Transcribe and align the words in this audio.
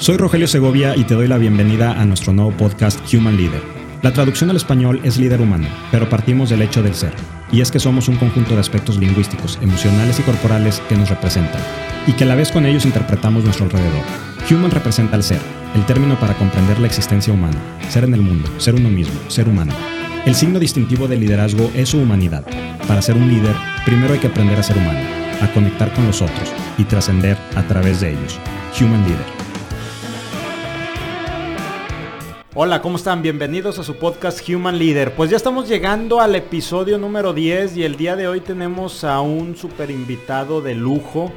Soy 0.00 0.16
Rogelio 0.16 0.46
Segovia 0.46 0.94
y 0.96 1.02
te 1.02 1.14
doy 1.14 1.26
la 1.26 1.38
bienvenida 1.38 1.90
a 1.90 2.04
nuestro 2.04 2.32
nuevo 2.32 2.52
podcast 2.52 3.00
Human 3.12 3.36
Leader. 3.36 3.60
La 4.00 4.12
traducción 4.12 4.48
al 4.48 4.54
español 4.54 5.00
es 5.02 5.16
líder 5.16 5.40
humano, 5.40 5.66
pero 5.90 6.08
partimos 6.08 6.50
del 6.50 6.62
hecho 6.62 6.84
del 6.84 6.94
ser, 6.94 7.12
y 7.50 7.62
es 7.62 7.72
que 7.72 7.80
somos 7.80 8.06
un 8.06 8.16
conjunto 8.16 8.54
de 8.54 8.60
aspectos 8.60 8.96
lingüísticos, 8.96 9.58
emocionales 9.60 10.20
y 10.20 10.22
corporales 10.22 10.80
que 10.88 10.96
nos 10.96 11.10
representan, 11.10 11.60
y 12.06 12.12
que 12.12 12.22
a 12.22 12.28
la 12.28 12.36
vez 12.36 12.52
con 12.52 12.64
ellos 12.64 12.84
interpretamos 12.84 13.42
nuestro 13.42 13.64
alrededor. 13.64 14.04
Human 14.48 14.70
representa 14.70 15.16
el 15.16 15.24
ser, 15.24 15.40
el 15.74 15.84
término 15.84 16.16
para 16.20 16.34
comprender 16.34 16.78
la 16.78 16.86
existencia 16.86 17.32
humana, 17.32 17.58
ser 17.88 18.04
en 18.04 18.14
el 18.14 18.22
mundo, 18.22 18.48
ser 18.58 18.76
uno 18.76 18.90
mismo, 18.90 19.18
ser 19.26 19.48
humano. 19.48 19.72
El 20.24 20.36
signo 20.36 20.60
distintivo 20.60 21.08
del 21.08 21.18
liderazgo 21.18 21.72
es 21.74 21.88
su 21.88 21.98
humanidad. 21.98 22.44
Para 22.86 23.02
ser 23.02 23.16
un 23.16 23.28
líder, 23.28 23.56
primero 23.84 24.14
hay 24.14 24.20
que 24.20 24.28
aprender 24.28 24.60
a 24.60 24.62
ser 24.62 24.78
humano, 24.78 25.00
a 25.42 25.52
conectar 25.52 25.92
con 25.92 26.06
los 26.06 26.22
otros 26.22 26.52
y 26.78 26.84
trascender 26.84 27.36
a 27.56 27.64
través 27.64 28.00
de 28.00 28.12
ellos. 28.12 28.38
Human 28.80 29.02
Leader. 29.02 29.37
Hola, 32.60 32.82
¿cómo 32.82 32.96
están? 32.96 33.22
Bienvenidos 33.22 33.78
a 33.78 33.84
su 33.84 33.94
podcast 33.94 34.40
Human 34.48 34.80
Leader. 34.80 35.14
Pues 35.14 35.30
ya 35.30 35.36
estamos 35.36 35.68
llegando 35.68 36.20
al 36.20 36.34
episodio 36.34 36.98
número 36.98 37.32
10 37.32 37.76
y 37.76 37.84
el 37.84 37.94
día 37.94 38.16
de 38.16 38.26
hoy 38.26 38.40
tenemos 38.40 39.04
a 39.04 39.20
un 39.20 39.56
super 39.56 39.92
invitado 39.92 40.60
de 40.60 40.74
lujo. 40.74 41.32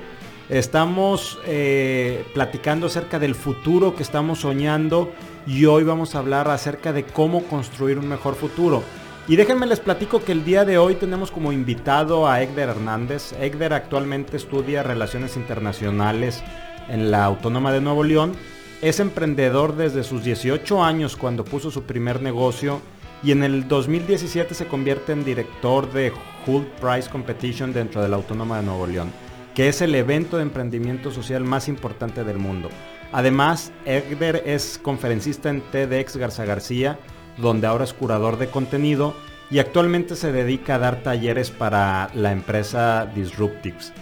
Estamos 0.50 1.38
eh, 1.46 2.26
platicando 2.34 2.88
acerca 2.88 3.20
del 3.20 3.36
futuro 3.36 3.96
que 3.96 4.02
estamos 4.02 4.40
soñando 4.40 5.12
y 5.46 5.66
hoy 5.66 5.84
vamos 5.84 6.16
a 6.16 6.18
hablar 6.18 6.50
acerca 6.50 6.92
de 6.92 7.04
cómo 7.04 7.44
construir 7.44 8.00
un 8.00 8.08
mejor 8.08 8.34
futuro. 8.34 8.82
Y 9.28 9.36
déjenme 9.36 9.68
les 9.68 9.80
platico 9.80 10.24
que 10.24 10.32
el 10.32 10.44
día 10.44 10.66
de 10.66 10.80
hoy 10.80 10.96
tenemos 10.96 11.30
como 11.30 11.52
invitado 11.52 12.28
a 12.28 12.42
Egder 12.42 12.70
Hernández. 12.70 13.34
Egder 13.40 13.74
actualmente 13.74 14.38
estudia 14.38 14.82
relaciones 14.82 15.38
internacionales 15.38 16.44
en 16.90 17.12
la 17.12 17.26
Autónoma 17.26 17.72
de 17.72 17.82
Nuevo 17.82 18.04
León 18.04 18.34
es 18.82 19.00
emprendedor 19.00 19.76
desde 19.76 20.04
sus 20.04 20.24
18 20.24 20.84
años 20.84 21.16
cuando 21.16 21.46
puso 21.46 21.70
su 21.70 21.84
primer 21.84 22.22
negocio 22.22 22.82
y 23.24 23.32
en 23.32 23.44
el 23.44 23.68
2017 23.68 24.56
se 24.56 24.66
convierte 24.66 25.12
en 25.12 25.24
director 25.24 25.92
de 25.94 26.12
Hull 26.48 26.66
Price 26.82 27.08
Competition 27.08 27.74
dentro 27.74 28.02
de 28.02 28.10
la 28.10 28.16
Autónoma 28.16 28.58
de 28.58 28.64
Nuevo 28.64 28.88
León, 28.88 29.12
que 29.54 29.70
es 29.70 29.82
el 29.82 29.94
evento 29.94 30.38
de 30.38 30.44
emprendimiento 30.44 31.12
social 31.12 31.44
más 31.44 31.68
importante 31.68 32.24
del 32.24 32.40
mundo. 32.40 32.70
Además, 33.12 33.72
Egder 33.86 34.42
es 34.48 34.80
conferencista 34.82 35.52
en 35.52 35.62
TEDx 35.62 36.18
Garza 36.18 36.46
García, 36.46 36.98
donde 37.38 37.68
ahora 37.68 37.84
es 37.84 37.94
curador 37.94 38.40
de 38.40 38.48
contenido 38.48 39.14
y 39.52 39.60
actualmente 39.60 40.16
se 40.16 40.32
dedica 40.32 40.76
a 40.76 40.80
dar 40.80 41.04
talleres 41.04 41.52
para 41.52 42.10
la 42.16 42.32
empresa 42.32 43.06
Disruptives. 43.14 43.94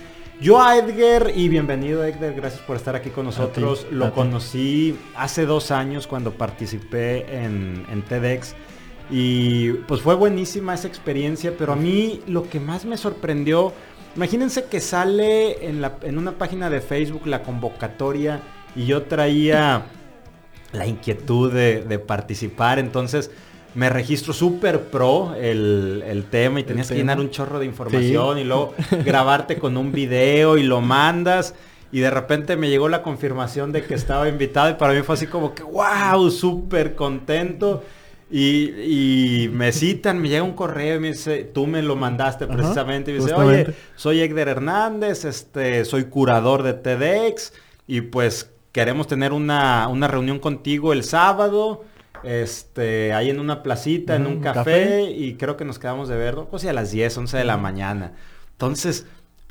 Yo 0.41 0.61
a 0.61 0.77
Edgar 0.77 1.33
y 1.35 1.49
bienvenido 1.49 2.01
Edgar, 2.05 2.33
gracias 2.33 2.61
por 2.61 2.77
estar 2.77 2.95
aquí 2.95 3.09
con 3.09 3.25
nosotros. 3.25 3.85
Lo 3.91 4.13
conocí 4.13 4.97
hace 5.13 5.45
dos 5.45 5.69
años 5.69 6.07
cuando 6.07 6.31
participé 6.31 7.43
en, 7.43 8.03
TEDx 8.07 8.55
y 9.11 9.71
pues 9.85 10.01
fue 10.01 10.15
buenísima 10.15 10.73
esa 10.75 10.87
experiencia, 10.87 11.55
pero 11.57 11.73
a 11.73 11.75
mí 11.75 12.21
lo 12.25 12.49
que 12.49 12.61
más 12.61 12.85
me 12.85 12.95
sorprendió, 12.95 13.73
imagínense 14.15 14.63
que 14.65 14.79
sale 14.79 15.67
en, 15.67 15.81
la, 15.81 15.97
en 16.03 16.17
una 16.17 16.37
página 16.37 16.69
de 16.69 16.79
Facebook 16.79 17.27
la 17.27 17.43
convocatoria 17.43 18.41
y 18.77 18.85
yo 18.85 19.03
traía 19.03 19.87
la 20.71 20.87
inquietud 20.87 21.51
de, 21.51 21.83
de 21.83 21.99
participar, 21.99 22.79
entonces 22.79 23.29
me 23.75 23.89
registro 23.89 24.33
súper 24.33 24.81
pro 24.85 25.35
el, 25.35 26.25
tema 26.29 26.59
y 26.59 26.63
tenías 26.63 26.89
que 26.89 26.95
llenar 26.95 27.19
un 27.19 27.29
chorro 27.29 27.59
de 27.59 27.65
información 27.65 28.37
y 28.37 28.43
luego 28.43 28.73
grabarte 29.05 29.57
con 29.57 29.77
un 29.77 29.91
video 29.91 30.57
y 30.57 30.63
lo 30.63 30.81
mandas. 30.81 31.55
Y 31.91 31.99
de 32.01 32.11
repente 32.11 32.55
me 32.55 32.69
llegó 32.69 32.87
la 32.87 33.01
confirmación 33.01 33.71
de 33.71 33.83
que 33.83 33.95
estaba 33.95 34.29
invitado 34.29 34.69
y 34.69 34.73
para 34.75 34.93
mí 34.93 35.01
fue 35.01 35.15
así 35.15 35.25
como 35.25 35.55
que, 35.55 35.63
wow, 35.63 36.29
súper 36.29 36.95
contento. 36.95 37.83
Y, 38.31 39.49
me 39.53 39.71
citan, 39.71 40.21
me 40.21 40.29
llega 40.29 40.43
un 40.43 40.53
correo 40.53 40.97
y 40.97 40.99
me 40.99 41.07
dice, 41.09 41.45
tú 41.51 41.65
me 41.65 41.81
lo 41.81 41.95
mandaste 41.95 42.45
precisamente. 42.45 43.09
y 43.09 43.15
me 43.15 43.21
dice, 43.21 43.33
oye, 43.33 43.73
soy 43.95 44.21
Egder 44.21 44.49
Hernández, 44.49 45.25
este, 45.25 45.83
soy 45.83 46.05
curador 46.05 46.61
de 46.61 46.73
TEDx 46.73 47.53
y 47.87 48.01
pues 48.01 48.51
queremos 48.71 49.07
tener 49.07 49.33
una, 49.33 49.87
una 49.87 50.07
reunión 50.07 50.37
contigo 50.37 50.93
el 50.93 51.03
sábado 51.03 51.85
este, 52.23 53.13
ahí 53.13 53.29
en 53.29 53.39
una 53.39 53.63
placita, 53.63 54.15
en 54.15 54.25
un 54.27 54.39
café, 54.41 55.09
y 55.11 55.35
creo 55.35 55.57
que 55.57 55.65
nos 55.65 55.79
quedamos 55.79 56.09
de 56.09 56.17
ver, 56.17 56.35
pues 56.49 56.65
a 56.65 56.73
las 56.73 56.91
10, 56.91 57.17
11 57.17 57.37
de 57.37 57.45
la 57.45 57.57
mañana. 57.57 58.13
Entonces, 58.51 59.05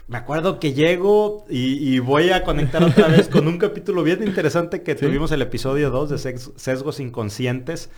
me 0.09 0.17
acuerdo 0.17 0.59
que 0.59 0.73
llego 0.73 1.45
y, 1.51 1.99
voy 1.99 2.31
a 2.31 2.43
conectar 2.43 2.83
otra 2.83 3.09
vez 3.09 3.29
con 3.29 3.47
un 3.47 3.59
capítulo 3.59 4.03
bien 4.03 4.23
interesante 4.27 4.83
que 4.83 4.95
tuvimos 4.95 5.33
el 5.33 5.43
episodio 5.43 5.91
2 5.91 6.09
de 6.09 6.39
sesgos 6.57 6.99
inconscientes. 6.99 7.91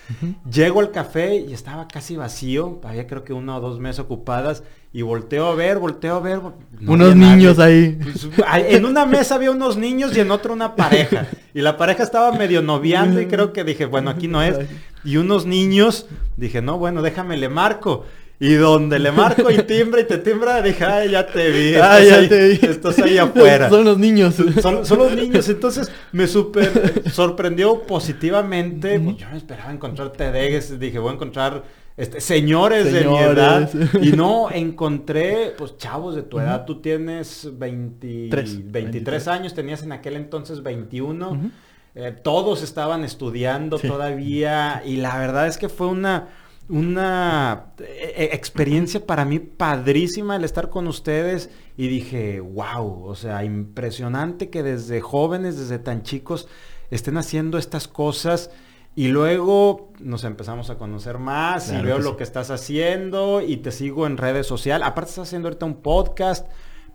Llego 0.51 0.81
al 0.81 0.91
café 0.91 1.37
y 1.37 1.53
estaba 1.53 1.87
casi 1.87 2.17
vacío, 2.17 2.81
había 2.83 3.07
creo 3.07 3.23
que 3.23 3.33
una 3.33 3.57
o 3.57 3.61
dos 3.61 3.79
mesas 3.79 4.01
ocupadas 4.01 4.65
y 4.93 5.03
volteo 5.03 5.47
a 5.47 5.55
ver, 5.55 5.79
volteo 5.79 6.17
a 6.17 6.21
ver. 6.21 6.41
unos 6.85 7.15
niños 7.15 7.61
ahí. 7.61 7.97
Pues, 8.03 8.29
en 8.69 8.85
una 8.87 9.07
mesa 9.07 9.37
había 9.37 9.53
unos 9.53 9.77
niños 9.77 10.17
y 10.17 10.21
en 10.21 10.33
otra 10.33 10.53
una 10.53 10.75
pareja. 10.75 11.29
Y 11.55 11.63
la 11.63 11.77
pareja 11.77 12.03
estaba 12.03 12.33
medio 12.33 12.61
noviando 12.61 13.21
y 13.21 13.27
creo 13.27 13.53
que 13.53 13.63
dije, 13.63 13.85
bueno, 13.85 14.11
aquí 14.11 14.27
no 14.27 14.43
es. 14.43 14.57
Y 15.05 15.17
unos 15.17 15.47
niños, 15.47 16.07
dije, 16.37 16.61
no, 16.61 16.77
bueno, 16.77 17.03
déjame 17.03 17.37
le 17.37 17.49
marco. 17.49 18.05
Y 18.43 18.55
donde 18.55 18.99
le 18.99 19.13
marco 19.13 19.51
y 19.51 19.59
timbre 19.65 20.01
y 20.01 20.05
te 20.05 20.17
timbra, 20.17 20.63
dije, 20.63 20.83
ay, 20.83 21.11
ya 21.11 21.27
te 21.27 21.51
vi. 21.51 21.75
Ay, 21.75 22.09
ya 22.09 22.27
te 22.27 22.49
vi. 22.49 22.59
Estás 22.63 22.99
ahí 22.99 23.19
afuera. 23.19 23.69
Son 23.69 23.85
los 23.85 23.99
niños. 23.99 24.35
Son, 24.63 24.99
los 24.99 25.13
niños. 25.15 25.47
Entonces 25.51 25.93
me 26.11 26.27
súper 26.27 27.11
sorprendió 27.13 27.83
positivamente. 27.83 28.99
Yo 29.19 29.29
no 29.29 29.37
esperaba 29.37 29.71
encontrar 29.71 30.13
TEDx. 30.13 30.81
Dije, 30.81 30.99
voy 30.99 31.11
a 31.11 31.15
encontrar 31.17 31.65
este, 31.99 32.23
señores, 32.23 32.91
de 32.91 33.05
mi 33.05 33.19
edad. 33.19 33.71
Y 34.01 34.13
no, 34.13 34.51
encontré, 34.51 35.53
pues, 35.59 35.77
chavos 35.77 36.15
de 36.15 36.23
tu 36.23 36.41
edad. 36.41 36.65
Tú 36.65 36.81
tienes 36.81 37.47
23, 37.59 39.29
años, 39.29 39.53
tenías 39.53 39.83
en 39.83 39.93
aquel 39.93 40.17
entonces 40.17 40.63
21. 40.63 41.51
Eh, 41.95 42.17
todos 42.23 42.63
estaban 42.63 43.05
estudiando 43.05 43.79
todavía. 43.79 44.83
Y 44.87 44.97
la 44.97 45.19
verdad 45.19 45.47
es 45.47 45.59
que 45.59 45.69
fue 45.69 45.89
una 45.89 46.29
una 46.71 47.73
eh, 47.79 48.15
eh, 48.17 48.31
experiencia 48.33 49.05
para 49.05 49.25
mí 49.25 49.41
padrísima 49.41 50.37
el 50.37 50.45
estar 50.45 50.71
con 50.71 50.87
ustedes 50.87 51.51
y 51.77 51.89
dije, 51.89 52.41
wow, 52.41 53.05
o 53.05 53.15
sea, 53.17 53.45
impresionante 53.45 54.51
que 54.51 54.63
desde 54.63 55.01
jóvenes, 55.01 55.59
desde 55.59 55.79
tan 55.81 56.05
chicos, 56.05 56.49
estén 56.91 57.17
haciendo 57.17 57.59
estas 57.59 57.89
cosas 57.89 58.51
y 58.95 59.09
luego 59.09 59.93
nos 59.99 60.25
empezamos 60.25 60.71
a 60.71 60.79
conocer 60.79 61.19
más 61.19 61.73
y 61.73 61.81
veo 61.81 61.99
lo 61.99 62.17
que 62.17 62.25
estás 62.25 62.51
haciendo 62.51 63.41
y 63.41 63.59
te 63.59 63.73
sigo 63.73 64.07
en 64.07 64.17
redes 64.17 64.47
sociales. 64.47 64.87
Aparte 64.87 65.11
estás 65.11 65.29
haciendo 65.29 65.49
ahorita 65.49 65.67
un 65.67 65.77
podcast, 65.77 66.47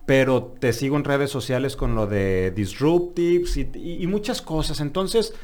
pero 0.06 0.54
te 0.58 0.72
sigo 0.72 0.96
en 0.96 1.04
redes 1.04 1.30
sociales 1.30 1.76
con 1.76 1.94
lo 1.94 2.06
de 2.06 2.50
Disruptives 2.50 3.56
y, 3.56 4.06
muchas 4.06 4.40
cosas. 4.40 4.80
Entonces, 4.80 5.34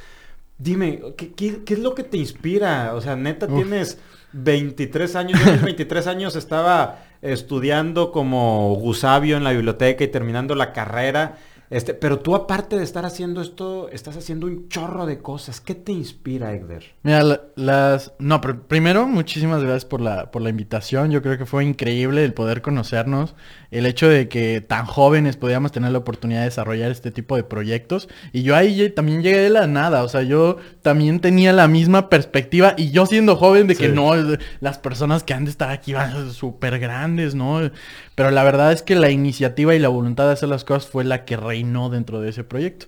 dime, 0.58 1.00
¿qué, 1.16 1.62
es 1.66 1.78
lo 1.78 1.94
que 1.94 2.04
te 2.04 2.18
inspira? 2.18 2.94
O 2.94 3.00
sea, 3.00 3.16
neta, 3.16 3.46
tienes 3.46 3.98
23 4.32 5.16
años, 5.16 5.40
yo 5.44 5.52
a 5.52 5.56
23 5.56 6.06
años 6.06 6.36
estaba 6.36 6.98
estudiando 7.20 8.10
como 8.10 8.74
gusabio 8.74 9.36
en 9.36 9.44
la 9.44 9.52
biblioteca 9.52 10.04
y 10.04 10.08
terminando 10.08 10.54
la 10.54 10.72
carrera. 10.72 11.36
Este, 11.72 11.94
pero 11.94 12.18
tú 12.18 12.34
aparte 12.34 12.76
de 12.76 12.84
estar 12.84 13.06
haciendo 13.06 13.40
esto, 13.40 13.88
estás 13.88 14.14
haciendo 14.18 14.46
un 14.46 14.68
chorro 14.68 15.06
de 15.06 15.20
cosas. 15.20 15.62
¿Qué 15.62 15.74
te 15.74 15.90
inspira, 15.90 16.52
Egder? 16.52 16.84
Mira, 17.02 17.40
las... 17.56 18.12
No, 18.18 18.42
pero 18.42 18.62
primero, 18.68 19.06
muchísimas 19.06 19.62
gracias 19.62 19.86
por 19.86 20.02
la, 20.02 20.30
por 20.30 20.42
la 20.42 20.50
invitación. 20.50 21.10
Yo 21.10 21.22
creo 21.22 21.38
que 21.38 21.46
fue 21.46 21.64
increíble 21.64 22.24
el 22.24 22.34
poder 22.34 22.60
conocernos. 22.60 23.34
El 23.70 23.86
hecho 23.86 24.06
de 24.06 24.28
que 24.28 24.60
tan 24.60 24.84
jóvenes 24.84 25.38
podíamos 25.38 25.72
tener 25.72 25.92
la 25.92 25.98
oportunidad 25.98 26.40
de 26.40 26.44
desarrollar 26.44 26.90
este 26.90 27.10
tipo 27.10 27.36
de 27.36 27.44
proyectos. 27.44 28.06
Y 28.34 28.42
yo 28.42 28.54
ahí 28.54 28.90
también 28.90 29.22
llegué 29.22 29.38
de 29.38 29.48
la 29.48 29.66
nada. 29.66 30.02
O 30.02 30.08
sea, 30.10 30.22
yo 30.22 30.58
también 30.82 31.20
tenía 31.20 31.54
la 31.54 31.68
misma 31.68 32.10
perspectiva. 32.10 32.74
Y 32.76 32.90
yo 32.90 33.06
siendo 33.06 33.34
joven 33.36 33.66
de 33.66 33.76
que 33.76 33.88
no, 33.88 34.12
las 34.60 34.76
personas 34.76 35.24
que 35.24 35.32
han 35.32 35.46
de 35.46 35.50
estar 35.50 35.70
aquí 35.70 35.94
van 35.94 36.10
a 36.10 36.16
ser 36.16 36.32
súper 36.32 36.78
grandes, 36.78 37.34
¿no? 37.34 37.70
Pero 38.14 38.30
la 38.30 38.44
verdad 38.44 38.72
es 38.72 38.82
que 38.82 38.94
la 38.94 39.10
iniciativa 39.10 39.74
y 39.74 39.78
la 39.78 39.88
voluntad 39.88 40.26
de 40.26 40.32
hacer 40.32 40.48
las 40.48 40.64
cosas 40.64 40.90
fue 40.90 41.04
la 41.04 41.24
que 41.24 41.36
reinó 41.36 41.88
dentro 41.88 42.20
de 42.20 42.30
ese 42.30 42.44
proyecto. 42.44 42.86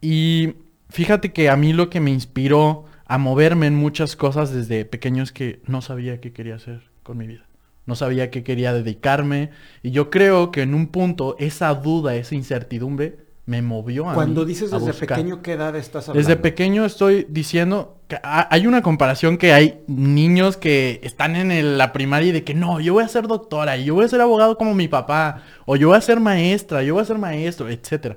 Y 0.00 0.54
fíjate 0.90 1.32
que 1.32 1.48
a 1.48 1.56
mí 1.56 1.72
lo 1.72 1.88
que 1.90 2.00
me 2.00 2.10
inspiró 2.10 2.84
a 3.06 3.18
moverme 3.18 3.66
en 3.66 3.76
muchas 3.76 4.16
cosas 4.16 4.52
desde 4.52 4.84
pequeño 4.84 5.22
es 5.22 5.32
que 5.32 5.60
no 5.66 5.80
sabía 5.82 6.20
qué 6.20 6.32
quería 6.32 6.56
hacer 6.56 6.82
con 7.02 7.16
mi 7.16 7.26
vida. 7.26 7.46
No 7.86 7.94
sabía 7.94 8.30
qué 8.30 8.42
quería 8.42 8.72
dedicarme. 8.72 9.50
Y 9.82 9.92
yo 9.92 10.10
creo 10.10 10.50
que 10.50 10.62
en 10.62 10.74
un 10.74 10.88
punto 10.88 11.36
esa 11.38 11.72
duda, 11.74 12.16
esa 12.16 12.34
incertidumbre, 12.34 13.25
me 13.46 13.62
movió 13.62 14.10
a 14.10 14.14
Cuando 14.14 14.44
dices 14.44 14.70
desde 14.72 14.92
pequeño, 14.92 15.40
¿qué 15.40 15.52
edad 15.52 15.74
estás 15.76 16.08
hablando? 16.08 16.28
Desde 16.28 16.40
pequeño 16.40 16.84
estoy 16.84 17.26
diciendo 17.28 17.96
que 18.08 18.18
hay 18.22 18.66
una 18.66 18.82
comparación 18.82 19.38
que 19.38 19.52
hay 19.52 19.80
niños 19.86 20.56
que 20.56 21.00
están 21.04 21.36
en 21.36 21.78
la 21.78 21.92
primaria 21.92 22.30
y 22.30 22.32
de 22.32 22.44
que 22.44 22.54
no, 22.54 22.80
yo 22.80 22.94
voy 22.94 23.04
a 23.04 23.08
ser 23.08 23.28
doctora, 23.28 23.76
yo 23.76 23.94
voy 23.94 24.04
a 24.04 24.08
ser 24.08 24.20
abogado 24.20 24.58
como 24.58 24.74
mi 24.74 24.88
papá, 24.88 25.42
o 25.64 25.76
yo 25.76 25.88
voy 25.88 25.96
a 25.96 26.00
ser 26.00 26.18
maestra, 26.18 26.82
yo 26.82 26.94
voy 26.94 27.02
a 27.02 27.06
ser 27.06 27.18
maestro, 27.18 27.68
etc. 27.68 28.16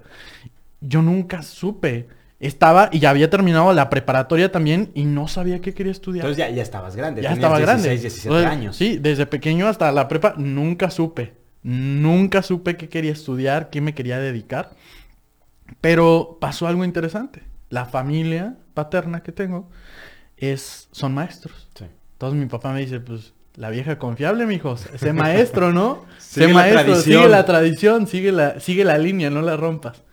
Yo 0.82 1.02
nunca 1.02 1.44
supe 1.44 2.08
estaba 2.40 2.90
y 2.92 3.00
ya 3.00 3.10
había 3.10 3.30
terminado 3.30 3.74
la 3.74 3.90
preparatoria 3.90 4.52
también 4.52 4.92
y 4.94 5.04
no 5.04 5.28
sabía 5.28 5.60
qué 5.60 5.74
quería 5.74 5.92
estudiar. 5.92 6.26
Entonces 6.26 6.48
ya, 6.48 6.56
ya 6.56 6.62
estabas 6.62 6.96
grande. 6.96 7.22
ya 7.22 7.34
estaba 7.34 7.58
16, 7.58 7.68
grande. 7.68 7.90
17 7.90 8.28
Entonces, 8.28 8.52
años. 8.52 8.76
Sí, 8.76 8.98
desde 8.98 9.26
pequeño 9.26 9.68
hasta 9.68 9.92
la 9.92 10.08
prepa 10.08 10.34
nunca 10.38 10.90
supe. 10.90 11.34
Nunca 11.62 12.42
supe 12.42 12.78
qué 12.78 12.88
quería 12.88 13.12
estudiar, 13.12 13.70
qué 13.70 13.82
me 13.82 13.94
quería 13.94 14.18
dedicar. 14.20 14.72
Pero 15.82 16.38
pasó 16.40 16.68
algo 16.68 16.84
interesante. 16.84 17.44
La 17.70 17.86
familia 17.86 18.58
paterna 18.74 19.22
que 19.22 19.32
tengo 19.32 19.70
es, 20.38 20.90
son 20.92 21.14
maestros. 21.14 21.70
Sí. 21.76 21.86
Entonces 22.14 22.40
mi 22.40 22.46
papá 22.48 22.74
me 22.74 22.82
dice, 22.82 23.00
pues, 23.00 23.34
la 23.56 23.70
vieja 23.70 23.98
confiable, 23.98 24.46
mijos. 24.46 24.88
Sé 24.98 25.14
maestro, 25.14 25.74
¿no? 25.74 26.06
Sé 26.18 26.48
la 26.48 26.54
maestro, 26.54 26.84
tradición. 26.84 27.04
sigue 27.04 27.30
la 27.30 27.46
tradición, 27.46 28.08
sigue 28.08 28.32
la, 28.32 28.60
sigue 28.60 28.84
la 28.86 28.98
línea, 28.98 29.30
no 29.30 29.42
la 29.42 29.58
rompas. 29.58 30.04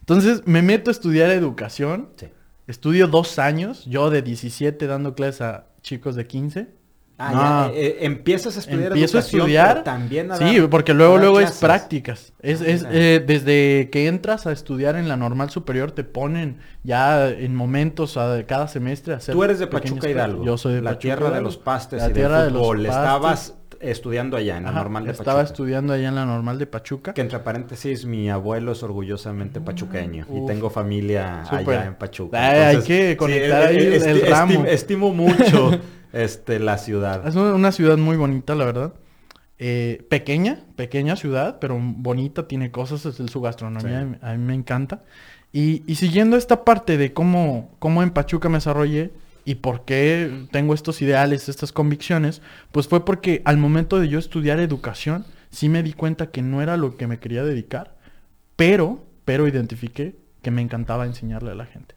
Entonces 0.00 0.42
me 0.46 0.62
meto 0.62 0.90
a 0.90 0.92
estudiar 0.92 1.30
educación. 1.30 2.10
Sí. 2.16 2.26
Estudio 2.66 3.08
dos 3.08 3.38
años, 3.38 3.84
yo 3.86 4.10
de 4.10 4.22
17 4.22 4.86
dando 4.86 5.14
clases 5.14 5.40
a 5.40 5.66
chicos 5.82 6.14
de 6.14 6.26
15. 6.26 6.79
Ah, 7.22 7.32
No. 7.32 7.72
ya, 7.74 7.78
eh, 7.78 7.86
eh, 7.86 7.96
empiezas 8.00 8.56
a 8.56 8.60
estudiar 8.60 8.92
Empiezo 8.92 9.18
a 9.18 9.20
estudiar. 9.20 9.68
pero 9.72 9.84
también 9.84 10.32
a 10.32 10.36
sí, 10.36 10.58
porque 10.70 10.94
luego 10.94 11.18
luego 11.18 11.38
es 11.40 11.52
prácticas. 11.58 12.32
Es, 12.40 12.62
Ah, 12.62 12.64
es, 12.66 12.86
eh, 12.90 13.22
desde 13.26 13.90
que 13.90 14.06
entras 14.06 14.46
a 14.46 14.52
estudiar 14.52 14.96
en 14.96 15.06
la 15.06 15.16
normal 15.18 15.50
superior 15.50 15.92
te 15.92 16.02
ponen 16.02 16.58
ya 16.82 17.28
en 17.28 17.54
momentos 17.54 18.16
a 18.16 18.42
cada 18.46 18.68
semestre 18.68 19.12
a 19.12 19.18
hacer 19.18 19.34
Tú 19.34 19.44
eres 19.44 19.58
de 19.58 19.66
Pachuca. 19.66 20.08
Hidalgo. 20.08 20.44
Yo 20.44 20.56
soy 20.56 20.72
de 20.74 20.80
la 20.80 20.90
Pachuca 20.92 21.00
tierra 21.02 21.30
de 21.30 21.42
los 21.42 21.58
pastes 21.58 21.98
La 21.98 22.04
y 22.06 22.08
del 22.08 22.14
tierra 22.16 22.44
de 22.44 22.50
los 22.50 22.66
pastes. 22.68 22.86
Estabas 22.88 23.54
estudiando 23.80 24.36
allá 24.36 24.56
en 24.58 24.64
la 24.64 24.70
Ajá, 24.70 24.78
normal 24.78 25.04
de 25.06 25.10
Estaba 25.12 25.38
Pachuca. 25.40 25.52
estudiando 25.52 25.92
allá 25.94 26.08
en 26.08 26.14
la 26.14 26.26
normal 26.26 26.58
de 26.58 26.66
Pachuca. 26.66 27.14
Que 27.14 27.20
entre 27.22 27.38
paréntesis, 27.38 28.04
mi 28.04 28.28
abuelo 28.30 28.72
es 28.72 28.82
orgullosamente 28.82 29.60
pachuqueño 29.60 30.26
y 30.34 30.46
tengo 30.46 30.68
familia 30.70 31.42
allá 31.50 31.86
en 31.86 31.94
Pachuca. 31.94 32.38
Ay, 32.50 32.76
hay 32.76 32.82
que 32.82 33.16
conectar 33.16 33.68
ahí 33.68 33.76
el- 33.78 34.26
ramo. 34.28 34.64
esti- 34.64 34.68
estimo 34.68 35.14
mucho 35.14 35.70
este, 36.12 36.58
la 36.58 36.78
ciudad. 36.78 37.26
Es 37.26 37.34
una 37.36 37.72
ciudad 37.72 37.96
muy 37.98 38.16
bonita, 38.16 38.54
la 38.54 38.64
verdad. 38.64 38.94
Eh, 39.58 40.06
pequeña, 40.08 40.64
pequeña 40.76 41.16
ciudad, 41.16 41.58
pero 41.60 41.78
bonita, 41.80 42.48
tiene 42.48 42.70
cosas, 42.70 43.04
es 43.04 43.16
su 43.30 43.40
gastronomía, 43.40 44.08
Sí. 44.10 44.18
a 44.22 44.32
mí 44.32 44.38
me 44.38 44.54
encanta. 44.54 45.04
Y, 45.52 45.82
y 45.86 45.96
siguiendo 45.96 46.36
esta 46.36 46.64
parte 46.64 46.96
de 46.96 47.12
cómo, 47.12 47.74
cómo 47.78 48.02
en 48.02 48.10
Pachuca 48.10 48.48
me 48.48 48.56
desarrollé 48.56 49.12
y 49.44 49.56
por 49.56 49.84
qué 49.84 50.46
tengo 50.50 50.72
estos 50.74 51.02
ideales, 51.02 51.48
estas 51.48 51.72
convicciones, 51.72 52.40
pues 52.72 52.88
fue 52.88 53.04
porque 53.04 53.42
al 53.44 53.58
momento 53.58 53.98
de 53.98 54.08
yo 54.08 54.18
estudiar 54.18 54.60
educación, 54.60 55.26
sí 55.50 55.68
me 55.68 55.82
di 55.82 55.92
cuenta 55.92 56.30
que 56.30 56.40
no 56.40 56.62
era 56.62 56.76
lo 56.76 56.96
que 56.96 57.06
me 57.06 57.18
quería 57.18 57.42
dedicar, 57.44 57.96
pero, 58.56 59.04
pero 59.24 59.46
identifiqué 59.48 60.16
que 60.40 60.50
me 60.50 60.62
encantaba 60.62 61.04
enseñarle 61.04 61.50
a 61.50 61.54
la 61.54 61.66
gente. 61.66 61.94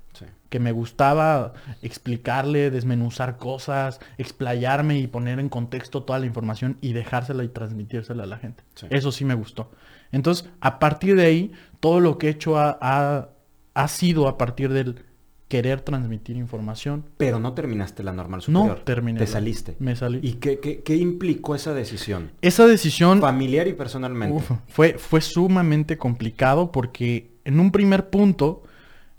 Que 0.54 0.60
me 0.60 0.72
gustaba 0.72 1.54
explicarle, 1.82 2.70
desmenuzar 2.70 3.38
cosas, 3.38 4.00
explayarme 4.20 5.00
y 5.00 5.08
poner 5.08 5.40
en 5.40 5.50
contexto 5.50 6.04
toda 6.04 6.20
la 6.20 6.28
información 6.28 6.78
y 6.80 6.94
dejársela 6.94 7.44
y 7.44 7.48
transmitírsela 7.48 8.22
a 8.22 8.28
la 8.28 8.38
gente. 8.38 8.64
Sí. 8.76 8.86
Eso 8.92 9.12
sí 9.12 9.26
me 9.26 9.34
gustó. 9.34 9.72
Entonces, 10.12 10.48
a 10.62 10.78
partir 10.78 11.16
de 11.16 11.26
ahí, 11.26 11.52
todo 11.80 12.00
lo 12.00 12.20
que 12.20 12.28
he 12.28 12.30
hecho 12.30 12.60
ha, 12.60 12.78
ha- 12.80 13.30
ha 13.74 13.88
sido 13.88 14.28
a 14.28 14.38
partir 14.38 14.72
del 14.72 15.04
querer 15.48 15.82
transmitir 15.82 16.36
información. 16.38 17.06
Pero 17.18 17.40
no 17.40 17.54
terminaste 17.54 18.04
la 18.04 18.14
normal 18.14 18.42
No 18.48 18.60
superior. 18.62 18.80
terminé. 18.86 19.20
Te 19.20 19.26
saliste. 19.26 19.76
Me 19.80 19.96
salí. 19.96 20.20
¿Y 20.22 20.34
qué, 20.34 20.60
qué- 20.60 20.84
qué 20.84 20.96
implicó 20.98 21.56
esa 21.56 21.74
decisión? 21.74 22.30
Esa 22.42 22.68
decisión 22.68 23.22
Familiar 23.22 23.68
y 23.68 23.74
personalmente. 23.74 24.36
Uf, 24.36 24.52
fue, 24.68 25.00
fue 25.00 25.20
sumamente 25.22 25.98
complicado 25.98 26.72
porque 26.72 27.32
en 27.44 27.60
un 27.60 27.72
primer 27.72 28.12
punto 28.12 28.62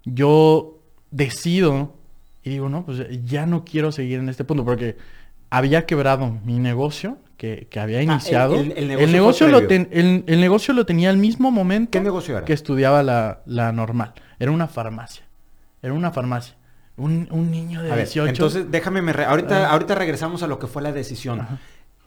yo 0.04 0.73
decido 1.14 1.94
y 2.42 2.50
digo, 2.50 2.68
no, 2.68 2.84
pues 2.84 3.02
ya 3.24 3.46
no 3.46 3.64
quiero 3.64 3.92
seguir 3.92 4.18
en 4.18 4.28
este 4.28 4.44
punto 4.44 4.64
porque 4.64 4.96
había 5.50 5.86
quebrado 5.86 6.38
mi 6.44 6.58
negocio 6.58 7.16
que, 7.36 7.68
que 7.70 7.80
había 7.80 7.98
el- 8.00 8.04
iniciado. 8.10 8.56
Ah, 8.56 8.60
el- 8.60 8.90
el 8.90 9.12
negocio 9.12 9.48
lo 9.48 9.66
ten- 9.66 9.88
el, 9.92 10.24
negocio 10.40 10.74
lo 10.74 10.84
tenía 10.84 11.10
al 11.10 11.16
mismo 11.16 11.50
momento 11.50 11.92
¿Qué 11.92 12.00
negocio 12.00 12.36
era? 12.36 12.44
que 12.44 12.52
estudiaba 12.52 13.02
la, 13.02 13.40
la 13.46 13.72
normal. 13.72 14.12
Era 14.38 14.50
una 14.50 14.66
farmacia. 14.66 15.24
Era 15.82 15.92
una 15.94 16.10
farmacia. 16.10 16.54
Un, 16.96 17.28
un 17.30 17.50
niño 17.50 17.82
de 17.82 17.90
A 17.90 17.94
ver, 17.96 18.04
18. 18.06 18.28
entonces 18.30 18.70
déjame, 18.70 19.02
me 19.02 19.12
re- 19.12 19.24
ahorita, 19.24 19.66
Ah. 19.68 19.72
ahorita 19.72 19.94
regresamos 19.94 20.42
a 20.42 20.46
lo 20.46 20.58
que 20.58 20.66
fue 20.66 20.82
la 20.82 20.92
decisión. 20.92 21.40
Ajá. 21.40 21.58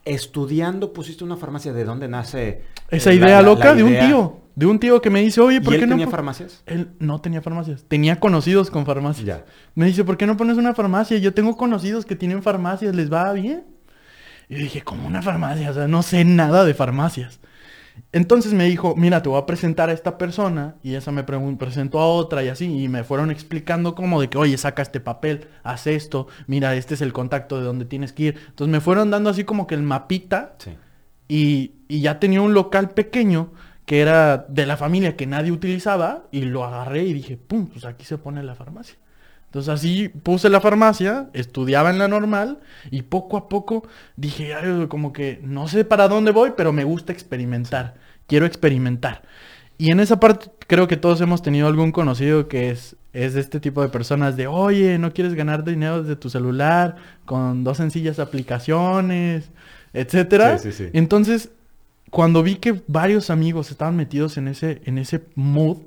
Estudiando 0.06 0.94
pusiste 0.94 1.24
una 1.24 1.36
farmacia, 1.36 1.74
¿de 1.74 1.84
dónde 1.84 2.08
nace? 2.08 2.62
Esa 2.90 3.12
eh, 3.12 3.16
idea 3.16 3.42
la- 3.42 3.42
loca 3.42 3.74
de 3.76 3.84
un 3.84 3.98
tío. 4.00 4.38
De 4.58 4.66
un 4.66 4.80
tío 4.80 5.00
que 5.02 5.12
me 5.12 5.22
dice, 5.22 5.40
oye, 5.40 5.58
¿Y 5.58 5.60
¿por 5.60 5.76
él 5.76 5.82
qué 5.82 5.86
no? 5.86 5.92
tenía 5.94 6.06
po-?" 6.08 6.12
farmacias? 6.12 6.64
Él 6.66 6.90
no 7.00 7.22
tenía 7.22 7.42
farmacias. 7.44 7.86
Tenía 7.88 8.20
conocidos 8.20 8.72
con 8.72 8.88
farmacias. 8.88 9.26
Ya. 9.26 9.46
Me 9.76 9.86
dice, 9.86 10.04
¿por 10.04 10.18
qué 10.18 10.26
no 10.26 10.36
pones 10.36 10.58
una 10.58 10.74
farmacia? 10.74 11.18
Yo 11.20 11.32
tengo 11.34 11.56
conocidos 11.56 12.06
que 12.08 12.16
tienen 12.16 12.42
farmacias, 12.42 12.96
¿les 12.96 13.14
va 13.14 13.32
bien? 13.34 13.66
Y 14.50 14.56
yo 14.56 14.62
dije, 14.64 14.82
¿cómo 14.82 15.08
una 15.08 15.22
farmacia? 15.22 15.70
O 15.70 15.74
sea, 15.76 15.88
no 15.88 16.02
sé 16.02 16.26
nada 16.26 16.66
de 16.66 16.74
farmacias. 16.74 17.40
Entonces 18.12 18.54
me 18.54 18.66
dijo, 18.66 18.96
mira, 18.96 19.22
te 19.22 19.30
voy 19.30 19.40
a 19.40 19.46
presentar 19.46 19.90
a 19.90 19.94
esta 19.94 20.18
persona. 20.18 20.76
Y 20.82 20.96
esa 20.96 21.12
me 21.12 21.24
presentó 21.24 22.00
a 22.00 22.08
otra 22.08 22.44
y 22.44 22.48
así. 22.48 22.66
Y 22.84 22.88
me 22.88 23.04
fueron 23.04 23.30
explicando 23.30 23.94
como 23.94 24.20
de 24.22 24.30
que, 24.30 24.40
oye, 24.40 24.58
saca 24.58 24.82
este 24.82 25.00
papel, 25.00 25.48
haz 25.64 25.86
esto. 25.88 26.28
Mira, 26.48 26.76
este 26.76 26.96
es 26.96 27.02
el 27.02 27.14
contacto 27.14 27.58
de 27.60 27.64
donde 27.64 27.86
tienes 27.86 28.12
que 28.14 28.24
ir. 28.24 28.40
Entonces 28.50 28.72
me 28.72 28.82
fueron 28.82 29.12
dando 29.12 29.30
así 29.30 29.44
como 29.44 29.68
que 29.68 29.76
el 29.76 29.84
mapita 29.84 30.56
Sí. 30.60 30.72
y, 31.28 31.72
y 31.88 32.02
ya 32.02 32.20
tenía 32.20 32.42
un 32.42 32.54
local 32.54 32.90
pequeño 32.92 33.52
que 33.88 34.02
era 34.02 34.46
de 34.50 34.66
la 34.66 34.76
familia 34.76 35.16
que 35.16 35.26
nadie 35.26 35.50
utilizaba 35.50 36.26
y 36.30 36.42
lo 36.42 36.66
agarré 36.66 37.04
y 37.04 37.14
dije, 37.14 37.38
pum, 37.38 37.68
pues 37.68 37.86
aquí 37.86 38.04
se 38.04 38.18
pone 38.18 38.44
la 38.44 38.54
farmacia. 38.54 38.98
Entonces 39.46 39.74
así 39.74 40.10
puse 40.10 40.50
la 40.50 40.60
farmacia, 40.60 41.30
estudiaba 41.32 41.90
en 41.90 41.98
la 41.98 42.10
normal 42.10 42.60
y 42.92 43.04
poco 43.04 43.38
a 43.38 43.48
poco 43.48 43.88
dije, 44.18 44.54
"Ay, 44.54 44.88
como 44.90 45.14
que 45.14 45.40
no 45.42 45.70
sé 45.70 45.86
para 45.86 46.10
dónde 46.10 46.32
voy, 46.32 46.52
pero 46.58 46.74
me 46.74 46.84
gusta 46.84 47.14
experimentar, 47.14 47.96
quiero 48.28 48.46
experimentar. 48.46 49.22
Y 49.78 49.92
en 49.92 50.02
esa 50.02 50.20
parte 50.20 50.48
creo 50.68 50.90
que 50.90 50.98
todos 50.98 51.22
hemos 51.22 51.42
tenido 51.42 51.68
algún 51.68 51.94
conocido 51.94 52.50
que 52.50 52.72
es, 52.72 52.98
es 53.14 53.36
de 53.36 53.40
este 53.40 53.62
tipo 53.62 53.82
de 53.82 53.88
personas 53.88 54.36
de, 54.36 54.48
oye, 54.48 54.98
¿no 54.98 55.14
quieres 55.14 55.34
ganar 55.34 55.64
dinero 55.64 56.02
desde 56.02 56.18
tu 56.18 56.30
celular 56.30 56.98
con 57.24 57.64
dos 57.64 57.78
sencillas 57.78 58.20
aplicaciones, 58.20 59.50
etcétera? 59.94 60.58
Sí, 60.58 60.74
sí, 60.74 60.84
sí. 60.84 60.90
Entonces, 60.92 61.52
cuando 62.10 62.44
vi 62.44 62.56
que 62.56 62.82
varios 62.88 63.30
amigos 63.30 63.72
estaban 63.72 63.96
metidos 63.96 64.38
en 64.38 64.48
ese, 64.48 64.82
en 64.86 64.98
ese 64.98 65.24
mood, 65.36 65.78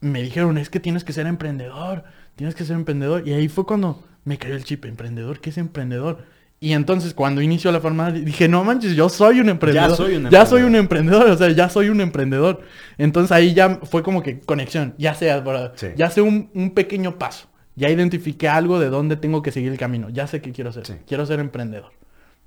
me 0.00 0.22
dijeron, 0.22 0.58
es 0.58 0.70
que 0.70 0.80
tienes 0.80 1.04
que 1.04 1.12
ser 1.12 1.26
emprendedor, 1.26 2.04
tienes 2.36 2.54
que 2.54 2.64
ser 2.64 2.76
emprendedor. 2.76 3.26
Y 3.26 3.32
ahí 3.32 3.48
fue 3.48 3.64
cuando 3.66 4.02
me 4.24 4.38
cayó 4.38 4.54
el 4.54 4.64
chip, 4.64 4.84
emprendedor, 4.84 5.40
¿qué 5.40 5.50
es 5.50 5.58
emprendedor? 5.58 6.24
Y 6.58 6.74
entonces 6.74 7.12
cuando 7.12 7.42
inició 7.42 7.72
la 7.72 7.80
farmacia 7.80 8.20
dije, 8.20 8.48
no 8.48 8.62
manches, 8.62 8.94
yo 8.94 9.08
soy 9.08 9.40
un 9.40 9.48
emprendedor. 9.48 9.96
soy 9.96 10.14
un 10.14 10.30
Ya 10.30 10.46
soy 10.46 10.62
un 10.62 10.76
emprendedor. 10.76 11.28
o 11.28 11.36
sea, 11.36 11.50
ya 11.50 11.68
soy 11.68 11.88
un 11.88 12.00
emprendedor. 12.00 12.62
Entonces 12.98 13.32
ahí 13.32 13.52
ya 13.52 13.80
fue 13.82 14.04
como 14.04 14.22
que 14.22 14.38
conexión, 14.38 14.94
ya 14.96 15.14
Sí. 15.14 15.86
ya 15.96 16.10
sé 16.10 16.20
un, 16.22 16.50
un 16.54 16.70
pequeño 16.70 17.18
paso. 17.18 17.48
Ya 17.74 17.90
identifiqué 17.90 18.48
algo 18.48 18.78
de 18.78 18.90
dónde 18.90 19.16
tengo 19.16 19.42
que 19.42 19.50
seguir 19.50 19.72
el 19.72 19.78
camino. 19.78 20.08
Ya 20.10 20.26
sé 20.28 20.40
qué 20.40 20.52
quiero. 20.52 20.72
Sí. 20.72 20.80
Quiero 21.06 21.26
ser 21.26 21.40
emprendedor. 21.40 21.90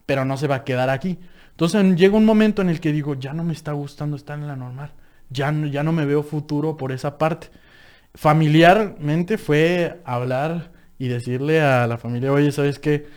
Pero 0.05 0.23
no 0.23 0.37
se 0.37 0.47
va 0.47 0.55
a 0.57 0.63
quedar 0.63 0.89
aquí. 0.89 1.19
Entonces 1.55 1.95
llega 1.95 2.17
un 2.17 2.25
momento 2.25 2.61
en 2.61 2.67
el 2.67 2.81
que 2.81 2.91
digo, 2.91 3.15
ya 3.15 3.31
no 3.31 3.45
me 3.45 3.53
está 3.53 3.71
gustando 3.71 4.17
estar 4.17 4.37
en 4.37 4.45
la 4.45 4.57
normal. 4.57 4.91
Ya 5.29 5.53
no, 5.53 5.67
ya 5.67 5.83
no 5.83 5.93
me 5.93 6.05
veo 6.05 6.21
futuro 6.21 6.75
por 6.75 6.91
esa 6.91 7.17
parte. 7.17 7.47
Familiarmente 8.13 9.37
fue 9.37 10.01
hablar 10.03 10.73
y 10.99 11.07
decirle 11.07 11.61
a 11.61 11.87
la 11.87 11.97
familia, 11.97 12.33
oye, 12.33 12.51
¿sabes 12.51 12.77
qué? 12.77 13.07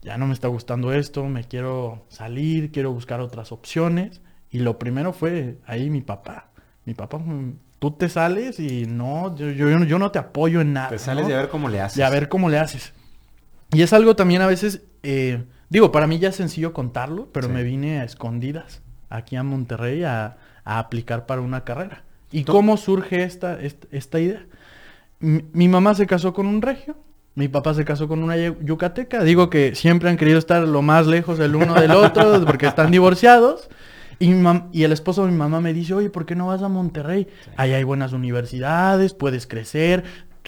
Ya 0.00 0.16
no 0.16 0.28
me 0.28 0.32
está 0.32 0.46
gustando 0.46 0.92
esto, 0.92 1.24
me 1.24 1.42
quiero 1.42 2.06
salir, 2.08 2.70
quiero 2.70 2.92
buscar 2.92 3.20
otras 3.20 3.50
opciones. 3.50 4.20
Y 4.48 4.60
lo 4.60 4.78
primero 4.78 5.12
fue 5.12 5.58
ahí 5.66 5.90
mi 5.90 6.00
papá. 6.00 6.50
Mi 6.84 6.94
papá, 6.94 7.18
mm, 7.18 7.58
tú 7.80 7.90
te 7.90 8.08
sales 8.08 8.60
y 8.60 8.86
no, 8.86 9.34
yo, 9.34 9.50
yo, 9.50 9.82
yo 9.82 9.98
no 9.98 10.12
te 10.12 10.20
apoyo 10.20 10.60
en 10.60 10.72
nada. 10.72 10.90
Te 10.90 11.00
sales 11.00 11.24
¿no? 11.24 11.30
de 11.30 11.34
a 11.34 11.38
ver 11.38 11.48
cómo 11.48 11.68
le 11.68 11.80
haces. 11.80 11.98
Y 11.98 12.02
a 12.02 12.10
ver 12.10 12.28
cómo 12.28 12.48
le 12.48 12.58
haces. 12.58 12.94
Y 13.72 13.82
es 13.82 13.92
algo 13.92 14.16
también 14.16 14.40
a 14.40 14.46
veces, 14.46 14.82
eh, 15.02 15.44
digo, 15.70 15.92
para 15.92 16.06
mí 16.06 16.18
ya 16.18 16.28
es 16.30 16.36
sencillo 16.36 16.72
contarlo, 16.72 17.28
pero 17.32 17.48
Sí. 17.48 17.52
me 17.54 17.62
vine 17.62 18.00
a 18.00 18.04
escondidas 18.04 18.82
aquí 19.10 19.36
a 19.36 19.42
Monterrey 19.42 20.04
a, 20.04 20.36
a 20.64 20.78
aplicar 20.78 21.26
para 21.26 21.40
una 21.40 21.64
carrera. 21.64 22.02
¿Y 22.30 22.44
Tú- 22.44 22.52
cómo 22.52 22.76
surge 22.76 23.22
esta, 23.22 23.60
esta, 23.60 23.86
esta 23.90 24.20
idea? 24.20 24.44
Mi, 25.20 25.44
mi 25.52 25.68
mamá 25.68 25.94
se 25.94 26.06
casó 26.06 26.32
con 26.32 26.46
un 26.46 26.60
regio, 26.62 26.96
mi 27.34 27.48
papá 27.48 27.72
se 27.74 27.84
casó 27.84 28.06
con 28.08 28.22
una 28.22 28.36
yu- 28.36 28.56
yucateca. 28.64 29.22
Digo 29.24 29.48
que 29.50 29.74
siempre 29.74 30.10
han 30.10 30.16
querido 30.16 30.38
estar 30.38 30.66
lo 30.66 30.82
más 30.82 31.06
lejos 31.06 31.38
el 31.40 31.54
uno 31.56 31.74
del 31.74 31.92
otro 31.92 32.42
porque 32.46 32.66
están 32.66 32.90
divorciados. 32.90 33.68
Y, 34.20 34.28
mi 34.30 34.42
mam- 34.42 34.68
y 34.72 34.82
el 34.82 34.90
esposo 34.92 35.24
de 35.24 35.30
mi 35.30 35.38
mamá 35.38 35.60
me 35.60 35.72
dice, 35.72 35.94
oye, 35.94 36.10
¿por 36.10 36.26
qué 36.26 36.34
no 36.34 36.48
vas 36.48 36.62
a 36.62 36.68
Monterrey? 36.68 37.28
Ahí 37.56 37.72
hay 37.72 37.84
buenas 37.84 38.12
universidades, 38.12 39.14
puedes 39.14 39.46
crecer. 39.46 40.02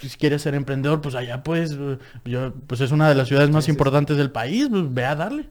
Si 0.09 0.17
quieres 0.17 0.41
ser 0.41 0.55
emprendedor, 0.55 1.01
pues 1.01 1.15
allá 1.15 1.43
pues, 1.43 1.71
eh, 1.79 1.97
yo, 2.25 2.53
pues 2.67 2.81
es 2.81 2.91
una 2.91 3.09
de 3.09 3.15
las 3.15 3.27
ciudades 3.27 3.49
más 3.51 3.65
Sí, 3.65 3.71
sí, 3.71 3.71
sí. 3.71 3.71
importantes 3.71 4.17
del 4.17 4.31
país, 4.31 4.67
pues 4.69 4.93
ve 4.93 5.05
a 5.05 5.15
darle. 5.15 5.49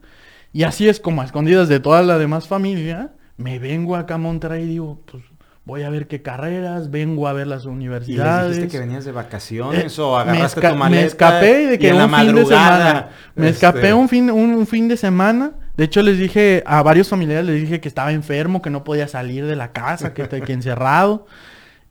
Y 0.53 0.65
así 0.65 0.89
es 0.89 1.01
como 1.01 1.23
a 1.23 1.25
escondidas 1.25 1.69
de 1.69 1.81
toda 1.81 2.03
la 2.03 2.19
demás 2.19 2.49
familia, 2.49 3.13
me 3.37 3.59
vengo 3.59 3.97
acá 3.97 4.15
a 4.15 4.19
Monterrey 4.19 4.65
y 4.65 4.67
digo, 4.69 5.03
pues, 5.11 5.23
voy 5.65 5.83
a 5.83 5.91
ver 5.91 6.09
qué 6.09 6.23
carreras, 6.23 6.91
vengo 6.91 7.29
a 7.29 7.33
ver 7.33 7.47
las 7.47 7.67
¿Y 7.67 7.69
universidades. 7.69 8.57
les 8.57 8.57
dijiste 8.57 8.69
que 8.69 8.79
venías 8.81 9.05
de 9.05 9.13
vacaciones 9.13 9.99
Eh, 9.99 10.01
o 10.01 10.17
agarraste 10.19 10.61
me, 10.61 10.69
tu 10.69 10.75
maleta? 10.75 10.91
me 10.91 11.05
escapé 11.05 11.67
de 11.69 11.79
y 11.79 11.79
que 11.79 11.89
en 11.89 11.95
un 11.95 11.99
la 11.99 12.09
fin 12.09 12.35
de 12.35 12.45
madrugada, 12.45 12.79
semana. 12.79 13.11
Me 13.37 13.49
este, 13.49 13.51
escapé 13.51 13.93
un 13.95 14.09
fin, 14.09 14.31
un, 14.31 14.55
un 14.55 14.67
fin 14.67 14.89
de 14.89 14.97
semana. 14.97 15.53
De 15.77 15.85
hecho, 15.85 16.03
les 16.03 16.19
dije 16.19 16.63
a 16.67 16.83
varios 16.83 17.09
familiares, 17.09 17.47
les 17.47 17.61
dije 17.61 17.81
que 17.81 17.89
estaba 17.89 18.13
enfermo, 18.13 18.63
que 18.63 18.71
no 18.71 18.85
podía 18.85 19.09
salir 19.09 19.47
de 19.47 19.57
la 19.57 19.73
casa, 19.73 20.13
que, 20.15 20.29
que 20.29 20.53
encerrado. 20.53 21.27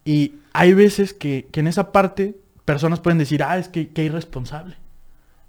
Y 0.05 0.35
hay 0.53 0.73
veces 0.73 1.13
que, 1.13 1.47
que 1.51 1.59
en 1.61 1.67
esa 1.67 1.91
parte 1.91 2.37
personas 2.73 2.99
pueden 2.99 3.17
decir, 3.17 3.41
ah, 3.43 3.57
es 3.57 3.67
que, 3.67 3.89
que 3.93 4.03
irresponsable. 4.03 4.75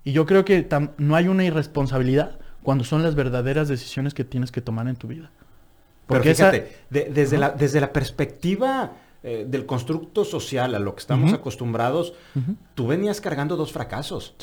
Y 0.05 0.13
yo 0.13 0.25
creo 0.27 0.45
que 0.45 0.67
tam- 0.69 0.93
no 0.99 1.15
hay 1.17 1.29
una 1.29 1.45
irresponsabilidad 1.45 2.39
cuando 2.63 2.85
son 2.85 3.03
las 3.03 3.15
verdaderas 3.15 3.69
decisiones 3.69 4.15
que 4.15 4.25
tienes 4.25 4.51
que 4.51 4.61
tomar 4.63 4.87
en 4.89 4.97
tu 4.97 5.07
vida. 5.09 5.31
Pero 6.07 6.19
Porque 6.21 6.31
esa- 6.31 6.51
fíjate, 6.51 6.77
de- 6.91 7.05
desde, 7.19 7.37
la, 7.39 7.51
desde 7.51 7.81
la 7.81 7.93
perspectiva 7.93 8.93
eh, 9.23 9.45
del 9.47 9.67
constructo 9.67 10.25
social 10.25 10.75
a 10.75 10.79
lo 10.79 10.95
que 10.95 11.01
estamos 11.01 11.33
acostumbrados, 11.35 12.15
tú 12.75 12.87
venías 12.87 13.21
cargando 13.21 13.57
dos 13.57 13.71
fracasos. 13.73 14.35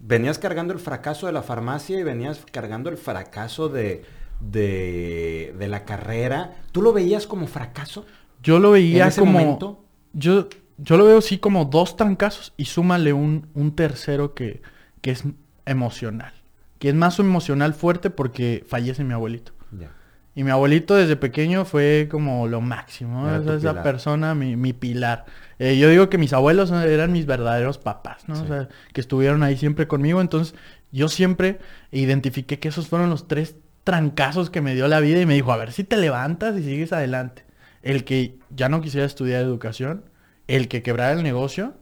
Venías 0.00 0.38
cargando 0.38 0.72
el 0.74 0.80
fracaso 0.80 1.26
de 1.26 1.32
la 1.32 1.42
farmacia 1.42 1.98
y 1.98 2.02
venías 2.02 2.40
cargando 2.50 2.90
el 2.90 2.96
fracaso 2.98 3.68
de, 3.68 4.02
de, 4.40 5.54
de 5.58 5.68
la 5.68 5.84
carrera. 5.84 6.56
¿Tú 6.72 6.82
lo 6.82 6.92
veías 6.92 7.26
como 7.26 7.46
fracaso? 7.46 8.04
Yo 8.42 8.58
lo 8.58 8.72
veía 8.72 9.04
en 9.04 9.08
ese 9.08 9.20
como... 9.20 9.32
momento? 9.32 9.84
Yo, 10.12 10.48
yo 10.78 10.96
lo 10.96 11.04
veo 11.04 11.20
sí 11.20 11.38
como 11.38 11.64
dos 11.64 11.96
trancazos 11.96 12.52
y 12.56 12.66
súmale 12.66 13.12
un, 13.12 13.48
un 13.54 13.74
tercero 13.74 14.34
que, 14.34 14.62
que 15.00 15.12
es 15.12 15.24
emocional. 15.66 16.32
Que 16.78 16.88
es 16.88 16.94
más 16.94 17.18
emocional 17.18 17.74
fuerte 17.74 18.10
porque 18.10 18.64
fallece 18.66 19.04
mi 19.04 19.12
abuelito. 19.12 19.52
Y 20.36 20.42
mi 20.42 20.50
abuelito 20.50 20.96
desde 20.96 21.14
pequeño 21.14 21.64
fue 21.64 22.08
como 22.10 22.48
lo 22.48 22.60
máximo. 22.60 23.30
Esa, 23.30 23.54
esa 23.54 23.82
persona, 23.84 24.34
mi, 24.34 24.56
mi 24.56 24.72
pilar. 24.72 25.26
Eh, 25.60 25.78
yo 25.78 25.88
digo 25.88 26.10
que 26.10 26.18
mis 26.18 26.32
abuelos 26.32 26.72
eran 26.72 27.12
mis 27.12 27.24
verdaderos 27.24 27.78
papás, 27.78 28.28
¿no? 28.28 28.34
Sí. 28.34 28.42
O 28.42 28.46
sea, 28.48 28.68
que 28.92 29.00
estuvieron 29.00 29.44
ahí 29.44 29.56
siempre 29.56 29.86
conmigo. 29.86 30.20
Entonces, 30.20 30.56
yo 30.90 31.08
siempre 31.08 31.60
identifiqué 31.92 32.58
que 32.58 32.66
esos 32.66 32.88
fueron 32.88 33.10
los 33.10 33.28
tres 33.28 33.54
trancazos 33.84 34.50
que 34.50 34.60
me 34.60 34.74
dio 34.74 34.88
la 34.88 34.98
vida 34.98 35.20
y 35.20 35.26
me 35.26 35.34
dijo, 35.34 35.52
a 35.52 35.56
ver 35.56 35.70
si 35.70 35.84
te 35.84 35.96
levantas 35.96 36.58
y 36.58 36.64
sigues 36.64 36.92
adelante. 36.92 37.44
El 37.82 38.02
que 38.02 38.36
ya 38.50 38.68
no 38.68 38.80
quisiera 38.80 39.06
estudiar 39.06 39.42
educación, 39.42 40.02
el 40.48 40.68
que 40.68 40.82
quebrara 40.82 41.12
el 41.12 41.22
negocio 41.22 41.74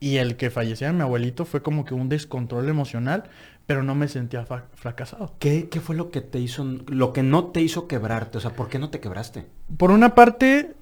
y 0.00 0.16
el 0.16 0.36
que 0.36 0.50
falleciera 0.50 0.92
mi 0.92 1.02
abuelito 1.02 1.44
fue 1.44 1.62
como 1.62 1.84
que 1.84 1.94
un 1.94 2.08
descontrol 2.08 2.68
emocional, 2.68 3.24
pero 3.66 3.82
no 3.82 3.94
me 3.94 4.08
sentía 4.08 4.46
fracasado. 4.46 5.34
¿Qué, 5.38 5.68
qué 5.68 5.80
fue 5.80 5.96
lo 5.96 6.10
que 6.10 6.20
te 6.20 6.38
hizo, 6.38 6.64
lo 6.86 7.12
que 7.12 7.22
no 7.22 7.46
te 7.46 7.60
hizo 7.60 7.88
quebrarte? 7.88 8.38
O 8.38 8.40
sea, 8.40 8.52
¿por 8.52 8.68
qué 8.68 8.78
no 8.78 8.90
te 8.90 9.00
quebraste? 9.00 9.46
Por 9.76 9.90
una 9.90 10.14
parte, 10.14 10.74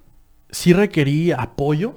sí 0.49 0.73
requerí 0.73 1.31
apoyo. 1.31 1.95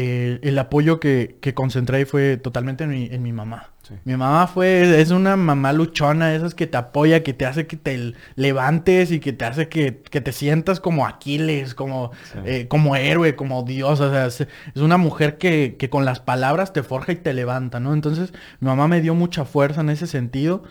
Eh, 0.00 0.38
el 0.44 0.56
apoyo 0.60 1.00
que, 1.00 1.38
que 1.40 1.54
concentré 1.54 2.06
fue 2.06 2.36
totalmente 2.36 2.84
en 2.84 2.90
mi, 2.90 3.06
en 3.10 3.20
mi 3.20 3.32
mamá. 3.32 3.70
Sí. 3.82 3.94
Mi 4.04 4.12
mamá 4.16 4.46
fue, 4.46 5.00
es 5.00 5.10
una 5.10 5.34
mamá 5.34 5.72
luchona, 5.72 6.36
esas 6.36 6.54
que 6.54 6.68
te 6.68 6.76
apoya, 6.76 7.24
que 7.24 7.32
te 7.32 7.46
hace 7.46 7.66
que 7.66 7.76
te 7.76 8.12
levantes 8.36 9.10
y 9.10 9.18
que 9.18 9.32
te 9.32 9.44
hace 9.44 9.68
que, 9.68 10.00
que 10.08 10.20
te 10.20 10.30
sientas 10.30 10.78
como 10.78 11.04
Aquiles, 11.04 11.74
como, 11.74 12.12
Sí. 12.32 12.38
eh, 12.44 12.68
como 12.68 12.94
héroe, 12.94 13.34
como 13.34 13.64
Dios. 13.64 13.98
O 13.98 14.08
sea, 14.10 14.26
es, 14.26 14.40
es 14.42 14.80
una 14.80 14.98
mujer 14.98 15.36
que, 15.36 15.74
que 15.76 15.90
con 15.90 16.04
las 16.04 16.20
palabras 16.20 16.72
te 16.72 16.84
forja 16.84 17.10
y 17.10 17.16
te 17.16 17.34
levanta, 17.34 17.80
¿no? 17.80 17.92
Entonces, 17.92 18.32
mi 18.60 18.68
mamá 18.68 18.86
me 18.86 19.00
dio 19.00 19.16
mucha 19.16 19.44
fuerza 19.44 19.80
en 19.80 19.90
ese 19.90 20.06
sentido. 20.06 20.62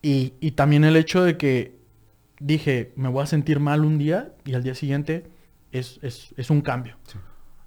Y, 0.00 0.34
y 0.38 0.52
también 0.52 0.84
el 0.84 0.94
hecho 0.94 1.24
de 1.24 1.36
que 1.36 1.74
dije, 2.38 2.92
me 2.94 3.08
voy 3.08 3.24
a 3.24 3.26
sentir 3.26 3.58
mal 3.58 3.84
un 3.84 3.98
día 3.98 4.30
y 4.44 4.54
al 4.54 4.62
día 4.62 4.76
siguiente 4.76 5.24
es, 5.72 5.98
es, 6.02 6.32
es 6.36 6.50
un 6.50 6.60
cambio. 6.60 6.96
Sí. 7.08 7.18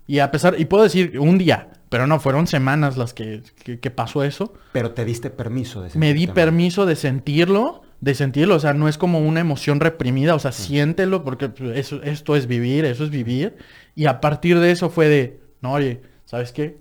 Y 0.10 0.20
a 0.20 0.32
pesar, 0.32 0.56
y 0.60 0.66
puedo 0.66 0.82
decir 0.84 1.20
un 1.20 1.38
día, 1.38 1.70
pero 1.90 2.08
no, 2.08 2.20
fueron 2.20 2.48
semanas 2.48 2.98
las 2.98 3.14
que, 3.14 3.44
que- 3.64 3.80
que 3.80 3.92
pasó 3.92 4.24
eso. 4.24 4.54
Pero 4.72 4.92
te 4.92 5.06
diste 5.06 5.30
permiso 5.30 5.84
de 5.84 5.92
Me 5.94 6.16
di 6.16 6.26
permiso 6.26 6.88
de 6.88 6.96
sentirlo, 6.96 7.84
de 8.02 8.16
sentirlo, 8.16 8.56
o 8.56 8.60
sea, 8.60 8.74
no 8.74 8.88
es 8.88 8.98
como 8.98 9.20
una 9.20 9.40
emoción 9.40 9.80
reprimida, 9.80 10.34
o 10.34 10.40
sea, 10.40 10.52
siéntelo 10.52 11.24
porque 11.24 11.50
pues, 11.50 11.78
eso, 11.78 12.02
esto 12.02 12.36
es 12.36 12.48
vivir, 12.48 12.86
eso 12.86 13.04
es 13.04 13.12
vivir. 13.12 13.58
Y 13.94 14.08
a 14.08 14.20
partir 14.20 14.60
de 14.60 14.72
eso 14.72 14.90
fue 14.90 15.10
de, 15.10 15.40
no, 15.62 15.74
oye, 15.74 16.02
¿sabes 16.26 16.54
qué? 16.54 16.78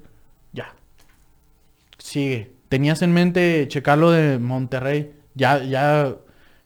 Ya. 0.54 0.74
Sigue. 1.98 2.52
Tenías 2.70 3.02
en 3.02 3.12
mente 3.12 3.66
checar 3.68 3.98
lo 3.98 4.10
de 4.10 4.38
Monterrey, 4.38 5.12
ya, 5.34 5.62
ya, 5.62 6.16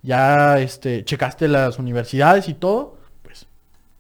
ya, 0.02 0.60
este, 0.60 1.04
checaste 1.04 1.48
las 1.48 1.78
universidades 1.80 2.48
y 2.48 2.54
todo, 2.54 2.98
pues, 3.22 3.46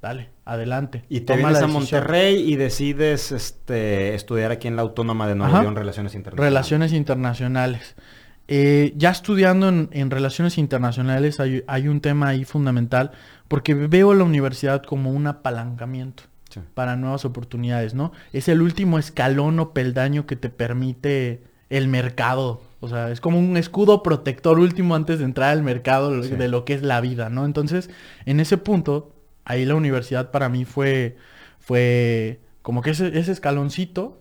dale, 0.00 0.28
adelante. 0.44 1.04
Y 1.08 1.20
te 1.20 1.34
Toma 1.34 1.48
vienes 1.48 1.62
a. 1.62 1.66
Monterrey 1.66 2.36
y 2.52 2.56
decides 2.56 3.32
este, 3.32 4.14
estudiar 4.14 4.50
aquí 4.50 4.68
en 4.68 4.76
la 4.76 4.82
Autónoma 4.82 5.26
de 5.28 5.34
Nuevo. 5.34 5.60
León 5.60 5.76
Relaciones 5.76 6.14
Internacionales. 6.14 6.50
Relaciones 6.52 6.92
internacionales. 6.92 7.94
Eh, 8.48 8.92
ya 8.96 9.10
estudiando 9.10 9.68
en, 9.68 9.88
en 9.92 10.10
relaciones 10.10 10.58
internacionales 10.58 11.38
hay, 11.40 11.62
hay 11.68 11.86
un 11.88 12.00
tema 12.00 12.28
ahí 12.28 12.44
fundamental 12.44 13.12
porque 13.48 13.74
veo 13.74 14.14
la 14.14 14.24
universidad 14.24 14.82
como 14.82 15.10
un 15.12 15.26
apalancamiento 15.26 16.24
Sí. 16.50 16.60
para 16.74 16.96
nuevas 16.96 17.24
oportunidades, 17.24 17.94
¿no? 17.94 18.12
Es 18.34 18.46
el 18.48 18.60
último 18.60 18.98
escalón 18.98 19.58
o 19.58 19.72
peldaño 19.72 20.26
que 20.26 20.36
te 20.36 20.50
permite 20.50 21.44
el 21.70 21.88
mercado. 21.88 22.60
O 22.80 22.88
sea, 22.88 23.10
es 23.10 23.22
como 23.22 23.38
un 23.38 23.56
escudo 23.56 24.02
protector 24.02 24.58
último 24.58 24.94
antes 24.94 25.18
de 25.20 25.24
entrar 25.24 25.48
al 25.50 25.62
mercado 25.62 26.22
Sí. 26.22 26.36
de 26.36 26.48
lo 26.48 26.66
que 26.66 26.74
es 26.74 26.82
la 26.82 27.00
vida, 27.00 27.30
¿no? 27.30 27.46
Entonces, 27.46 27.88
en 28.26 28.38
ese 28.38 28.58
punto, 28.58 29.11
ahí 29.44 29.64
la 29.64 29.74
universidad 29.74 30.30
para 30.30 30.48
mí 30.48 30.64
fue, 30.64 31.16
fue 31.58 32.40
como 32.62 32.82
que 32.82 32.90
ese, 32.90 33.18
ese 33.18 33.32
escaloncito. 33.32 34.18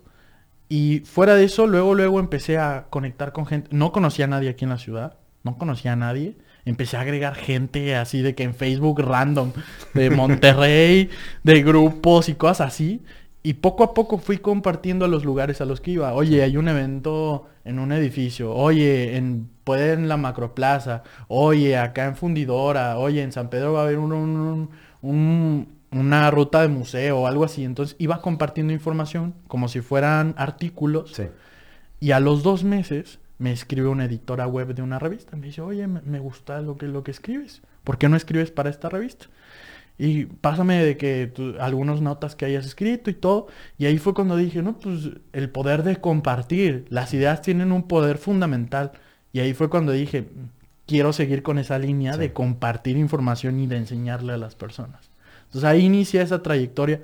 Y 0.70 1.00
fuera 1.02 1.36
de 1.36 1.44
eso, 1.44 1.68
luego, 1.68 1.96
luego 1.96 2.20
empecé 2.20 2.58
a 2.58 2.86
conectar 2.90 3.34
con 3.34 3.46
gente. 3.46 3.70
No 3.74 3.92
conocía 3.92 4.26
a 4.26 4.30
nadie 4.30 4.50
aquí 4.50 4.64
en 4.64 4.70
la 4.70 4.78
ciudad. 4.78 5.18
No 5.44 5.58
conocía 5.58 5.94
a 5.94 5.96
nadie. 5.98 6.38
Empecé 6.64 6.96
a 6.98 7.02
agregar 7.02 7.36
gente 7.36 7.96
así 7.96 8.22
de 8.22 8.36
que 8.36 8.44
en 8.44 8.56
Facebook 8.56 9.02
random. 9.02 9.52
De 9.94 10.10
Monterrey, 10.12 11.10
de 11.44 11.62
grupos 11.64 12.30
y 12.30 12.36
cosas 12.36 12.68
así. 12.74 13.04
Y 13.44 13.56
poco 13.56 13.84
a 13.84 13.94
poco 13.94 14.18
fui 14.20 14.38
compartiendo 14.38 15.04
a 15.04 15.08
los 15.08 15.26
lugares 15.26 15.60
a 15.62 15.66
los 15.66 15.82
que 15.82 15.92
iba. 15.92 16.14
Oye, 16.14 16.42
hay 16.44 16.56
un 16.58 16.68
evento 16.70 17.48
en 17.66 17.80
un 17.80 17.92
edificio. 17.92 18.54
Oye, 18.54 19.18
en, 19.18 19.50
puede 19.66 19.94
en 19.94 20.08
la 20.08 20.16
Macroplaza. 20.16 21.04
Oye, 21.28 21.76
acá 21.78 22.06
en 22.06 22.16
Fundidora. 22.16 22.98
Oye, 23.00 23.24
en 23.24 23.32
San 23.34 23.50
Pedro 23.50 23.74
va 23.74 23.82
a 23.82 23.84
haber 23.86 23.98
un, 23.98 24.14
un- 24.14 24.40
un- 24.40 24.70
una 25.02 26.32
ruta 26.32 26.62
de 26.62 26.68
museo 26.68 27.20
o 27.22 27.28
algo 27.28 27.44
así. 27.44 27.64
Entonces 27.64 27.96
iba 28.00 28.22
compartiendo 28.22 28.74
información 28.74 29.34
como 29.48 29.68
si 29.68 29.82
fueran 29.82 30.34
artículos. 30.38 31.12
Sí. 31.14 31.24
Y 32.00 32.12
a 32.12 32.20
los 32.20 32.44
dos 32.44 32.64
meses 32.64 33.20
me 33.38 33.52
escribe 33.52 33.88
una 33.88 34.06
editora 34.06 34.48
web 34.48 34.74
de 34.74 34.82
una 34.82 35.00
revista. 35.00 35.36
Me 35.36 35.48
dice, 35.48 35.62
oye, 35.62 35.88
me, 35.88 36.02
me 36.02 36.20
gusta 36.20 36.62
lo 36.62 36.78
que, 36.78 36.88
lo 36.88 37.04
que 37.04 37.12
escribes. 37.12 37.62
¿Por 37.84 37.98
qué 37.98 38.08
no 38.10 38.16
escribes 38.16 38.52
para 38.52 38.70
esta 38.70 38.90
revista? 38.90 39.26
Y 39.98 40.26
pásame 40.26 40.84
de 40.84 40.98
que 40.98 41.28
tú- 41.28 41.56
algunas 41.60 42.02
notas 42.02 42.36
que 42.36 42.46
hayas 42.46 42.66
escrito 42.66 43.10
y 43.10 43.14
todo. 43.14 43.48
Y 43.78 43.86
ahí 43.86 43.98
fue 43.98 44.14
cuando 44.14 44.36
dije, 44.36 44.62
no, 44.64 44.78
pues 44.80 45.12
el 45.34 45.50
poder 45.50 45.84
de 45.84 45.98
compartir. 45.98 46.86
Las 46.90 47.14
ideas 47.14 47.42
tienen 47.42 47.72
un 47.72 47.88
poder 47.88 48.18
fundamental. 48.18 48.92
Y 49.34 49.40
ahí 49.42 49.54
fue 49.54 49.70
cuando 49.70 49.92
dije, 49.92 50.28
quiero 50.92 51.14
seguir 51.14 51.42
con 51.42 51.58
esa 51.58 51.80
línea 51.80 52.14
Sí. 52.14 52.20
de 52.20 52.34
compartir 52.34 52.98
información 52.98 53.60
y 53.62 53.68
de 53.68 53.78
enseñarle 53.78 54.34
a 54.34 54.38
las 54.38 54.56
personas. 54.56 55.10
Entonces 55.46 55.64
ahí 55.64 55.86
inicia 55.86 56.22
esa 56.22 56.44
trayectoria 56.44 57.02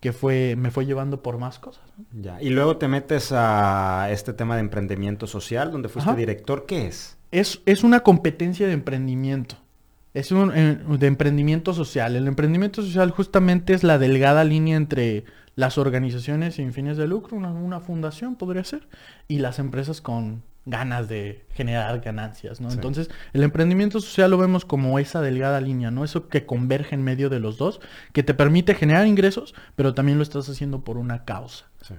que 0.00 0.12
fue, 0.12 0.56
me 0.56 0.70
fue 0.70 0.84
llevando 0.84 1.22
por 1.22 1.38
más 1.38 1.58
cosas. 1.58 1.82
¿no? 1.96 2.04
Ya. 2.22 2.40
Y 2.42 2.50
luego 2.50 2.76
te 2.76 2.86
metes 2.88 3.32
a 3.32 4.08
este 4.10 4.32
tema 4.34 4.54
de 4.56 4.60
emprendimiento 4.60 5.26
social, 5.26 5.72
donde 5.72 5.88
fuiste 5.88 6.10
Ajá. 6.10 6.18
director. 6.18 6.66
¿Qué 6.66 6.86
es? 6.86 7.16
Es, 7.32 7.62
es 7.64 7.82
una 7.82 8.00
competencia 8.00 8.66
de 8.66 8.72
emprendimiento. 8.74 9.56
Es 10.12 10.32
un 10.32 10.52
eh, 10.54 10.78
de 10.98 11.06
emprendimiento 11.06 11.72
social. 11.72 12.16
El 12.16 12.26
emprendimiento 12.26 12.82
social 12.82 13.10
justamente 13.10 13.72
es 13.74 13.84
la 13.84 13.98
delgada 13.98 14.44
línea 14.44 14.76
entre 14.76 15.24
las 15.56 15.78
organizaciones 15.78 16.54
sin 16.56 16.72
fines 16.72 16.96
de 16.96 17.06
lucro, 17.06 17.36
una, 17.36 17.50
una 17.50 17.80
fundación 17.80 18.36
podría 18.36 18.64
ser, 18.64 18.88
y 19.28 19.38
las 19.38 19.58
empresas 19.58 20.00
con 20.00 20.42
ganas 20.66 21.08
de 21.08 21.46
generar 21.52 22.00
ganancias, 22.00 22.60
¿no? 22.60 22.70
Sí. 22.70 22.76
Entonces, 22.76 23.10
el 23.32 23.42
emprendimiento 23.42 24.00
social 24.00 24.30
lo 24.30 24.38
vemos 24.38 24.64
como 24.64 24.98
esa 24.98 25.20
delgada 25.20 25.60
línea, 25.60 25.90
¿no? 25.90 26.04
Eso 26.04 26.28
que 26.28 26.46
converge 26.46 26.94
en 26.94 27.02
medio 27.02 27.30
de 27.30 27.40
los 27.40 27.56
dos, 27.56 27.80
que 28.12 28.22
te 28.22 28.34
permite 28.34 28.74
generar 28.74 29.06
ingresos, 29.06 29.54
pero 29.76 29.94
también 29.94 30.18
lo 30.18 30.22
estás 30.22 30.48
haciendo 30.48 30.84
por 30.84 30.98
una 30.98 31.24
causa. 31.24 31.66
Sí. 31.82 31.94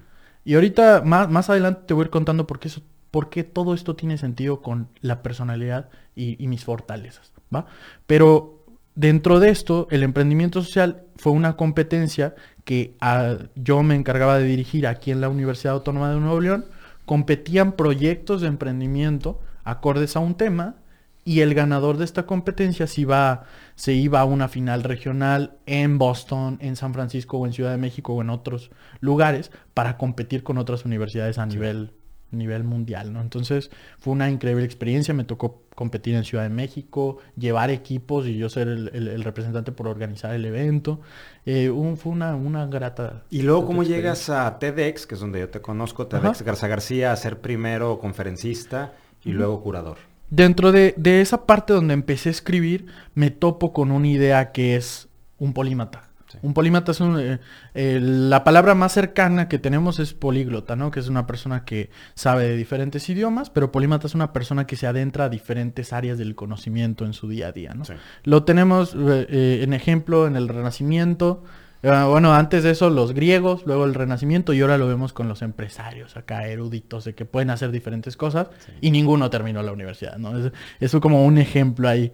Y 0.46 0.56
ahorita, 0.56 1.02
más, 1.06 1.30
más 1.30 1.50
adelante, 1.50 1.82
te 1.88 1.94
voy 1.94 2.04
a 2.04 2.06
ir 2.06 2.12
contando 2.12 2.48
por 2.48 2.60
qué, 2.60 2.68
eso, 2.68 2.82
por 3.10 3.30
qué 3.30 3.44
todo 3.44 3.74
esto 3.74 3.96
tiene 3.96 4.18
sentido 4.18 4.62
con 4.62 4.90
la 5.02 5.22
personalidad 5.22 5.90
y, 6.16 6.42
y 6.44 6.48
mis 6.48 6.64
fortalezas, 6.64 7.32
¿va? 7.54 7.66
Pero 8.08 8.66
dentro 8.96 9.40
de 9.40 9.50
esto, 9.50 9.88
el 9.92 10.04
emprendimiento 10.04 10.62
social 10.64 11.04
fue 11.16 11.32
una 11.32 11.56
competencia 11.56 12.36
que 12.64 12.96
ah, 13.02 13.38
yo 13.56 13.84
me 13.84 13.96
encargaba 13.96 14.38
de 14.38 14.46
dirigir 14.46 14.88
aquí 14.88 15.12
en 15.12 15.22
la 15.22 15.30
Universidad 15.30 15.74
Autónoma 15.74 16.12
de 16.12 16.20
Nuevo 16.20 16.40
León. 16.40 16.66
Competían 17.12 17.74
proyectos 17.74 18.40
de 18.40 18.48
emprendimiento 18.48 19.42
acordes 19.66 20.16
a 20.16 20.22
un 20.22 20.36
tema 20.36 20.78
y 21.26 21.42
el 21.42 21.54
ganador 21.54 21.98
de 21.98 22.06
esta 22.06 22.26
competencia 22.26 22.88
se 22.88 23.02
iba, 23.02 23.44
se 23.76 23.92
iba 23.92 24.22
a 24.22 24.24
una 24.24 24.48
final 24.48 24.82
regional 24.82 25.58
en 25.66 25.98
Boston, 25.98 26.58
en 26.62 26.78
San 26.78 26.94
Francisco 26.94 27.38
o 27.38 27.46
en 27.46 27.52
Ciudad 27.52 27.72
de 27.72 27.78
México 27.78 28.14
o 28.14 28.22
en 28.22 28.30
otros 28.30 28.72
lugares 29.02 29.52
para 29.74 29.98
competir 29.98 30.42
con 30.42 30.58
otras 30.58 30.86
universidades 30.86 31.38
a 31.38 31.46
nivel 31.46 31.92
nivel 32.32 32.64
mundial, 32.64 33.14
¿no? 33.14 33.22
Entonces 33.22 33.72
fue 34.00 34.14
una 34.14 34.30
increíble 34.30 34.64
experiencia, 34.66 35.14
me 35.14 35.24
tocó 35.24 35.64
competir 35.76 36.16
en 36.16 36.24
Ciudad 36.24 36.44
de 36.44 36.50
México, 36.50 37.18
llevar 37.38 37.70
equipos 37.70 38.28
y 38.28 38.38
yo 38.38 38.50
ser 38.50 38.68
el, 38.68 39.24
representante 39.24 39.72
por 39.72 39.88
organizar 39.88 40.34
el 40.34 40.46
evento. 40.46 41.02
Eh, 41.46 41.72
fue 41.96 42.12
una, 42.12 42.36
una 42.36 42.68
grata. 42.68 43.24
Y 43.30 43.42
luego, 43.42 43.66
¿cómo 43.66 43.84
llegas 43.84 44.30
a 44.30 44.60
TEDx, 44.60 45.08
que 45.08 45.16
es 45.16 45.22
donde 45.22 45.40
yo 45.40 45.50
te 45.50 45.62
conozco, 45.62 46.08
TEDx 46.08 46.44
Garza 46.44 46.68
García, 46.68 47.12
a 47.12 47.16
ser 47.16 47.40
primero 47.42 48.00
conferencista 48.00 48.94
y 49.24 49.32
luego 49.32 49.62
curador? 49.62 49.98
Dentro 50.30 50.72
de, 50.72 50.94
de 50.98 51.22
esa 51.22 51.46
parte 51.46 51.74
donde 51.74 51.94
empecé 51.94 52.30
a 52.30 52.32
escribir, 52.32 52.86
me 53.16 53.32
topo 53.32 53.74
con 53.74 53.92
una 53.92 54.08
idea 54.08 54.52
que 54.52 54.76
es 54.76 55.10
un 55.40 55.54
polímata. 55.54 56.11
Un 56.42 56.54
polímata 56.54 56.92
es 56.92 57.00
un... 57.00 57.20
Eh, 57.20 57.40
eh, 57.74 58.00
la 58.02 58.44
palabra 58.44 58.76
más 58.76 58.94
cercana 58.94 59.48
que 59.48 59.60
tenemos 59.60 60.00
es 60.00 60.14
políglota, 60.14 60.76
¿no? 60.76 60.92
Que 60.92 61.00
es 61.00 61.08
una 61.08 61.28
persona 61.28 61.66
que 61.66 61.90
sabe 62.14 62.48
de 62.48 62.56
diferentes 62.56 63.08
idiomas, 63.10 63.50
pero 63.50 63.72
polímata 63.72 64.08
es 64.08 64.16
una 64.16 64.34
persona 64.34 64.68
que 64.68 64.76
se 64.76 64.88
adentra 64.88 65.26
a 65.26 65.30
diferentes 65.30 65.94
áreas 65.94 66.18
del 66.18 66.36
conocimiento 66.36 67.06
en 67.06 67.14
su 67.14 67.28
día 67.28 67.48
a 67.48 67.52
día, 67.52 67.74
¿no? 67.74 67.84
Lo 68.24 68.44
tenemos 68.44 68.96
eh, 68.96 69.62
en 69.64 69.74
ejemplo 69.74 70.28
en 70.28 70.36
el 70.36 70.48
Renacimiento. 70.48 71.44
bueno, 71.82 72.34
antes 72.34 72.64
de 72.64 72.72
eso 72.72 72.90
los 72.90 73.14
griegos, 73.14 73.64
luego 73.66 73.86
el 73.86 73.94
Renacimiento 73.94 74.54
y 74.54 74.62
ahora 74.62 74.78
lo 74.78 74.88
vemos 74.88 75.14
con 75.14 75.28
los 75.28 75.42
empresarios 75.42 76.18
acá 76.18 76.48
eruditos 76.48 77.06
de 77.06 77.16
que 77.16 77.26
pueden 77.26 77.50
hacer 77.50 77.72
diferentes 77.72 78.18
cosas 78.18 78.50
y 78.82 78.92
ninguno 78.92 79.30
terminó 79.30 79.64
la 79.64 79.72
universidad, 79.72 80.18
¿no? 80.18 80.38
Es, 80.38 80.52
eso 80.80 81.02
como 81.02 81.26
un 81.26 81.38
ejemplo 81.38 81.90
ahí. 81.90 82.12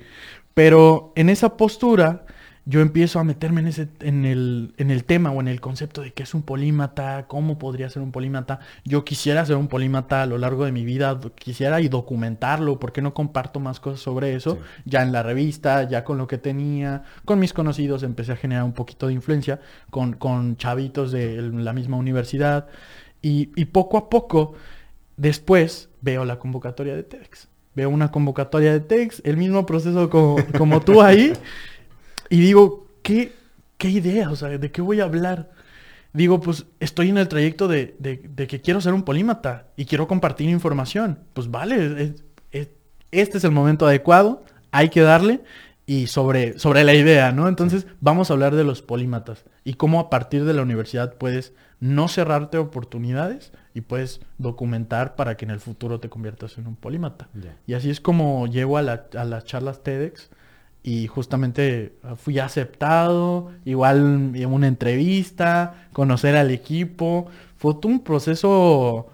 Pero 0.54 1.14
en 1.16 1.30
esa 1.30 1.56
postura 1.56 2.26
yo 2.70 2.82
empiezo 2.82 3.20
a 3.20 3.24
meterme 3.24 3.62
en, 3.62 3.68
ese, 3.68 3.88
en, 4.02 4.26
el, 4.26 4.74
en 4.76 4.92
el 4.92 5.06
tema 5.06 5.32
o 5.32 5.40
en 5.40 5.48
el 5.48 5.62
concepto 5.62 6.02
de 6.02 6.12
qué 6.12 6.24
es 6.24 6.34
un 6.34 6.42
polímata, 6.42 7.26
cómo 7.30 7.58
podría 7.58 7.90
ser 7.90 8.02
un 8.02 8.12
polímata. 8.12 8.60
Yo 8.84 9.06
quisiera 9.06 9.46
ser 9.46 9.56
un 9.56 9.70
polímata 9.70 10.24
a 10.24 10.26
lo 10.26 10.38
largo 10.38 10.66
de 10.66 10.74
mi 10.74 10.84
vida, 10.84 11.18
quisiera 11.36 11.80
y 11.80 11.88
documentarlo, 11.88 12.78
¿por 12.78 12.92
qué 12.92 13.02
no 13.02 13.14
comparto 13.14 13.62
más 13.62 13.80
cosas 13.80 14.02
sobre 14.02 14.36
eso? 14.36 14.60
Ya 14.84 15.02
en 15.02 15.14
la 15.14 15.24
revista, 15.24 15.84
ya 15.84 16.04
con 16.04 16.18
lo 16.18 16.28
que 16.28 16.38
tenía, 16.38 17.04
con 17.24 17.40
mis 17.40 17.54
conocidos 17.54 18.04
empecé 18.04 18.34
a 18.34 18.36
generar 18.36 18.66
un 18.66 18.74
poquito 18.74 19.08
de 19.08 19.14
influencia, 19.14 19.62
con, 19.90 20.12
con 20.12 20.58
chavitos 20.58 21.14
de 21.14 21.42
la 21.42 21.72
misma 21.72 21.96
universidad. 21.96 22.68
Y, 23.22 23.50
y 23.56 23.64
poco 23.66 23.96
a 23.98 24.10
poco, 24.10 24.56
después 25.16 25.88
veo 26.02 26.26
la 26.26 26.38
convocatoria 26.38 26.98
de 26.98 27.04
TEDx. 27.04 27.48
Veo 27.76 27.90
una 27.90 28.12
convocatoria 28.12 28.74
de 28.74 28.82
TEDx, 28.82 29.22
el 29.24 29.38
mismo 29.38 29.66
proceso 29.66 30.10
como, 30.10 30.36
como 30.58 30.82
tú 30.82 31.02
ahí. 31.02 31.32
Y 32.30 32.40
digo, 32.40 32.88
¿qué, 33.04 33.34
qué 33.78 33.90
idea? 33.90 34.30
O 34.30 34.36
sea, 34.36 34.50
¿de 34.50 34.72
qué 34.72 34.82
voy 34.82 35.00
a 35.00 35.06
hablar? 35.06 35.50
Digo, 36.14 36.42
pues 36.42 36.66
estoy 36.80 37.10
en 37.10 37.18
el 37.18 37.28
trayecto 37.28 37.68
de, 37.68 37.96
que 38.36 38.62
quiero 38.62 38.82
ser 38.82 38.94
un 38.94 39.04
polímata 39.04 39.68
y 39.76 39.86
quiero 39.86 40.08
compartir 40.08 40.50
información. 40.50 41.20
Pues 41.34 41.52
vale, 41.52 42.16
este 43.12 43.38
es 43.38 43.44
el 43.44 43.52
momento 43.52 43.86
adecuado, 43.86 44.44
hay 44.72 44.90
que 44.90 45.02
darle 45.02 45.42
y 45.86 46.08
sobre, 46.08 46.60
sobre 46.60 46.84
la 46.84 46.94
idea, 46.94 47.32
¿no? 47.32 47.48
Entonces 47.48 47.88
vamos 48.02 48.30
a 48.30 48.34
hablar 48.34 48.56
de 48.56 48.64
los 48.64 48.82
polímatas 48.82 49.46
y 49.64 49.76
cómo 49.76 50.00
a 50.00 50.10
partir 50.10 50.44
de 50.44 50.54
la 50.54 50.64
universidad 50.64 51.16
puedes 51.16 51.54
no 51.80 52.08
cerrarte 52.08 52.58
oportunidades 52.58 53.54
y 53.74 53.82
puedes 53.82 54.20
documentar 54.40 55.16
para 55.16 55.38
que 55.38 55.46
en 55.46 55.52
el 55.52 55.60
futuro 55.60 56.00
te 56.00 56.10
conviertas 56.10 56.58
en 56.58 56.68
un 56.68 56.76
polímata. 56.76 57.30
Y 57.68 57.76
así 57.76 57.90
es 57.90 58.02
como 58.02 58.48
llego 58.48 58.78
a, 58.78 58.82
la, 58.82 59.06
a 59.16 59.24
las 59.24 59.46
charlas 59.46 59.84
TEDx 59.84 60.30
y 60.88 61.08
justamente 61.08 61.98
fui 62.16 62.40
aceptado, 62.40 63.52
igual 63.66 64.32
en 64.36 64.54
una 64.54 64.68
entrevista, 64.68 65.90
conocer 65.92 66.38
al 66.38 66.50
equipo. 66.50 67.28
Fue 67.58 67.76
un 67.84 68.00
proceso 68.00 69.08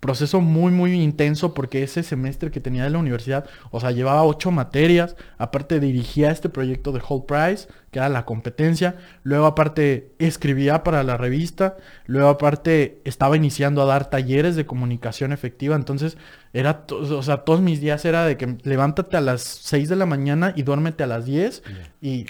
proceso 0.00 0.40
muy, 0.40 0.72
muy 0.72 0.94
intenso 1.00 1.52
porque 1.52 1.82
ese 1.82 2.02
semestre 2.02 2.50
que 2.50 2.60
tenía 2.60 2.84
de 2.84 2.90
la 2.90 2.98
universidad, 2.98 3.44
o 3.70 3.80
sea, 3.80 3.90
llevaba 3.90 4.24
ocho 4.24 4.50
materias, 4.50 5.14
aparte 5.36 5.78
dirigía 5.78 6.30
este 6.30 6.48
proyecto 6.48 6.90
de 6.92 7.02
Whole 7.06 7.24
Price, 7.28 7.68
que 7.90 7.98
era 7.98 8.08
la 8.08 8.24
competencia, 8.24 8.96
luego 9.22 9.44
aparte 9.46 10.12
escribía 10.18 10.82
para 10.82 11.02
la 11.02 11.18
revista, 11.18 11.76
luego 12.06 12.30
aparte 12.30 13.02
estaba 13.04 13.36
iniciando 13.36 13.82
a 13.82 13.86
dar 13.86 14.08
talleres 14.08 14.56
de 14.56 14.64
comunicación 14.64 15.32
efectiva, 15.32 15.76
entonces 15.76 16.16
era, 16.54 16.84
o 16.90 17.22
sea, 17.22 17.38
todos 17.38 17.60
mis 17.60 17.80
días 17.80 18.04
era 18.06 18.24
de 18.24 18.38
que 18.38 18.56
levántate 18.62 19.18
a 19.18 19.20
las 19.20 19.42
6 19.42 19.88
de 19.90 19.96
la 19.96 20.06
mañana 20.06 20.54
y 20.56 20.62
duérmete 20.62 21.04
a 21.04 21.08
las 21.08 21.26
10 21.26 21.62
y 22.00 22.26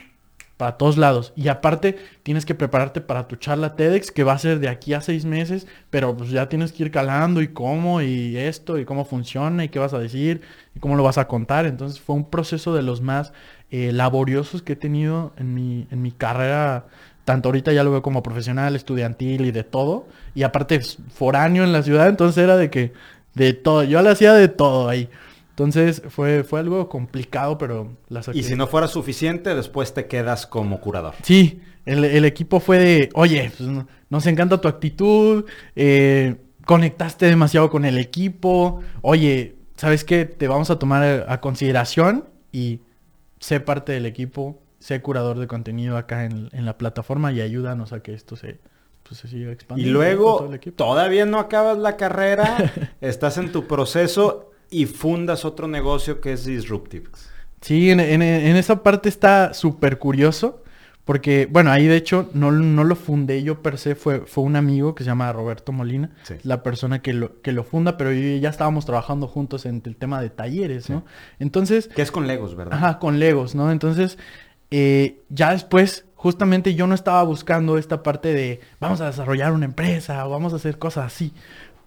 para 0.61 0.77
todos 0.77 0.99
lados. 0.99 1.33
Y 1.37 1.49
aparte 1.49 1.97
tienes 2.23 2.45
que 2.45 2.55
prepararte 2.55 3.01
para 3.01 3.27
tu 3.27 3.37
charla 3.37 3.77
TEDx 3.77 4.11
que 4.11 4.25
va 4.25 4.35
a 4.35 4.39
ser 4.39 4.61
de 4.61 4.69
aquí 4.69 4.93
a 4.93 5.01
seis 5.01 5.25
meses, 5.25 5.67
pero 5.89 6.15
pues 6.15 6.29
ya 6.29 6.51
tienes 6.51 6.73
que 6.73 6.83
ir 6.83 6.91
calando 6.91 7.41
y 7.41 7.49
cómo 7.49 8.03
y 8.03 8.37
esto 8.37 8.79
y 8.79 8.85
cómo 8.85 9.07
funciona 9.07 9.65
y 9.65 9.71
qué 9.71 9.79
vas 9.79 9.95
a 9.95 9.99
decir 9.99 10.43
y 10.77 10.79
cómo 10.79 10.97
lo 10.97 11.03
vas 11.03 11.17
a 11.17 11.27
contar. 11.27 11.65
Entonces 11.65 11.99
fue 11.99 12.15
un 12.15 12.29
proceso 12.29 12.75
de 12.75 12.83
los 12.83 13.01
más 13.01 13.33
eh, 13.71 13.91
laboriosos 13.93 14.61
que 14.61 14.75
he 14.75 14.77
tenido 14.77 15.33
en 15.39 15.55
mi, 15.55 15.87
en 15.91 16.03
mi 16.03 16.13
carrera. 16.13 16.85
Tanto 17.25 17.49
ahorita 17.49 17.73
ya 17.73 17.83
lo 17.83 17.91
veo 17.93 18.03
como 18.03 18.23
profesional, 18.23 18.77
estudiantil 18.77 19.47
y 19.47 19.53
de 19.53 19.65
todo. 19.65 20.09
Y 20.35 20.43
aparte 20.43 20.79
foráneo 21.09 21.65
en 21.65 21.73
la 21.73 21.83
ciudad, 21.83 22.07
entonces 22.07 22.45
era 22.45 22.59
de 22.59 22.69
que 22.69 22.93
de 23.35 23.55
todo. 23.55 23.83
Yo 23.85 24.03
le 24.03 24.11
hacía 24.11 24.35
de 24.35 24.49
todo 24.49 24.91
ahí. 24.91 25.09
Entonces 25.61 26.01
fue, 26.09 26.43
fue 26.43 26.59
algo 26.61 26.89
complicado, 26.89 27.59
pero 27.59 27.95
la 28.09 28.23
Y 28.33 28.45
si 28.45 28.57
no 28.57 28.67
fuera 28.67 28.89
suficiente, 28.89 29.55
después 29.55 29.93
te 29.93 30.07
quedas 30.07 30.47
como 30.47 30.81
curador. 30.81 31.13
Sí, 31.23 31.61
el, 31.85 32.25
equipo 32.25 32.61
fue 32.61 32.79
de, 32.79 33.11
oye, 33.13 33.53
pues, 33.59 33.69
nos 34.09 34.27
encanta 34.27 34.63
tu 34.63 34.69
actitud, 34.69 35.45
eh, 35.77 36.37
conectaste 36.65 37.27
demasiado 37.27 37.69
con 37.69 37.85
el 37.85 37.99
equipo, 37.99 38.81
oye, 39.03 39.57
¿sabes 39.77 40.03
qué? 40.03 40.25
Te 40.25 40.49
vamos 40.49 40.71
a 40.71 40.79
tomar 40.79 41.27
a 41.29 41.41
consideración 41.43 42.25
y 42.53 42.81
sé 43.39 43.61
parte 43.61 43.93
del 43.93 44.07
equipo, 44.07 44.63
sé 44.79 45.03
curador 45.03 45.39
de 45.39 45.47
contenido 45.47 45.99
acá 45.99 46.25
en, 46.25 46.49
la 46.53 46.79
plataforma 46.79 47.33
y 47.33 47.43
ayúdanos 47.43 47.93
a 47.93 48.03
que 48.03 48.15
esto 48.15 48.35
se, 48.35 48.61
pues, 49.03 49.21
se 49.21 49.29
siga 49.29 49.53
expandiendo. 49.53 49.91
Y 49.91 49.93
luego, 49.93 50.49
todavía 50.75 51.27
no 51.27 51.39
acabas 51.39 51.77
la 51.77 51.99
carrera, 51.99 52.73
estás 53.03 53.37
en 53.37 53.53
tu 53.53 53.67
proceso 53.67 54.50
y 54.71 54.87
fundas 54.87 55.45
otro 55.45 55.69
negocio 55.69 56.21
que 56.21 56.33
es 56.33 56.45
Disruptive. 56.45 57.11
Sí, 57.61 57.91
en, 57.91 58.01
esa 58.01 58.83
parte 58.83 59.09
está 59.09 59.53
súper 59.53 59.99
curioso. 59.99 60.63
Porque, 61.05 61.49
bueno, 61.51 61.73
ahí 61.73 61.89
de 61.89 61.97
hecho 61.97 62.31
no, 62.35 62.53
lo 62.53 62.95
fundé 62.95 63.43
yo 63.43 63.63
per 63.63 63.79
se, 63.79 63.97
fue, 63.97 64.21
fue 64.21 64.45
un 64.45 64.55
amigo 64.55 64.95
que 64.95 65.03
se 65.03 65.09
llama 65.09 65.33
Roberto 65.33 65.73
Molina, 65.73 66.11
la 66.45 66.63
persona 66.63 67.03
que 67.03 67.13
lo, 67.13 67.41
que 67.41 67.51
lo 67.51 67.65
funda, 67.65 67.97
pero 67.97 68.13
ya 68.13 68.49
estábamos 68.49 68.87
trabajando 68.87 69.27
juntos 69.27 69.67
en 69.67 69.83
el 69.87 69.97
tema 69.97 70.21
de 70.21 70.31
talleres, 70.31 70.89
¿no? 70.89 71.05
Entonces... 71.41 71.89
Que 71.89 72.03
es 72.03 72.13
con 72.13 72.29
Legos, 72.29 72.55
¿verdad? 72.55 72.75
Ajá, 72.75 72.99
con 73.01 73.19
Legos, 73.19 73.57
¿no? 73.57 73.73
Entonces, 73.73 74.19
eh, 74.71 75.23
ya 75.31 75.51
después, 75.51 76.05
justamente 76.15 76.77
yo 76.77 76.87
no 76.87 76.95
estaba 76.95 77.25
buscando 77.25 77.77
esta 77.77 78.05
parte 78.05 78.33
de 78.33 78.61
vamos 78.79 79.01
a 79.01 79.07
desarrollar 79.07 79.53
una 79.53 79.65
empresa 79.65 80.25
o 80.27 80.31
vamos 80.31 80.53
a 80.53 80.57
hacer 80.57 80.79
cosas 80.79 81.07
así 81.07 81.33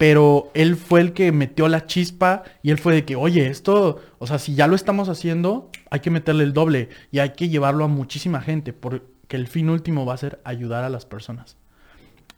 pero 0.04 0.52
él 0.54 0.76
fue 0.76 1.00
el 1.00 1.14
que 1.14 1.32
metió 1.32 1.70
la 1.70 1.86
chispa 1.86 2.44
y 2.62 2.72
él 2.72 2.78
fue 2.78 2.94
de 2.94 3.06
que, 3.06 3.16
oye, 3.16 3.48
esto, 3.48 4.02
o 4.20 4.28
sea, 4.28 4.38
si 4.38 4.54
ya 4.54 4.68
lo 4.68 4.76
estamos 4.76 5.08
haciendo, 5.08 5.70
hay 5.90 6.02
que 6.02 6.10
meterle 6.10 6.44
el 6.44 6.52
doble 6.52 6.90
y 7.10 7.20
hay 7.20 7.30
que 7.30 7.48
llevarlo 7.48 7.86
a 7.86 7.88
muchísima 7.88 8.42
gente, 8.42 8.74
porque 8.74 9.06
el 9.30 9.48
fin 9.48 9.70
último 9.70 10.06
va 10.06 10.16
a 10.16 10.18
ser 10.18 10.42
ayudar 10.44 10.84
a 10.84 10.90
las 10.90 11.06
personas. 11.06 11.56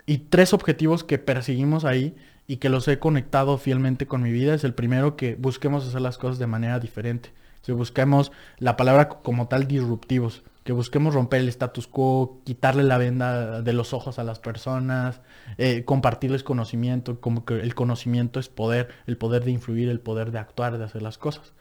Y 0.05 0.19
tres 0.29 0.53
objetivos 0.53 1.03
que 1.03 1.17
perseguimos 1.17 1.85
ahí 1.85 2.15
y 2.45 2.57
que 2.57 2.69
los 2.69 2.87
he 2.87 2.99
conectado 2.99 3.57
fielmente 3.57 4.05
con 4.05 4.21
mi 4.21 4.31
vida 4.31 4.53
es 4.53 4.63
el 4.63 4.75
primero 4.75 5.15
que 5.15 5.33
busquemos 5.33 5.87
hacer 5.87 6.01
las 6.01 6.19
cosas 6.19 6.37
de 6.37 6.45
manera 6.45 6.79
diferente. 6.79 7.33
Si 7.63 7.71
busquemos 7.71 8.31
la 8.59 8.77
palabra 8.77 9.09
como 9.09 9.47
tal 9.47 9.67
disruptivos, 9.67 10.43
que 10.65 10.73
busquemos 10.73 11.13
romper 11.13 11.41
el 11.41 11.49
status 11.49 11.85
quo, 11.85 12.41
quitarle 12.43 12.83
la 12.83 12.97
venda 12.97 13.61
de 13.61 13.71
los 13.71 13.93
ojos 13.93 14.17
a 14.17 14.23
las 14.23 14.39
personas, 14.39 15.21
eh, 15.59 15.85
compartirles 15.85 16.41
conocimiento, 16.41 17.21
como 17.21 17.45
que 17.45 17.53
el 17.53 17.75
conocimiento 17.75 18.39
es 18.39 18.49
poder, 18.49 18.87
el 19.05 19.15
poder 19.15 19.45
de 19.45 19.51
influir, 19.51 19.89
el 19.89 19.99
poder 19.99 20.31
de 20.31 20.39
actuar, 20.39 20.79
de 20.79 20.83
hacer 20.83 21.03
las 21.03 21.19
cosas. 21.19 21.53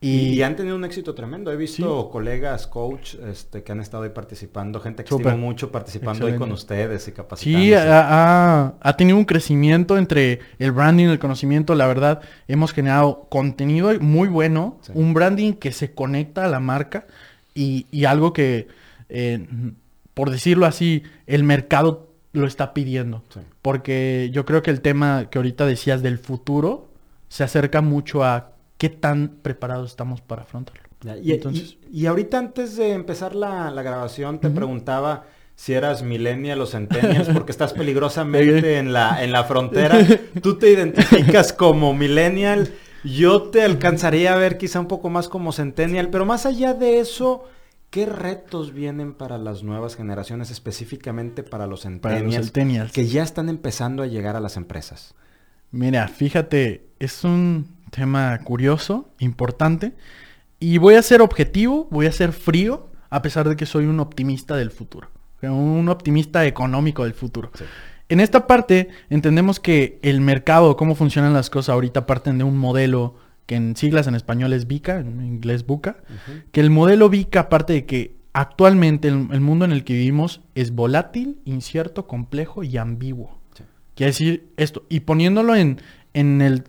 Y, 0.00 0.42
han 0.42 0.56
tenido 0.56 0.74
un 0.74 0.84
éxito 0.84 1.14
tremendo. 1.14 1.52
He 1.52 1.56
visto 1.56 2.10
colegas, 2.10 2.66
coach, 2.66 3.14
este, 3.14 3.62
que 3.62 3.70
han 3.70 3.78
estado 3.78 4.02
ahí 4.02 4.10
participando, 4.10 4.80
gente 4.80 5.04
que 5.04 5.14
estimo 5.14 5.36
mucho 5.36 5.70
participando 5.70 6.26
ahí 6.26 6.34
con 6.34 6.50
ustedes 6.50 7.06
y 7.06 7.12
capacitando. 7.12 7.64
Sí, 7.64 7.72
ha, 7.72 8.94
tenido 8.98 9.16
un 9.16 9.24
crecimiento 9.24 9.96
entre 9.96 10.40
el 10.58 10.72
branding, 10.72 11.06
el 11.06 11.20
conocimiento. 11.20 11.76
La 11.76 11.86
verdad, 11.86 12.20
hemos 12.48 12.72
generado 12.72 13.28
contenido 13.30 13.92
muy 14.00 14.26
bueno, 14.26 14.80
un 14.94 15.14
branding 15.14 15.52
que 15.52 15.70
se 15.70 15.94
conecta 15.94 16.46
a 16.46 16.48
la 16.48 16.58
marca 16.58 17.06
y, 17.54 18.04
algo 18.04 18.32
que, 18.32 18.68
eh, 19.08 19.46
por 20.14 20.30
decirlo 20.30 20.66
así, 20.66 21.02
el 21.26 21.44
mercado 21.44 22.12
lo 22.32 22.46
está 22.46 22.74
pidiendo. 22.74 23.22
Porque 23.60 24.30
yo 24.32 24.44
creo 24.44 24.62
que 24.62 24.70
el 24.70 24.80
tema 24.80 25.28
que 25.30 25.38
ahorita 25.38 25.66
decías 25.66 26.02
del 26.02 26.18
futuro 26.18 26.88
se 27.28 27.44
acerca 27.44 27.80
mucho 27.80 28.24
a 28.24 28.52
qué 28.78 28.88
tan 28.88 29.28
preparados 29.42 29.90
estamos 29.90 30.20
para 30.20 30.42
afrontarlo. 30.42 30.82
Y, 31.22 31.32
Entonces... 31.32 31.78
y, 31.90 32.06
ahorita 32.06 32.38
antes 32.38 32.76
de 32.76 32.92
empezar 32.92 33.34
la, 33.34 33.70
grabación 33.82 34.38
te 34.38 34.50
preguntaba 34.50 35.24
si 35.56 35.74
eras 35.74 36.02
millennial 36.02 36.60
o 36.60 36.66
centennials 36.66 37.28
porque 37.32 37.52
estás 37.52 37.72
peligrosamente 37.72 38.78
en 38.78 38.92
la, 38.92 39.22
en 39.22 39.32
la 39.32 39.44
frontera. 39.44 39.98
Tú 40.42 40.58
te 40.58 40.70
identificas 40.70 41.52
como 41.52 41.92
millennial. 41.94 42.72
Yo 43.04 43.42
te 43.42 43.62
alcanzaría 43.62 44.32
a 44.32 44.36
ver 44.36 44.58
quizá 44.58 44.80
un 44.80 44.86
poco 44.86 45.10
más 45.10 45.28
como 45.28 45.52
centennial, 45.52 46.10
pero 46.10 46.24
más 46.24 46.46
allá 46.46 46.74
de 46.74 47.00
eso, 47.00 47.44
¿qué 47.90 48.06
retos 48.06 48.72
vienen 48.72 49.12
para 49.14 49.38
las 49.38 49.62
nuevas 49.62 49.96
generaciones, 49.96 50.50
específicamente 50.50 51.42
para 51.42 51.66
los 51.66 51.82
centennials, 51.82 52.92
que 52.92 53.06
ya 53.06 53.22
están 53.22 53.48
empezando 53.48 54.02
a 54.02 54.06
llegar 54.06 54.36
a 54.36 54.40
las 54.40 54.56
empresas? 54.56 55.14
Mira, 55.70 56.06
fíjate, 56.06 56.86
es 56.98 57.24
un 57.24 57.76
tema 57.90 58.38
curioso, 58.44 59.10
importante, 59.18 59.94
y 60.60 60.78
voy 60.78 60.94
a 60.94 61.02
ser 61.02 61.22
objetivo, 61.22 61.88
voy 61.90 62.06
a 62.06 62.12
ser 62.12 62.32
frío, 62.32 62.88
a 63.10 63.20
pesar 63.20 63.48
de 63.48 63.56
que 63.56 63.66
soy 63.66 63.86
un 63.86 63.98
optimista 63.98 64.56
del 64.56 64.70
futuro, 64.70 65.08
un 65.42 65.88
optimista 65.88 66.46
económico 66.46 67.04
del 67.04 67.14
futuro. 67.14 67.50
En 68.08 68.20
esta 68.20 68.46
parte 68.46 68.88
entendemos 69.10 69.60
que 69.60 69.98
el 70.02 70.20
mercado, 70.20 70.76
cómo 70.76 70.94
funcionan 70.94 71.32
las 71.32 71.50
cosas 71.50 71.72
ahorita 71.72 72.06
parten 72.06 72.38
de 72.38 72.44
un 72.44 72.58
modelo 72.58 73.14
que 73.46 73.56
en 73.56 73.76
siglas 73.76 74.06
en 74.06 74.14
español 74.14 74.52
es 74.52 74.66
VICA, 74.66 74.98
en 74.98 75.24
inglés 75.24 75.66
BUCA, 75.66 75.96
que 76.52 76.60
el 76.60 76.70
modelo 76.70 77.08
VICA 77.08 77.40
aparte 77.40 77.72
de 77.72 77.86
que 77.86 78.16
actualmente 78.32 79.08
el, 79.08 79.40
mundo 79.40 79.64
en 79.64 79.72
el 79.72 79.84
que 79.84 79.94
vivimos 79.94 80.40
es 80.54 80.74
volátil, 80.74 81.38
incierto, 81.44 82.06
complejo 82.06 82.62
y 82.62 82.76
ambiguo. 82.76 83.38
Quiere 83.94 84.12
decir 84.12 84.52
esto, 84.56 84.84
y 84.88 85.00
poniéndolo 85.00 85.54
en, 85.54 85.80
en 86.14 86.40
el 86.40 86.64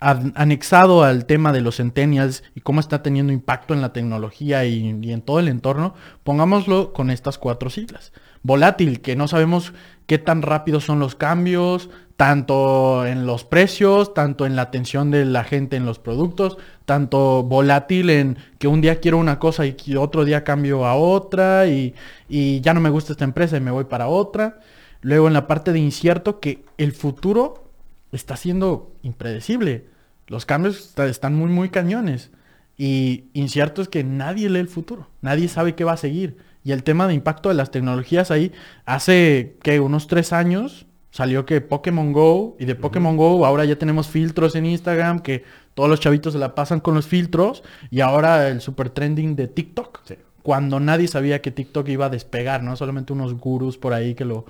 anexado 0.00 1.02
al 1.02 1.26
tema 1.26 1.52
de 1.52 1.60
los 1.60 1.76
centennials 1.76 2.44
y 2.54 2.60
cómo 2.60 2.78
está 2.78 3.02
teniendo 3.02 3.32
impacto 3.32 3.74
en 3.74 3.80
la 3.80 3.92
tecnología 3.92 4.64
y, 4.64 4.88
en 4.88 5.22
todo 5.22 5.40
el 5.40 5.48
entorno, 5.48 5.94
pongámoslo 6.22 6.92
con 6.92 7.10
estas 7.10 7.38
cuatro 7.38 7.68
siglas. 7.68 8.12
Volátil, 8.42 9.00
que 9.00 9.16
no 9.16 9.28
sabemos 9.28 9.72
qué 10.06 10.18
tan 10.18 10.42
rápidos 10.42 10.84
son 10.84 11.00
los 11.00 11.14
cambios, 11.14 11.90
tanto 12.16 13.06
en 13.06 13.26
los 13.26 13.44
precios, 13.44 14.12
tanto 14.14 14.44
en 14.44 14.56
la 14.56 14.62
atención 14.62 15.10
de 15.10 15.24
la 15.24 15.44
gente 15.44 15.76
en 15.76 15.86
los 15.86 15.98
productos, 15.98 16.58
tanto 16.84 17.42
volátil 17.44 18.10
en 18.10 18.38
que 18.58 18.66
un 18.66 18.80
día 18.80 19.00
quiero 19.00 19.18
una 19.18 19.38
cosa 19.38 19.64
y 19.66 19.76
otro 19.96 20.24
día 20.24 20.42
cambio 20.42 20.84
a 20.84 20.96
otra 20.96 21.66
y, 21.68 21.94
y 22.28 22.60
ya 22.60 22.74
no 22.74 22.80
me 22.80 22.90
gusta 22.90 23.12
esta 23.12 23.24
empresa 23.24 23.56
y 23.56 23.60
me 23.60 23.70
voy 23.70 23.84
para 23.84 24.08
otra. 24.08 24.60
Luego 25.00 25.28
en 25.28 25.34
la 25.34 25.46
parte 25.46 25.72
de 25.72 25.78
incierto, 25.78 26.40
que 26.40 26.64
el 26.76 26.92
futuro 26.92 27.70
está 28.12 28.36
siendo 28.36 28.92
impredecible. 29.02 29.86
Los 30.26 30.44
cambios 30.44 30.98
están 30.98 31.34
muy, 31.34 31.50
muy 31.50 31.68
cañones. 31.68 32.30
Y 32.76 33.24
incierto 33.32 33.82
es 33.82 33.88
que 33.88 34.04
nadie 34.04 34.48
lee 34.48 34.60
el 34.60 34.68
futuro. 34.68 35.08
Nadie 35.20 35.48
sabe 35.48 35.74
qué 35.74 35.84
va 35.84 35.92
a 35.92 35.96
seguir. 35.96 36.36
Y 36.68 36.72
el 36.72 36.82
tema 36.82 37.08
de 37.08 37.14
impacto 37.14 37.48
de 37.48 37.54
las 37.54 37.70
tecnologías 37.70 38.30
ahí, 38.30 38.52
hace 38.84 39.56
que 39.62 39.80
unos 39.80 40.06
tres 40.06 40.34
años 40.34 40.84
salió 41.10 41.46
que 41.46 41.62
Pokémon 41.62 42.12
Go 42.12 42.58
y 42.60 42.66
de 42.66 42.74
Pokémon 42.74 43.16
Go 43.16 43.46
ahora 43.46 43.64
ya 43.64 43.76
tenemos 43.76 44.08
filtros 44.08 44.54
en 44.54 44.66
Instagram 44.66 45.20
que 45.20 45.44
todos 45.72 45.88
los 45.88 45.98
chavitos 45.98 46.34
se 46.34 46.38
la 46.38 46.54
pasan 46.54 46.80
con 46.80 46.94
los 46.94 47.06
filtros 47.06 47.62
y 47.90 48.00
ahora 48.00 48.48
el 48.48 48.60
super 48.60 48.90
trending 48.90 49.34
de 49.34 49.48
TikTok. 49.48 50.02
Cuando 50.42 50.78
nadie 50.78 51.08
sabía 51.08 51.40
que 51.40 51.50
TikTok 51.50 51.88
iba 51.88 52.04
a 52.04 52.10
despegar, 52.10 52.62
¿no? 52.62 52.76
Solamente 52.76 53.14
unos 53.14 53.32
gurús 53.32 53.78
por 53.78 53.94
ahí 53.94 54.14
que 54.14 54.26
lo 54.26 54.44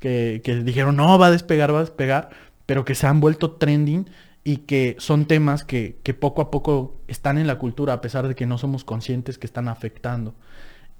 que, 0.00 0.40
que 0.42 0.56
dijeron, 0.56 0.96
no, 0.96 1.16
va 1.16 1.28
a 1.28 1.30
despegar, 1.30 1.72
va 1.72 1.78
a 1.78 1.82
despegar 1.82 2.30
pero 2.66 2.84
que 2.84 2.96
se 2.96 3.06
han 3.06 3.20
vuelto 3.20 3.52
trending 3.52 4.10
y 4.42 4.56
que 4.56 4.96
son 4.98 5.26
temas 5.26 5.62
que, 5.62 6.00
que, 6.02 6.12
poco 6.12 6.42
a 6.42 6.50
poco 6.50 6.96
están 7.06 7.38
en 7.38 7.46
la 7.46 7.60
cultura 7.60 7.92
a 7.92 8.00
pesar 8.00 8.26
de 8.26 8.34
que 8.34 8.46
no 8.46 8.58
somos 8.58 8.82
conscientes 8.82 9.38
que 9.38 9.46
están 9.46 9.68
afectando. 9.68 10.34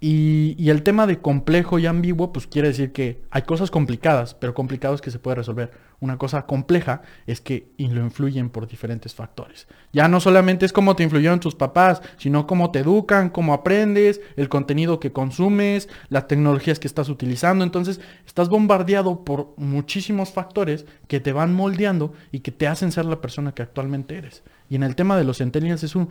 Y, 0.05 0.69
el 0.69 0.83
tema 0.83 1.07
de 1.07 1.21
complejo 1.21 1.79
y 1.79 1.87
ambiguo, 1.87 2.33
pues 2.33 2.49
quiere 2.49 2.67
decir 2.67 2.91
que 2.91 3.23
hay 3.31 3.43
cosas 3.43 3.71
complicadas, 3.71 4.35
pero 4.35 4.53
complicados 4.53 5.01
que 5.01 5.13
se 5.13 5.21
puede 5.21 5.37
resolver. 5.37 5.71
Una 6.01 6.19
cosa 6.19 6.45
compleja 6.45 7.03
es 7.29 7.41
que 7.41 7.71
lo 7.79 8.01
influyen 8.01 8.51
por 8.51 8.67
diferentes 8.67 9.15
factores. 9.15 9.69
Ya 9.93 10.09
no 10.09 10.19
solamente 10.19 10.67
es 10.67 10.73
cómo 10.73 10.97
te 10.97 11.05
influyeron 11.05 11.39
tus 11.39 11.55
papás, 11.55 12.03
sino 12.17 12.49
cómo 12.49 12.73
te 12.73 12.81
educan, 12.81 13.31
cómo 13.31 13.55
aprendes, 13.55 14.21
el 14.37 14.49
contenido 14.49 14.99
que 14.99 15.13
consumes, 15.13 15.89
las 16.09 16.27
tecnologías 16.27 16.81
que 16.81 16.89
estás 16.89 17.09
utilizando. 17.09 17.63
Entonces, 17.63 18.01
estás 18.27 18.49
bombardeado 18.49 19.25
por 19.25 19.55
muchísimos 19.57 20.33
factores 20.33 20.85
que 21.07 21.21
te 21.21 21.33
van 21.33 21.55
moldeando 21.55 22.13
y 22.33 22.41
que 22.41 22.51
te 22.51 22.67
hacen 22.67 22.91
ser 22.91 23.05
la 23.05 23.21
persona 23.21 23.53
que 23.53 23.63
actualmente 23.63 24.17
eres. 24.19 24.43
Y 24.69 24.75
en 24.75 24.83
el 24.83 24.97
tema 24.97 25.17
de 25.17 25.23
los 25.23 25.39
centennials 25.39 25.85
es 25.85 25.95
un, 25.95 26.09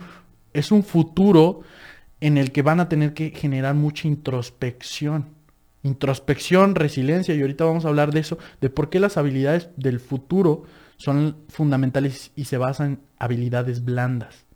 es 0.54 0.72
un 0.72 0.82
futuro 0.82 1.60
en 2.22 2.38
el 2.38 2.52
que 2.52 2.62
van 2.62 2.78
a 2.78 2.88
tener 2.88 3.14
que 3.14 3.30
generar 3.30 3.74
mucha 3.74 4.06
introspección. 4.06 5.30
Introspección, 5.82 6.76
resiliencia, 6.76 7.34
y 7.34 7.40
ahorita 7.40 7.64
vamos 7.64 7.84
a 7.84 7.88
hablar 7.88 8.12
de 8.12 8.20
eso, 8.20 8.38
de 8.60 8.70
por 8.70 8.90
qué 8.90 9.00
las 9.00 9.16
habilidades 9.16 9.70
del 9.76 9.98
futuro 9.98 10.62
son 10.98 11.38
fundamentales 11.48 12.30
y 12.36 12.44
se 12.44 12.58
basan 12.58 12.86
en 12.86 13.00
habilidades 13.18 13.84
blandas. 13.84 14.46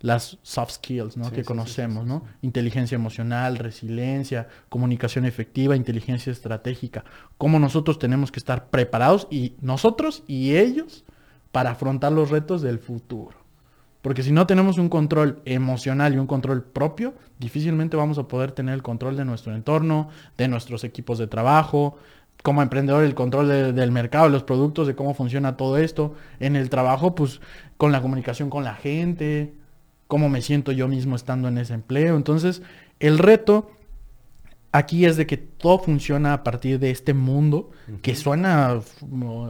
Las 0.00 0.36
soft 0.42 0.72
skills, 0.72 1.16
¿no? 1.16 1.32
que 1.32 1.44
conocemos, 1.44 2.06
¿no? 2.06 2.24
Inteligencia 2.42 2.96
emocional, 2.96 3.56
resiliencia, 3.56 4.46
comunicación 4.68 5.24
efectiva, 5.24 5.74
inteligencia 5.76 6.30
estratégica. 6.30 7.04
Cómo 7.38 7.58
nosotros 7.58 7.98
tenemos 7.98 8.30
que 8.30 8.38
estar 8.38 8.68
preparados 8.68 9.26
y 9.30 9.54
nosotros 9.62 10.24
y 10.26 10.56
ellos 10.56 11.04
para 11.52 11.70
afrontar 11.70 12.12
los 12.12 12.28
retos 12.28 12.60
del 12.60 12.78
futuro. 12.78 13.47
Porque 14.02 14.22
si 14.22 14.32
no 14.32 14.46
tenemos 14.46 14.78
un 14.78 14.88
control 14.88 15.40
emocional 15.44 16.14
y 16.14 16.18
un 16.18 16.26
control 16.26 16.62
propio, 16.62 17.14
difícilmente 17.38 17.96
vamos 17.96 18.18
a 18.18 18.28
poder 18.28 18.52
tener 18.52 18.74
el 18.74 18.82
control 18.82 19.16
de 19.16 19.24
nuestro 19.24 19.54
entorno, 19.54 20.08
de 20.36 20.48
nuestros 20.48 20.84
equipos 20.84 21.18
de 21.18 21.26
trabajo, 21.26 21.96
como 22.42 22.62
emprendedor 22.62 23.04
el 23.04 23.14
control 23.14 23.74
del 23.74 23.90
mercado, 23.90 24.28
los 24.28 24.44
productos, 24.44 24.86
de 24.86 24.94
cómo 24.94 25.14
funciona 25.14 25.56
todo 25.56 25.78
esto. 25.78 26.14
En 26.38 26.54
el 26.54 26.70
trabajo, 26.70 27.14
pues 27.14 27.40
con 27.76 27.90
la 27.90 28.00
comunicación 28.00 28.50
con 28.50 28.62
la 28.62 28.74
gente, 28.74 29.54
cómo 30.06 30.28
me 30.28 30.42
siento 30.42 30.72
yo 30.72 30.86
mismo 30.88 31.16
estando 31.16 31.48
en 31.48 31.58
ese 31.58 31.74
empleo. 31.74 32.16
Entonces, 32.16 32.62
el 33.00 33.18
reto 33.18 33.70
aquí 34.72 35.04
es 35.04 35.16
de 35.16 35.26
que 35.26 35.36
todo 35.36 35.78
funciona 35.78 36.32
a 36.32 36.44
partir 36.44 36.78
de 36.78 36.90
este 36.90 37.14
mundo 37.14 37.70
que 38.02 38.14
suena 38.14 38.80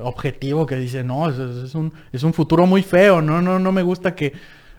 objetivo, 0.03 0.67
que 0.67 0.77
dice, 0.77 1.05
no, 1.05 1.29
es, 1.29 1.75
un, 1.75 1.93
es 2.13 2.23
un 2.23 2.33
futuro 2.33 2.67
muy 2.67 2.83
feo, 2.83 3.21
no, 3.21 3.43
no, 3.43 3.59
no 3.59 3.73
me 3.73 3.83
gusta 3.83 4.15
que... 4.15 4.33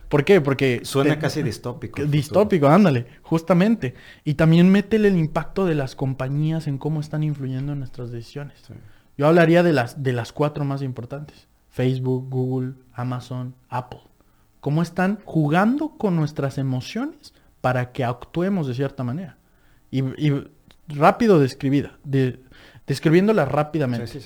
¿Por 0.08 0.24
qué? 0.24 0.40
Porque... 0.40 0.80
Suena 0.82 1.20
casi 1.20 1.40
distópico. 1.40 2.04
Distópico, 2.04 2.66
ándale, 2.66 3.06
justamente. 3.22 3.94
Y 4.24 4.34
también 4.34 4.68
métele 4.68 5.06
el 5.06 5.16
impacto 5.16 5.66
de 5.66 5.76
las 5.76 5.94
compañías 5.94 6.66
en 6.66 6.78
cómo 6.78 6.98
están 6.98 7.22
influyendo 7.22 7.74
en 7.74 7.78
nuestras 7.78 8.10
decisiones. 8.10 8.56
Yo 9.16 9.28
hablaría 9.28 9.62
de 9.62 9.72
las, 9.72 10.02
de 10.02 10.12
las 10.12 10.32
cuatro 10.32 10.64
más 10.64 10.82
importantes. 10.82 11.46
Facebook, 11.68 12.28
Google, 12.28 12.72
Amazon, 12.92 13.54
Apple. 13.68 14.00
Cómo 14.58 14.82
están 14.82 15.20
jugando 15.24 15.90
con 15.90 16.16
nuestras 16.16 16.58
emociones 16.58 17.32
para 17.60 17.92
que 17.92 18.02
actuemos 18.02 18.66
de 18.66 18.74
cierta 18.74 19.04
manera. 19.04 19.36
Y, 19.90 20.02
rápido 20.88 21.38
describida, 21.38 21.98
de, 22.04 22.40
describiéndola 22.86 23.44
rápidamente. 23.44 24.20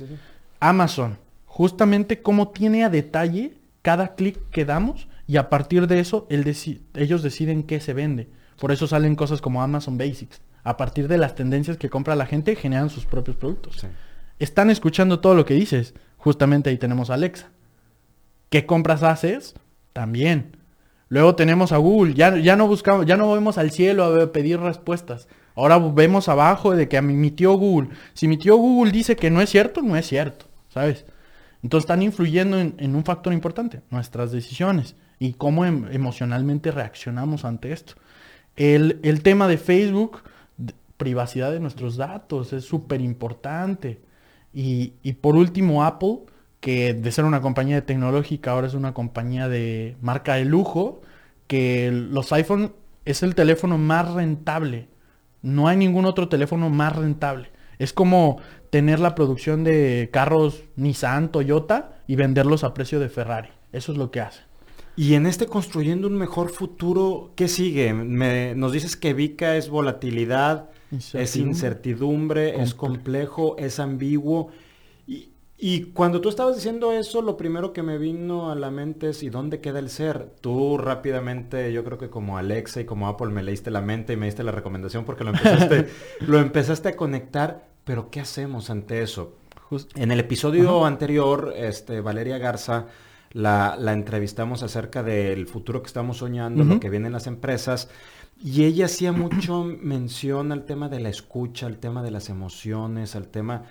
Amazon, 0.60 1.18
justamente 1.44 2.22
cómo 2.22 2.48
tiene 2.48 2.84
a 2.84 2.90
detalle 2.90 3.58
cada 3.82 4.14
clic 4.14 4.38
que 4.50 4.64
damos 4.64 5.08
y 5.26 5.36
a 5.36 5.50
partir 5.50 5.86
de 5.86 6.00
eso 6.00 6.26
ellos 6.28 7.22
deciden 7.22 7.62
qué 7.64 7.80
se 7.80 7.92
vende. 7.92 8.28
Por 8.58 8.72
eso 8.72 8.86
salen 8.86 9.16
cosas 9.16 9.40
como 9.40 9.62
Amazon 9.62 9.98
Basics. 9.98 10.40
A 10.62 10.76
partir 10.76 11.08
de 11.08 11.18
las 11.18 11.34
tendencias 11.34 11.76
que 11.76 11.90
compra 11.90 12.16
la 12.16 12.26
gente, 12.26 12.56
generan 12.56 12.88
sus 12.88 13.04
propios 13.04 13.36
productos. 13.36 13.86
Están 14.38 14.70
escuchando 14.70 15.20
todo 15.20 15.34
lo 15.34 15.44
que 15.44 15.54
dices. 15.54 15.94
Justamente 16.16 16.70
ahí 16.70 16.78
tenemos 16.78 17.10
a 17.10 17.14
Alexa. 17.14 17.50
¿Qué 18.48 18.64
compras 18.64 19.02
haces? 19.02 19.54
También. 19.92 20.56
Luego 21.08 21.34
tenemos 21.34 21.72
a 21.72 21.76
Google. 21.76 22.14
Ya, 22.14 22.36
ya 22.38 22.56
no 22.56 22.66
buscamos, 22.66 23.04
ya 23.04 23.16
no 23.16 23.30
vamos 23.30 23.58
al 23.58 23.70
cielo 23.70 24.04
a 24.04 24.32
pedir 24.32 24.58
respuestas. 24.58 25.28
Ahora 25.54 25.78
vemos 25.78 26.28
abajo 26.28 26.74
de 26.74 26.88
que 26.88 26.96
a 26.96 27.02
mi 27.02 27.30
tío 27.30 27.54
Google, 27.54 27.90
si 28.12 28.28
mi 28.28 28.36
tío 28.36 28.56
Google 28.56 28.90
dice 28.90 29.16
que 29.16 29.30
no 29.30 29.40
es 29.40 29.50
cierto, 29.50 29.82
no 29.82 29.96
es 29.96 30.06
cierto, 30.06 30.46
¿sabes? 30.68 31.04
Entonces 31.64 31.84
están 31.84 32.02
influyendo 32.02 32.60
en, 32.60 32.94
un 32.94 33.04
factor 33.04 33.32
importante, 33.32 33.80
nuestras 33.90 34.30
decisiones 34.30 34.96
y 35.18 35.32
cómo 35.32 35.64
em, 35.64 35.86
emocionalmente 35.90 36.70
reaccionamos 36.70 37.46
ante 37.46 37.72
esto. 37.72 37.94
El, 38.54 39.22
tema 39.22 39.48
de 39.48 39.56
Facebook, 39.56 40.22
privacidad 40.98 41.52
de 41.52 41.60
nuestros 41.60 41.96
datos, 41.96 42.52
es 42.52 42.64
súper 42.64 43.00
importante. 43.00 44.02
Y, 44.52 44.90
por 45.22 45.36
último, 45.36 45.84
Apple, 45.84 46.18
que 46.60 46.92
de 46.92 47.12
ser 47.12 47.24
una 47.24 47.40
compañía 47.40 47.86
tecnológica 47.86 48.50
ahora 48.50 48.66
es 48.66 48.74
una 48.74 48.92
compañía 48.92 49.48
de 49.48 49.96
marca 50.02 50.34
de 50.34 50.44
lujo, 50.44 51.00
que 51.46 51.90
los 51.90 52.30
iPhone 52.34 52.74
es 53.06 53.22
el 53.22 53.34
teléfono 53.34 53.78
más 53.78 54.12
rentable 54.12 54.88
no 55.44 55.68
hay 55.68 55.76
ningún 55.76 56.06
otro 56.06 56.28
teléfono 56.28 56.70
más 56.70 56.96
rentable. 56.96 57.50
Es 57.78 57.92
como 57.92 58.40
tener 58.70 58.98
la 58.98 59.14
producción 59.14 59.62
de 59.62 60.08
carros 60.10 60.64
Nissan, 60.74 61.30
Toyota 61.30 61.98
y 62.08 62.16
venderlos 62.16 62.64
a 62.64 62.72
precio 62.72 62.98
de 62.98 63.10
Ferrari. 63.10 63.50
Eso 63.70 63.92
es 63.92 63.98
lo 63.98 64.10
que 64.10 64.20
hace. 64.20 64.40
Y 64.96 65.14
en 65.14 65.26
este 65.26 65.46
construyendo 65.46 66.08
un 66.08 66.16
mejor 66.16 66.50
futuro, 66.50 67.32
¿qué 67.36 67.48
sigue? 67.48 67.92
nos 67.92 68.72
dices 68.72 68.96
que 68.96 69.12
Vika 69.12 69.56
es 69.56 69.68
volatilidad, 69.68 70.70
es 71.12 71.36
incertidumbre, 71.36 72.62
es 72.62 72.74
complejo, 72.74 73.56
es 73.58 73.80
ambiguo. 73.80 74.50
Y, 75.56 75.92
cuando 75.92 76.20
tú 76.20 76.28
estabas 76.28 76.56
diciendo 76.56 76.92
eso, 76.92 77.22
lo 77.22 77.36
primero 77.36 77.72
que 77.72 77.82
me 77.82 77.96
vino 77.96 78.50
a 78.50 78.54
la 78.56 78.70
mente 78.70 79.10
es 79.10 79.22
¿y 79.22 79.30
dónde 79.30 79.60
queda 79.60 79.78
el 79.78 79.88
ser? 79.88 80.32
Tú 80.40 80.78
rápidamente, 80.78 81.72
yo 81.72 81.84
creo 81.84 81.96
que 81.96 82.10
como 82.10 82.36
Alexa 82.36 82.80
y 82.80 82.84
como 82.84 83.06
Apple 83.06 83.28
me 83.28 83.42
leíste 83.42 83.70
la 83.70 83.80
mente 83.80 84.14
y 84.14 84.16
me 84.16 84.26
diste 84.26 84.42
la 84.42 84.50
recomendación 84.50 85.04
porque 85.04 85.22
lo 85.22 85.30
empezaste, 85.30 85.88
lo 86.26 86.40
empezaste 86.40 86.88
a 86.88 86.96
conectar, 86.96 87.68
pero 87.84 88.10
¿qué 88.10 88.20
hacemos 88.20 88.68
ante 88.68 89.02
eso? 89.02 89.36
En 89.94 90.10
el 90.10 90.20
episodio 90.20 90.84
anterior, 90.84 91.54
este, 91.56 92.00
Valeria 92.00 92.38
Garza 92.38 92.86
la, 93.34 93.76
entrevistamos 93.92 94.62
acerca 94.62 95.02
del 95.02 95.46
futuro 95.46 95.82
que 95.82 95.88
estamos 95.88 96.18
soñando, 96.18 96.64
lo 96.64 96.80
que 96.80 96.88
viene 96.88 97.08
en 97.08 97.12
las 97.12 97.26
empresas, 97.26 97.88
y 98.42 98.64
ella 98.64 98.86
hacía 98.86 99.12
mucho 99.12 99.64
mención 99.64 100.52
al 100.52 100.64
tema 100.64 100.88
de 100.88 101.00
la 101.00 101.08
escucha, 101.08 101.66
al 101.66 101.78
tema 101.78 102.02
de 102.02 102.10
las 102.10 102.28
emociones, 102.28 103.16
al 103.16 103.28
tema 103.28 103.64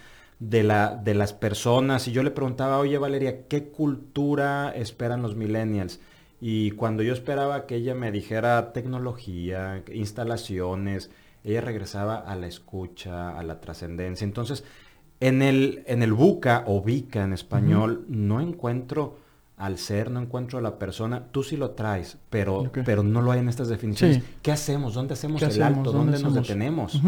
de, 0.50 0.64
la, 0.64 0.96
de 0.96 1.14
las 1.14 1.34
personas. 1.34 2.08
Y 2.08 2.12
yo 2.12 2.24
le 2.24 2.32
preguntaba, 2.32 2.80
oye 2.80 2.98
Valeria, 2.98 3.48
¿qué 3.48 3.66
cultura 3.66 4.72
esperan 4.76 5.22
los 5.22 5.36
millennials? 5.36 6.00
Y 6.42 6.72
cuando 6.72 7.04
yo 7.04 7.14
esperaba 7.14 7.66
que 7.66 7.76
ella 7.76 7.96
me 7.96 8.12
dijera 8.12 8.74
tecnología, 8.74 9.84
instalaciones, 9.94 11.10
ella 11.44 11.62
regresaba 11.62 12.18
a 12.18 12.36
la 12.36 12.48
escucha, 12.48 13.38
a 13.38 13.44
la 13.44 13.62
trascendencia. 13.62 14.26
Entonces, 14.26 14.66
en 15.22 15.42
el, 15.42 15.84
en 15.88 16.04
el 16.04 16.12
buca 16.12 16.66
o 16.68 16.82
bica 16.82 17.24
en 17.24 17.32
español, 17.32 18.06
no 18.10 18.42
encuentro 18.42 19.18
al 19.56 19.78
ser, 19.78 20.12
no 20.12 20.20
encuentro 20.20 20.60
a 20.60 20.62
la 20.62 20.78
persona. 20.78 21.28
Tú 21.32 21.44
sí 21.44 21.56
lo 21.56 21.72
traes, 21.72 22.18
pero, 22.30 22.70
pero 22.84 23.04
no 23.04 23.22
lo 23.22 23.32
hay 23.32 23.40
en 23.40 23.48
estas 23.48 23.70
definiciones. 23.70 24.22
¿Qué 24.42 24.52
hacemos? 24.52 24.96
¿Dónde 24.96 25.14
hacemos 25.14 25.42
el 25.42 25.62
alto? 25.62 25.94
¿Dónde, 25.94 26.20
nos 26.20 26.34
detenemos? 26.34 27.02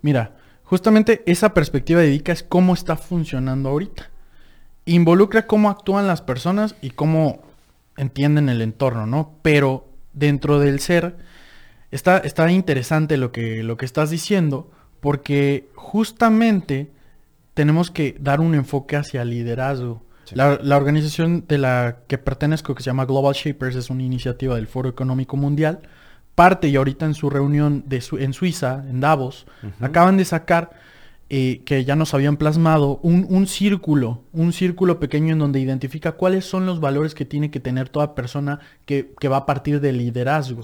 Mira, 0.00 0.36
justamente 0.72 1.22
esa 1.26 1.52
perspectiva 1.52 2.00
de 2.00 2.08
Vika 2.08 2.32
es 2.32 2.42
cómo 2.42 2.72
está 2.72 2.96
funcionando 2.96 3.68
ahorita. 3.68 4.08
Involucra 4.86 5.46
cómo 5.46 5.68
actúan 5.68 6.06
las 6.06 6.22
personas 6.22 6.76
y 6.80 6.92
cómo 6.92 7.42
entienden 7.98 8.48
el 8.48 8.62
entorno, 8.62 9.06
¿no? 9.06 9.34
Pero 9.42 9.86
dentro 10.14 10.58
del 10.60 10.80
ser 10.80 11.18
está, 11.90 12.16
está 12.16 12.50
interesante 12.50 13.18
lo 13.18 13.32
que, 13.32 13.62
lo 13.62 13.76
que 13.76 13.84
estás 13.84 14.08
diciendo 14.08 14.70
porque 15.00 15.68
justamente 15.74 16.90
tenemos 17.52 17.90
que 17.90 18.16
dar 18.18 18.40
un 18.40 18.54
enfoque 18.54 18.96
hacia 18.96 19.20
el 19.20 19.28
liderazgo. 19.28 20.02
La, 20.32 20.58
organización 20.74 21.44
de 21.48 21.58
la 21.58 21.98
que 22.08 22.16
pertenezco, 22.16 22.74
que 22.74 22.82
se 22.82 22.86
llama 22.86 23.04
Global 23.04 23.34
Shapers, 23.34 23.76
es 23.76 23.90
una 23.90 24.04
iniciativa 24.04 24.56
del 24.56 24.68
Foro 24.68 24.88
Económico 24.88 25.36
Mundial. 25.36 25.80
Parte 26.34 26.68
y 26.68 26.76
ahorita 26.76 27.06
en 27.06 27.14
su 27.14 27.28
reunión 27.30 27.84
de 27.86 28.02
en 28.18 28.32
Suiza, 28.32 28.84
en 28.88 29.00
Davos, 29.00 29.46
acaban 29.80 30.16
de 30.16 30.24
sacar 30.24 30.70
eh, 31.34 31.62
que 31.64 31.84
ya 31.84 31.96
nos 31.96 32.12
habían 32.12 32.36
plasmado 32.36 32.98
un, 33.02 33.46
círculo, 33.46 34.22
un 34.32 34.52
círculo 34.52 35.00
pequeño 35.00 35.32
en 35.32 35.38
donde 35.38 35.60
identifica 35.60 36.12
cuáles 36.12 36.44
son 36.44 36.66
los 36.66 36.78
valores 36.78 37.14
que 37.14 37.24
tiene 37.24 37.50
que 37.50 37.58
tener 37.58 37.88
toda 37.88 38.14
persona 38.14 38.60
que, 38.84 39.14
va 39.30 39.38
a 39.38 39.46
partir 39.46 39.80
del 39.80 39.96
liderazgo. 39.96 40.60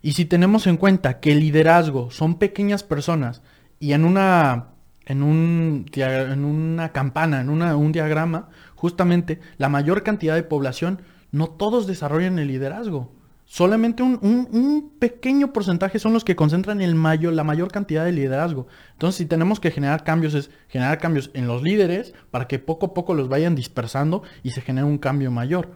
Y 0.00 0.12
si 0.12 0.24
tenemos 0.24 0.66
en 0.66 0.78
cuenta 0.78 1.20
que 1.20 1.32
el 1.32 1.40
liderazgo 1.40 2.10
son 2.10 2.38
pequeñas 2.38 2.82
personas 2.82 3.42
y 3.78 3.92
en 3.92 4.06
una 4.06 4.68
en, 5.04 5.22
un, 5.22 5.86
en 5.94 6.44
una 6.44 6.92
campana, 6.92 7.42
en 7.42 7.50
un 7.50 7.92
diagrama, 7.92 8.48
justamente 8.74 9.40
la 9.58 9.68
mayor 9.68 10.02
cantidad 10.02 10.34
de 10.34 10.42
población, 10.42 11.02
no 11.32 11.48
todos 11.48 11.86
desarrollan 11.86 12.38
el 12.38 12.48
liderazgo. 12.48 13.12
Solamente 13.46 14.02
un, 14.02 14.92
pequeño 14.98 15.52
porcentaje 15.52 15.98
son 15.98 16.12
los 16.12 16.24
que 16.24 16.36
concentran 16.36 16.80
el 16.80 16.94
mayor, 16.94 17.32
la 17.32 17.44
mayor 17.44 17.70
cantidad 17.70 18.04
de 18.04 18.12
liderazgo. 18.12 18.66
Entonces, 18.92 19.16
si 19.16 19.26
tenemos 19.26 19.60
que 19.60 19.70
generar 19.70 20.04
cambios, 20.04 20.34
es 20.34 20.50
generar 20.68 20.98
cambios 20.98 21.30
en 21.32 21.46
los 21.46 21.62
líderes 21.62 22.12
para 22.30 22.48
que 22.48 22.58
poco 22.58 22.86
a 22.86 22.94
poco 22.94 23.14
los 23.14 23.28
vayan 23.28 23.54
dispersando 23.54 24.22
y 24.42 24.50
se 24.50 24.60
genere 24.60 24.86
un 24.86 24.98
cambio 24.98 25.30
mayor. 25.30 25.70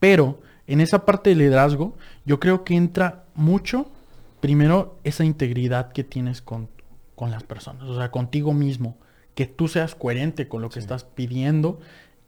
Pero 0.00 0.40
en 0.66 0.80
esa 0.80 1.04
parte 1.04 1.30
de 1.30 1.36
liderazgo, 1.36 1.96
yo 2.24 2.40
creo 2.40 2.64
que 2.64 2.74
entra 2.74 3.24
mucho, 3.34 3.92
primero, 4.40 4.98
esa 5.04 5.24
integridad 5.24 5.92
que 5.92 6.04
tienes 6.04 6.40
con 6.40 6.68
con 7.14 7.30
las 7.30 7.42
personas, 7.42 7.84
o 7.84 7.96
sea, 7.96 8.10
contigo 8.10 8.52
mismo, 8.52 8.98
que 9.34 9.46
tú 9.46 9.68
seas 9.68 9.94
coherente 9.94 10.48
con 10.48 10.62
lo 10.62 10.70
que 10.70 10.78
estás 10.78 11.04
pidiendo. 11.04 11.80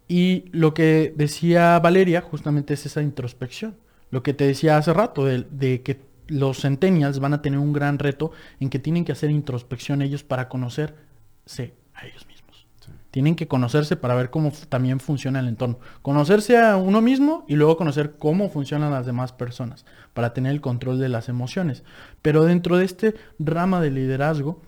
Y 0.09 0.45
lo 0.53 0.75
que 0.75 1.13
decía 1.17 1.79
Valeria 1.81 2.21
justamente 2.21 2.75
es 2.75 2.87
esa 2.87 3.03
introspección. 3.03 3.77
Lo 4.11 4.23
que 4.23 4.35
te 4.35 4.47
decía 4.47 4.77
hace 4.77 4.93
rato, 4.93 5.25
de, 5.25 5.83
que 5.83 6.01
los 6.29 6.61
centennials 6.61 7.19
van 7.19 7.35
a 7.35 7.43
tener 7.43 7.59
un 7.59 7.73
gran 7.73 7.99
reto 7.99 8.33
en 8.61 8.71
que 8.71 8.79
tienen 8.79 9.05
que 9.05 9.13
hacer 9.13 9.31
introspección 9.31 10.03
ellos 10.03 10.25
para 10.25 10.49
conocerse 10.49 11.75
a 11.95 12.07
ellos 12.07 12.27
mismos. 12.27 12.67
Tienen 13.11 13.35
que 13.35 13.49
conocerse 13.49 13.97
para 13.97 14.15
ver 14.15 14.31
cómo 14.31 14.53
también 14.69 15.01
funciona 15.01 15.41
el 15.41 15.49
entorno. 15.49 15.79
Conocerse 16.03 16.59
a 16.59 16.77
uno 16.77 17.01
mismo 17.01 17.45
y 17.49 17.55
luego 17.55 17.77
conocer 17.77 18.17
cómo 18.19 18.51
funcionan 18.51 18.93
las 18.93 19.07
demás 19.07 19.33
personas 19.33 19.87
para 20.13 20.35
tener 20.35 20.53
el 20.53 20.61
control 20.61 20.99
de 20.99 21.09
las 21.09 21.29
emociones. 21.29 21.83
Pero 22.21 22.45
dentro 22.45 22.77
de 22.77 22.85
este 22.85 23.15
rama 23.39 23.81
de 23.81 23.91
liderazgo, 23.91 24.61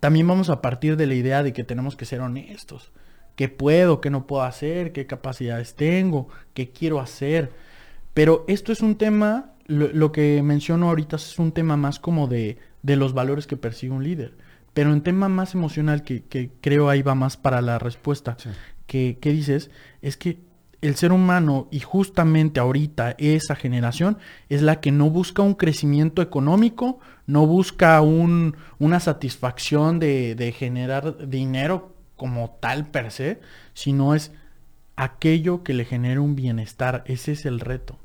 también 0.00 0.26
vamos 0.26 0.50
a 0.50 0.60
partir 0.60 0.96
de 0.96 1.06
la 1.06 1.14
idea 1.14 1.42
de 1.42 1.52
que 1.52 1.64
tenemos 1.64 1.96
que 1.96 2.04
ser 2.04 2.20
honestos. 2.20 2.92
¿Qué 3.36 3.48
puedo, 3.48 4.00
qué 4.00 4.10
no 4.10 4.26
puedo 4.26 4.42
hacer? 4.42 4.92
¿Qué 4.92 5.06
capacidades 5.06 5.74
tengo? 5.74 6.28
¿Qué 6.52 6.70
quiero 6.70 7.00
hacer? 7.00 7.50
Pero 8.14 8.44
esto 8.48 8.72
es 8.72 8.80
un 8.80 8.96
tema, 8.96 9.52
lo, 9.66 10.12
que 10.12 10.40
menciono 10.42 10.88
ahorita 10.88 11.16
es 11.16 11.38
un 11.38 11.52
tema 11.52 11.76
más 11.76 11.98
como 11.98 12.28
de, 12.28 12.58
de, 12.82 12.96
los 12.96 13.12
valores 13.12 13.46
que 13.46 13.56
persigue 13.56 13.92
un 13.92 14.04
líder. 14.04 14.36
Pero 14.72 14.92
en 14.92 15.02
tema 15.02 15.28
más 15.28 15.54
emocional, 15.54 16.02
que, 16.02 16.22
que 16.22 16.50
creo 16.60 16.88
ahí 16.88 17.02
va 17.02 17.14
más 17.14 17.36
para 17.36 17.60
la 17.60 17.78
respuesta, 17.78 18.36
que, 18.86 19.18
que 19.20 19.32
dices, 19.32 19.70
es 20.00 20.16
que 20.16 20.38
el 20.80 20.96
ser 20.96 21.12
humano 21.12 21.66
y 21.70 21.80
justamente 21.80 22.60
ahorita 22.60 23.14
esa 23.18 23.56
generación 23.56 24.18
es 24.50 24.60
la 24.60 24.80
que 24.80 24.92
no 24.92 25.08
busca 25.08 25.42
un 25.42 25.54
crecimiento 25.54 26.20
económico, 26.20 27.00
no 27.26 27.46
busca 27.46 28.00
un, 28.02 28.56
una 28.78 29.00
satisfacción 29.00 29.98
de, 29.98 30.34
de, 30.34 30.52
generar 30.52 31.26
dinero 31.28 31.94
como 32.16 32.58
tal 32.60 32.86
per 32.86 33.10
se, 33.10 33.40
sino 33.72 34.14
es 34.14 34.32
aquello 34.96 35.62
que 35.62 35.74
le 35.74 35.84
genere 35.84 36.20
un 36.20 36.36
bienestar. 36.36 37.04
Ese 37.06 37.32
es 37.32 37.46
el 37.46 37.60
reto. 37.60 37.98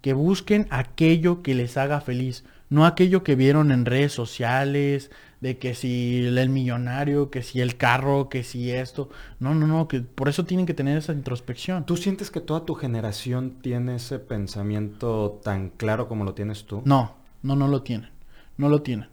Que 0.00 0.12
busquen 0.12 0.66
aquello 0.70 1.42
que 1.42 1.54
les 1.54 1.76
haga 1.76 2.00
feliz, 2.00 2.44
no 2.68 2.86
aquello 2.86 3.24
que 3.24 3.34
vieron 3.34 3.72
en 3.72 3.84
redes 3.84 4.12
sociales, 4.12 5.10
de 5.40 5.58
que 5.58 5.74
si 5.74 6.24
el 6.26 6.48
millonario, 6.48 7.30
que 7.30 7.42
si 7.42 7.60
el 7.60 7.76
carro, 7.76 8.28
que 8.28 8.42
si 8.42 8.70
esto. 8.70 9.10
No, 9.38 9.54
no, 9.54 9.66
no, 9.66 9.88
que 9.88 10.00
por 10.00 10.28
eso 10.28 10.44
tienen 10.44 10.66
que 10.66 10.74
tener 10.74 10.96
esa 10.96 11.12
introspección. 11.12 11.84
¿Tú 11.86 11.96
sientes 11.96 12.30
que 12.30 12.40
toda 12.40 12.64
tu 12.64 12.74
generación 12.74 13.58
tiene 13.60 13.96
ese 13.96 14.18
pensamiento 14.18 15.40
tan 15.42 15.70
claro 15.70 16.08
como 16.08 16.24
lo 16.24 16.34
tienes 16.34 16.64
tú? 16.64 16.82
No, 16.84 17.16
no, 17.42 17.56
no 17.56 17.68
lo 17.68 17.82
tienen. 17.82 18.10
No 18.56 18.68
lo 18.68 18.82
tienen. 18.82 19.08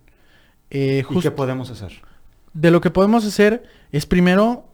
Eh, 0.70 1.04
¿Y 1.08 1.20
qué 1.20 1.32
podemos 1.32 1.70
hacer? 1.70 2.02
De 2.54 2.72
lo 2.72 2.82
que 2.82 2.90
podemos 2.90 3.26
hacer 3.26 3.64
es 3.92 4.06
primero 4.06 4.66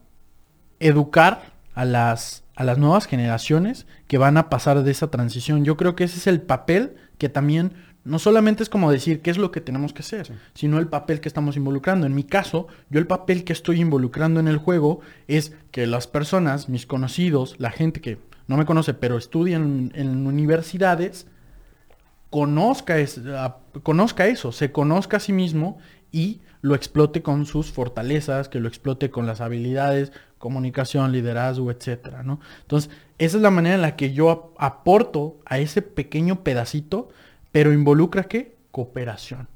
educar 0.78 1.49
a 1.74 1.84
las, 1.84 2.44
a 2.56 2.64
las 2.64 2.78
nuevas 2.78 3.06
generaciones 3.06 3.86
que 4.06 4.18
van 4.18 4.36
a 4.36 4.48
pasar 4.50 4.82
de 4.82 4.90
esa 4.90 5.10
transición. 5.10 5.64
Yo 5.64 5.76
creo 5.76 5.96
que 5.96 6.04
ese 6.04 6.18
es 6.18 6.26
el 6.26 6.40
papel 6.40 6.94
que 7.18 7.28
también 7.28 7.72
no 8.04 8.18
solamente 8.18 8.62
es 8.62 8.68
como 8.68 8.90
decir 8.90 9.20
qué 9.20 9.30
es 9.30 9.38
lo 9.38 9.50
que 9.50 9.60
tenemos 9.60 9.92
que 9.92 10.00
hacer, 10.00 10.32
sino 10.54 10.78
el 10.78 10.88
papel 10.88 11.20
que 11.20 11.28
estamos 11.28 11.56
involucrando. 11.56 12.06
En 12.06 12.14
mi 12.14 12.24
caso, 12.24 12.66
yo 12.88 12.98
el 12.98 13.06
papel 13.06 13.44
que 13.44 13.52
estoy 13.52 13.80
involucrando 13.80 14.40
en 14.40 14.48
el 14.48 14.56
juego 14.56 15.00
es 15.28 15.54
que 15.70 15.86
las 15.86 16.06
personas, 16.06 16.68
mis 16.68 16.86
conocidos, 16.86 17.56
la 17.58 17.70
gente 17.70 18.00
que 18.00 18.18
no 18.46 18.56
me 18.56 18.64
conoce, 18.64 18.94
pero 18.94 19.18
estudia 19.18 19.56
en, 19.56 20.26
universidades, 20.26 21.26
conozca, 22.30 22.96
conozca 23.82 24.26
eso, 24.26 24.50
se 24.50 24.72
conozca 24.72 25.18
a 25.18 25.20
sí 25.20 25.32
mismo 25.32 25.78
y 26.10 26.40
lo 26.62 26.74
explote 26.74 27.22
con 27.22 27.46
sus 27.46 27.70
fortalezas, 27.70 28.48
que 28.48 28.60
lo 28.60 28.68
explote 28.68 29.10
con 29.10 29.26
las 29.26 29.40
habilidades, 29.40 30.12
comunicación, 30.40 31.12
liderazgo, 31.12 31.70
etcétera, 31.70 32.24
¿no? 32.24 32.40
Entonces, 32.62 32.90
esa 33.18 33.36
es 33.36 33.42
la 33.42 33.52
manera 33.52 33.76
en 33.76 33.82
la 33.82 33.94
que 33.94 34.12
yo 34.12 34.52
aporto 34.58 35.38
a 35.44 35.60
ese 35.60 35.82
pequeño 35.82 36.42
pedacito 36.42 37.10
pero 37.52 37.72
involucra 37.72 38.24
qué? 38.24 38.56
Cooperación. 38.70 39.48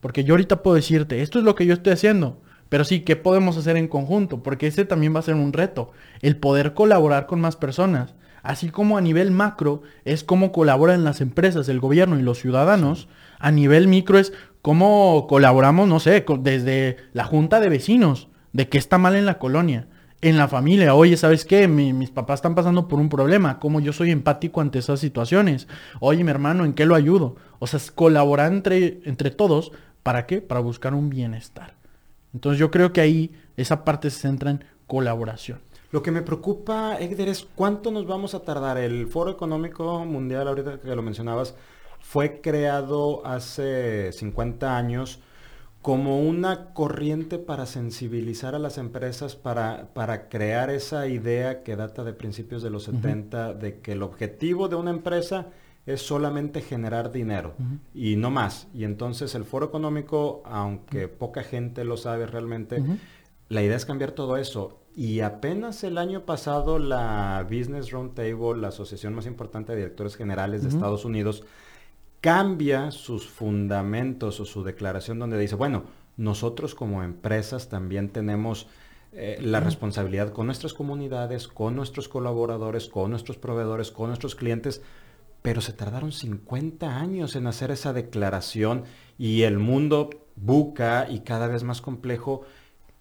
Porque 0.00 0.24
yo 0.24 0.34
ahorita 0.34 0.62
puedo 0.62 0.76
decirte, 0.76 1.22
esto 1.22 1.38
es 1.38 1.44
lo 1.44 1.54
que 1.54 1.66
yo 1.66 1.74
estoy 1.74 1.94
haciendo, 1.94 2.40
pero 2.68 2.84
sí, 2.84 3.00
¿qué 3.00 3.16
podemos 3.16 3.56
hacer 3.56 3.76
en 3.76 3.88
conjunto? 3.88 4.42
Porque 4.42 4.66
ese 4.66 4.84
también 4.84 5.14
va 5.14 5.20
a 5.20 5.22
ser 5.22 5.34
un 5.34 5.52
reto, 5.52 5.92
el 6.20 6.36
poder 6.36 6.74
colaborar 6.74 7.26
con 7.26 7.40
más 7.40 7.56
personas. 7.56 8.14
Así 8.42 8.68
como 8.68 8.98
a 8.98 9.00
nivel 9.00 9.30
macro 9.30 9.82
es 10.04 10.22
cómo 10.22 10.52
colaboran 10.52 11.04
las 11.04 11.22
empresas, 11.22 11.68
el 11.70 11.80
gobierno 11.80 12.18
y 12.18 12.22
los 12.22 12.38
ciudadanos, 12.38 13.08
a 13.38 13.50
nivel 13.50 13.88
micro 13.88 14.18
es 14.18 14.34
cómo 14.60 15.26
colaboramos, 15.28 15.88
no 15.88 15.98
sé, 15.98 16.24
desde 16.40 16.98
la 17.14 17.24
junta 17.24 17.60
de 17.60 17.70
vecinos, 17.70 18.28
de 18.52 18.68
qué 18.68 18.76
está 18.76 18.98
mal 18.98 19.16
en 19.16 19.24
la 19.24 19.38
colonia. 19.38 19.88
En 20.24 20.38
la 20.38 20.48
familia. 20.48 20.94
Oye, 20.94 21.18
¿sabes 21.18 21.44
qué? 21.44 21.68
mis 21.68 22.10
papás 22.10 22.38
están 22.38 22.54
pasando 22.54 22.88
por 22.88 22.98
un 22.98 23.10
problema. 23.10 23.58
¿Cómo 23.60 23.80
yo 23.80 23.92
soy 23.92 24.10
empático 24.10 24.62
ante 24.62 24.78
esas 24.78 24.98
situaciones? 24.98 25.68
Oye, 26.00 26.24
mi 26.24 26.30
hermano, 26.30 26.64
¿en 26.64 26.72
qué 26.72 26.86
lo 26.86 26.94
ayudo? 26.94 27.36
O 27.58 27.66
sea, 27.66 27.78
colaborar 27.94 28.50
entre, 28.50 29.00
entre 29.04 29.30
todos. 29.30 29.70
¿Para 30.02 30.24
qué? 30.24 30.40
Para 30.40 30.60
buscar 30.60 30.94
un 30.94 31.10
bienestar. 31.10 31.74
Entonces 32.32 32.58
yo 32.58 32.70
creo 32.70 32.90
que 32.94 33.02
ahí 33.02 33.32
esa 33.58 33.84
parte 33.84 34.08
se 34.08 34.20
centra 34.20 34.50
en 34.50 34.64
colaboración. 34.86 35.60
Lo 35.90 36.02
que 36.02 36.10
me 36.10 36.22
preocupa, 36.22 36.96
Egder, 36.98 37.28
es 37.28 37.46
cuánto 37.54 37.90
nos 37.90 38.06
vamos 38.06 38.34
a 38.34 38.40
tardar. 38.40 38.78
El 38.78 39.06
Foro 39.08 39.30
Económico 39.30 40.06
Mundial, 40.06 40.48
ahorita 40.48 40.80
que 40.80 40.96
lo 40.96 41.02
mencionabas, 41.02 41.54
fue 42.00 42.40
creado 42.40 43.26
hace 43.26 44.10
50 44.12 44.74
años 44.74 45.20
como 45.84 46.18
una 46.18 46.72
corriente 46.72 47.38
para 47.38 47.66
sensibilizar 47.66 48.54
a 48.54 48.58
las 48.58 48.78
empresas, 48.78 49.36
para, 49.36 49.92
para 49.92 50.30
crear 50.30 50.70
esa 50.70 51.08
idea 51.08 51.62
que 51.62 51.76
data 51.76 52.04
de 52.04 52.14
principios 52.14 52.62
de 52.62 52.70
los 52.70 52.84
70, 52.84 53.52
de 53.52 53.80
que 53.80 53.92
el 53.92 54.02
objetivo 54.02 54.68
de 54.68 54.76
una 54.76 54.92
empresa 54.92 55.48
es 55.84 56.00
solamente 56.00 56.62
generar 56.62 57.12
dinero 57.12 57.52
y 57.92 58.16
no 58.16 58.30
más. 58.30 58.66
Y 58.72 58.84
entonces 58.84 59.34
el 59.34 59.44
foro 59.44 59.66
económico, 59.66 60.42
aunque 60.46 61.06
poca 61.06 61.42
gente 61.42 61.84
lo 61.84 61.98
sabe 61.98 62.24
realmente, 62.24 62.82
la 63.50 63.62
idea 63.62 63.76
es 63.76 63.84
cambiar 63.84 64.12
todo 64.12 64.38
eso. 64.38 64.80
Y 64.96 65.20
apenas 65.20 65.84
el 65.84 65.98
año 65.98 66.24
pasado 66.24 66.78
la 66.78 67.46
Business 67.46 67.90
Roundtable, 67.90 68.58
la 68.58 68.68
asociación 68.68 69.12
más 69.12 69.26
importante 69.26 69.72
de 69.72 69.80
directores 69.80 70.16
generales 70.16 70.62
de 70.62 70.70
Estados 70.70 71.04
Unidos, 71.04 71.44
cambia 72.24 72.90
sus 72.90 73.28
fundamentos 73.28 74.40
o 74.40 74.46
su 74.46 74.64
declaración 74.64 75.18
donde 75.18 75.38
dice, 75.38 75.56
bueno, 75.56 75.84
nosotros 76.16 76.74
como 76.74 77.02
empresas 77.02 77.68
también 77.68 78.08
tenemos 78.08 78.66
eh, 79.12 79.36
la 79.42 79.60
responsabilidad 79.60 80.32
con 80.32 80.46
nuestras 80.46 80.72
comunidades, 80.72 81.48
con 81.48 81.76
nuestros 81.76 82.08
colaboradores, 82.08 82.88
con 82.88 83.10
nuestros 83.10 83.36
proveedores, 83.36 83.90
con 83.90 84.06
nuestros 84.06 84.36
clientes, 84.36 84.80
pero 85.42 85.60
se 85.60 85.74
tardaron 85.74 86.12
50 86.12 86.96
años 86.96 87.36
en 87.36 87.46
hacer 87.46 87.70
esa 87.70 87.92
declaración 87.92 88.84
y 89.18 89.42
el 89.42 89.58
mundo 89.58 90.08
buca 90.34 91.06
y 91.10 91.20
cada 91.20 91.46
vez 91.46 91.62
más 91.62 91.82
complejo. 91.82 92.40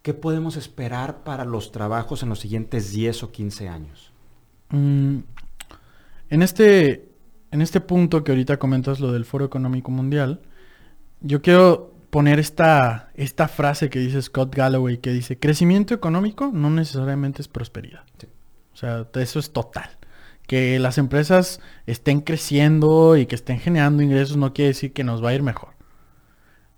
¿Qué 0.02 0.14
podemos 0.14 0.58
esperar 0.58 1.24
para 1.24 1.46
los 1.46 1.72
trabajos 1.72 2.24
en 2.24 2.30
los 2.30 2.40
siguientes 2.40 2.92
10 2.92 3.24
o 3.24 3.32
15 3.32 3.70
años? 3.70 4.12
Mm, 4.68 5.20
en 6.30 6.42
este 6.42 7.13
en 7.54 7.62
este 7.62 7.82
punto 7.82 8.24
que 8.24 8.32
ahorita 8.32 8.58
comentas 8.58 9.00
lo 9.00 9.12
del 9.12 9.26
Foro 9.26 9.46
Económico 9.46 9.92
Mundial, 9.92 10.42
yo 11.22 11.44
quiero 11.44 11.94
poner 12.10 12.40
esta, 12.40 13.12
esta 13.14 13.48
frase 13.48 13.92
que 13.92 14.00
dice 14.00 14.24
Scott 14.24 14.56
Galloway, 14.56 14.98
que 14.98 15.12
dice, 15.12 15.38
crecimiento 15.38 15.94
económico 15.94 16.50
no 16.52 16.72
necesariamente 16.72 17.44
es 17.44 17.48
prosperidad. 17.48 18.06
O 18.74 18.76
sea, 18.76 19.06
eso 19.14 19.38
es 19.38 19.52
total. 19.52 19.88
Que 20.48 20.80
las 20.80 20.98
empresas 20.98 21.62
estén 21.86 22.22
creciendo 22.22 23.18
y 23.18 23.28
que 23.28 23.36
estén 23.36 23.60
generando 23.60 24.02
ingresos 24.02 24.36
no 24.36 24.52
quiere 24.52 24.70
decir 24.70 24.92
que 24.92 25.04
nos 25.04 25.24
va 25.24 25.30
a 25.30 25.36
ir 25.36 25.44
mejor. 25.44 25.76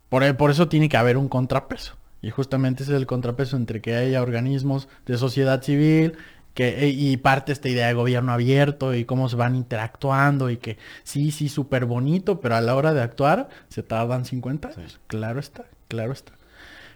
Por, 0.09 0.35
por 0.35 0.51
eso 0.51 0.67
tiene 0.67 0.89
que 0.89 0.97
haber 0.97 1.15
un 1.15 1.29
contrapeso. 1.29 1.95
Y 2.21 2.31
justamente 2.31 2.83
ese 2.83 2.91
es 2.91 2.97
el 2.97 3.07
contrapeso 3.07 3.55
entre 3.55 3.79
que 3.79 3.95
haya 3.95 4.21
organismos 4.21 4.89
de 5.05 5.17
sociedad 5.17 5.63
civil, 5.63 6.17
que, 6.55 6.85
eh, 6.85 6.89
y 6.89 7.17
parte 7.17 7.51
esta 7.51 7.69
idea 7.69 7.87
de 7.87 7.93
gobierno 7.93 8.31
abierto 8.31 8.95
y 8.95 9.05
cómo 9.05 9.29
se 9.29 9.35
van 9.35 9.55
interactuando 9.55 10.49
y 10.49 10.57
que 10.57 10.77
sí, 11.03 11.31
sí, 11.31 11.49
súper 11.49 11.85
bonito, 11.85 12.39
pero 12.39 12.55
a 12.55 12.61
la 12.61 12.75
hora 12.75 12.93
de 12.93 13.01
actuar 13.01 13.49
se 13.67 13.83
tardan 13.83 14.25
50 14.25 14.69
años. 14.69 14.99
Claro 15.07 15.39
está, 15.39 15.65
claro 15.89 16.13
está. 16.13 16.31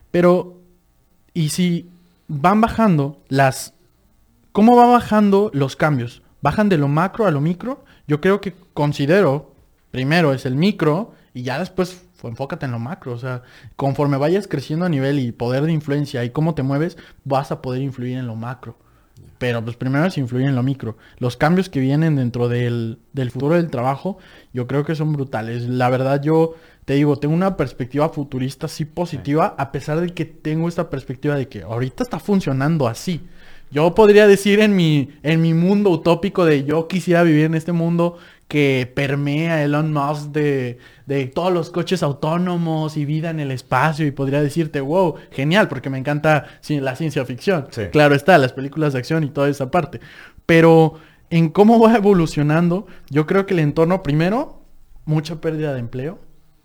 Pero, 0.09 0.61
y 1.33 1.49
si 1.49 1.91
van 2.27 2.61
bajando 2.61 3.21
las... 3.27 3.73
¿Cómo 4.53 4.75
van 4.75 4.91
bajando 4.93 5.51
los 5.53 5.75
cambios? 5.75 6.23
¿Bajan 6.41 6.69
de 6.69 6.77
lo 6.77 6.87
macro 6.87 7.27
a 7.27 7.31
lo 7.31 7.41
micro? 7.41 7.83
Yo 8.07 8.21
creo 8.21 8.41
que 8.41 8.55
considero, 8.73 9.53
primero 9.91 10.33
es 10.33 10.45
el 10.45 10.55
micro 10.55 11.13
y 11.33 11.43
ya 11.43 11.59
después 11.59 12.01
enfócate 12.23 12.65
en 12.65 12.71
lo 12.71 12.79
macro. 12.79 13.11
O 13.11 13.17
sea, 13.17 13.43
conforme 13.75 14.15
vayas 14.15 14.47
creciendo 14.47 14.85
a 14.85 14.89
nivel 14.89 15.19
y 15.19 15.33
poder 15.33 15.63
de 15.63 15.73
influencia 15.73 16.23
y 16.23 16.29
cómo 16.29 16.55
te 16.55 16.63
mueves, 16.63 16.97
vas 17.25 17.51
a 17.51 17.61
poder 17.61 17.81
influir 17.81 18.17
en 18.17 18.25
lo 18.25 18.35
macro. 18.35 18.77
Pero 19.39 19.63
pues 19.63 19.77
primero 19.77 20.11
se 20.11 20.19
influye 20.19 20.45
en 20.45 20.55
lo 20.55 20.61
micro. 20.61 20.97
Los 21.17 21.37
cambios 21.37 21.69
que 21.69 21.79
vienen 21.79 22.17
dentro 22.17 22.49
del, 22.49 22.99
futuro 23.31 23.55
del 23.55 23.71
trabajo, 23.71 24.19
yo 24.53 24.67
creo 24.67 24.85
que 24.85 24.95
son 24.95 25.13
brutales. 25.13 25.63
La 25.67 25.89
verdad 25.89 26.21
yo 26.21 26.55
te 26.85 26.95
digo, 26.95 27.17
tengo 27.17 27.33
una 27.33 27.55
perspectiva 27.55 28.09
futurista 28.09 28.67
sí 28.67 28.83
positiva, 28.83 29.55
a 29.57 29.71
pesar 29.71 30.01
de 30.01 30.09
que 30.09 30.25
tengo 30.25 30.67
esta 30.67 30.89
perspectiva 30.89 31.35
de 31.35 31.47
que 31.47 31.63
ahorita 31.63 32.03
está 32.03 32.19
funcionando 32.19 32.87
así. 32.87 33.21
Yo 33.71 33.93
podría 33.95 34.27
decir 34.27 34.59
en 34.59 34.75
mi, 34.75 35.09
en 35.23 35.41
mi 35.41 35.53
mundo 35.53 35.91
utópico 35.91 36.43
de 36.43 36.63
yo 36.63 36.87
quisiera 36.87 37.23
vivir 37.23 37.45
en 37.45 37.55
este 37.55 37.71
mundo 37.71 38.17
que 38.49 38.91
permea 38.95 39.63
Elon 39.63 39.93
Musk 39.93 40.31
de, 40.31 40.79
de, 41.05 41.27
todos 41.27 41.53
los 41.53 41.69
coches 41.69 42.01
autónomos 42.01 42.97
y 42.97 43.05
vida 43.05 43.29
en 43.29 43.39
el 43.39 43.51
espacio 43.51 44.07
y 44.07 44.11
podría 44.11 44.41
decirte, 44.41 44.81
wow, 44.81 45.15
genial, 45.31 45.67
porque 45.67 45.91
me 45.91 45.99
encanta 45.99 46.47
la 46.67 46.95
ciencia 46.95 47.23
ficción. 47.25 47.67
Claro 47.91 48.15
está, 48.15 48.39
las 48.39 48.51
películas 48.51 48.93
de 48.93 48.99
acción 48.99 49.23
y 49.23 49.29
toda 49.29 49.49
esa 49.49 49.69
parte. 49.69 50.01
Pero 50.47 50.95
en 51.29 51.49
cómo 51.49 51.79
va 51.79 51.95
evolucionando, 51.95 52.87
yo 53.11 53.27
creo 53.27 53.45
que 53.45 53.53
el 53.53 53.59
entorno, 53.59 54.01
primero, 54.01 54.63
mucha 55.05 55.39
pérdida 55.41 55.73
de 55.73 55.79
empleo, 55.79 56.19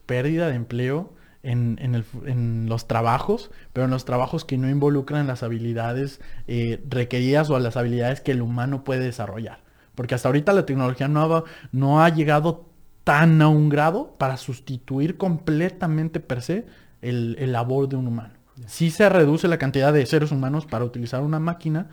pérdida 0.06 0.48
de 0.48 0.54
empleo 0.54 1.12
en, 1.42 1.78
en, 1.82 2.66
los 2.66 2.88
trabajos, 2.88 3.50
pero 3.74 3.84
en 3.84 3.90
los 3.90 4.06
trabajos 4.06 4.46
que 4.46 4.56
no 4.56 4.70
involucran 4.70 5.26
las 5.26 5.42
habilidades 5.42 6.22
eh, 6.46 6.82
requeridas 6.88 7.50
o 7.50 7.58
las 7.58 7.76
habilidades 7.76 8.22
que 8.22 8.32
el 8.32 8.40
humano 8.40 8.84
puede 8.84 9.04
desarrollar. 9.04 9.63
Porque 9.94 10.14
hasta 10.14 10.28
ahorita 10.28 10.52
la 10.52 10.66
tecnología 10.66 11.08
no 11.08 11.22
ha, 11.22 11.44
no 11.72 12.02
ha 12.02 12.08
llegado 12.08 12.66
tan 13.04 13.40
a 13.42 13.48
un 13.48 13.68
grado 13.68 14.14
para 14.18 14.36
sustituir 14.36 15.16
completamente 15.16 16.20
per 16.20 16.42
se 16.42 16.66
el, 17.02 17.52
labor 17.52 17.88
de 17.88 17.96
un 17.96 18.08
humano. 18.08 18.34
Sí 18.66 18.90
se 18.90 19.08
reduce 19.08 19.48
la 19.48 19.58
cantidad 19.58 19.92
de 19.92 20.06
seres 20.06 20.32
humanos 20.32 20.66
para 20.66 20.84
utilizar 20.84 21.22
una 21.22 21.38
máquina, 21.38 21.88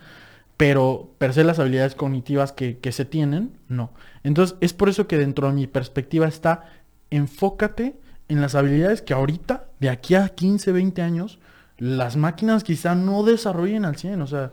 pero 0.56 1.10
per 1.18 1.34
se 1.34 1.44
las 1.44 1.58
habilidades 1.58 1.94
cognitivas 1.94 2.52
que, 2.52 2.78
que 2.78 2.92
se 2.92 3.04
tienen, 3.04 3.58
no. 3.68 3.92
Entonces 4.22 4.56
es 4.60 4.72
por 4.72 4.88
eso 4.88 5.06
que 5.06 5.18
dentro 5.18 5.48
de 5.48 5.54
mi 5.54 5.66
perspectiva 5.66 6.26
está 6.26 6.64
enfócate 7.10 8.00
en 8.28 8.40
las 8.40 8.54
habilidades 8.54 9.02
que 9.02 9.12
ahorita, 9.12 9.66
de 9.80 9.90
aquí 9.90 10.14
a 10.14 10.28
15, 10.30 10.72
20 10.72 11.02
años, 11.02 11.38
las 11.76 12.16
máquinas 12.16 12.64
quizá 12.64 12.94
no 12.94 13.22
desarrollen 13.22 13.84
al 13.84 13.96
100. 13.96 14.22
O 14.22 14.26
sea, 14.26 14.52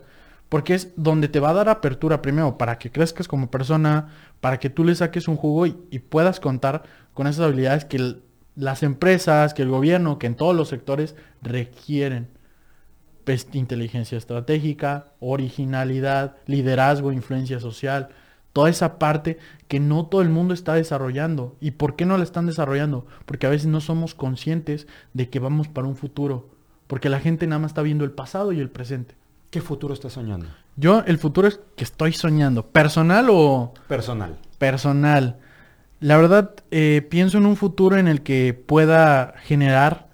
porque 0.50 0.74
es 0.74 0.92
donde 0.96 1.28
te 1.28 1.40
va 1.40 1.50
a 1.50 1.54
dar 1.54 1.68
apertura 1.70 2.20
primero 2.20 2.58
para 2.58 2.78
que 2.78 2.90
crezcas 2.90 3.28
como 3.28 3.50
persona, 3.50 4.08
para 4.40 4.58
que 4.58 4.68
tú 4.68 4.84
le 4.84 4.94
saques 4.96 5.28
un 5.28 5.36
jugo 5.36 5.66
y, 5.66 5.72
puedas 6.10 6.40
contar 6.40 6.82
con 7.14 7.28
esas 7.28 7.46
habilidades 7.46 7.84
que 7.84 8.16
las 8.56 8.82
empresas, 8.82 9.54
que 9.54 9.62
el 9.62 9.70
gobierno, 9.70 10.18
que 10.18 10.26
en 10.26 10.34
todos 10.34 10.54
los 10.54 10.68
sectores 10.68 11.14
requieren. 11.40 12.28
Pues, 13.24 13.46
inteligencia 13.52 14.18
estratégica, 14.18 15.12
originalidad, 15.20 16.36
liderazgo, 16.46 17.12
influencia 17.12 17.60
social, 17.60 18.08
toda 18.52 18.70
esa 18.70 18.98
parte 18.98 19.38
que 19.68 19.78
no 19.78 20.06
todo 20.06 20.20
el 20.20 20.30
mundo 20.30 20.52
está 20.52 20.74
desarrollando. 20.74 21.56
¿Y 21.60 21.72
por 21.72 21.94
qué 21.94 22.06
no 22.06 22.18
la 22.18 22.24
están 22.24 22.46
desarrollando? 22.46 23.06
Porque 23.24 23.46
a 23.46 23.50
veces 23.50 23.68
no 23.68 23.80
somos 23.80 24.16
conscientes 24.16 24.88
de 25.14 25.30
que 25.30 25.38
vamos 25.38 25.68
para 25.68 25.86
un 25.86 25.94
futuro. 25.94 26.50
Porque 26.88 27.08
la 27.08 27.20
gente 27.20 27.46
nada 27.46 27.60
más 27.60 27.70
está 27.70 27.82
viendo 27.82 28.04
el 28.04 28.10
pasado 28.10 28.50
y 28.50 28.58
el 28.58 28.68
presente. 28.68 29.19
¿Qué 29.50 29.60
futuro 29.60 29.92
estás 29.92 30.12
soñando? 30.12 30.46
Yo, 30.76 31.02
el 31.06 31.18
futuro 31.18 31.48
es 31.48 31.58
que 31.76 31.82
estoy 31.82 32.12
soñando. 32.12 32.66
¿Personal 32.66 33.26
o...? 33.30 33.74
Personal. 33.88 34.38
Personal. 34.58 35.38
La 35.98 36.16
verdad, 36.16 36.54
eh, 36.70 37.04
pienso 37.10 37.38
en 37.38 37.46
un 37.46 37.56
futuro 37.56 37.96
en 37.96 38.06
el 38.06 38.22
que 38.22 38.54
pueda 38.54 39.34
generar 39.42 40.08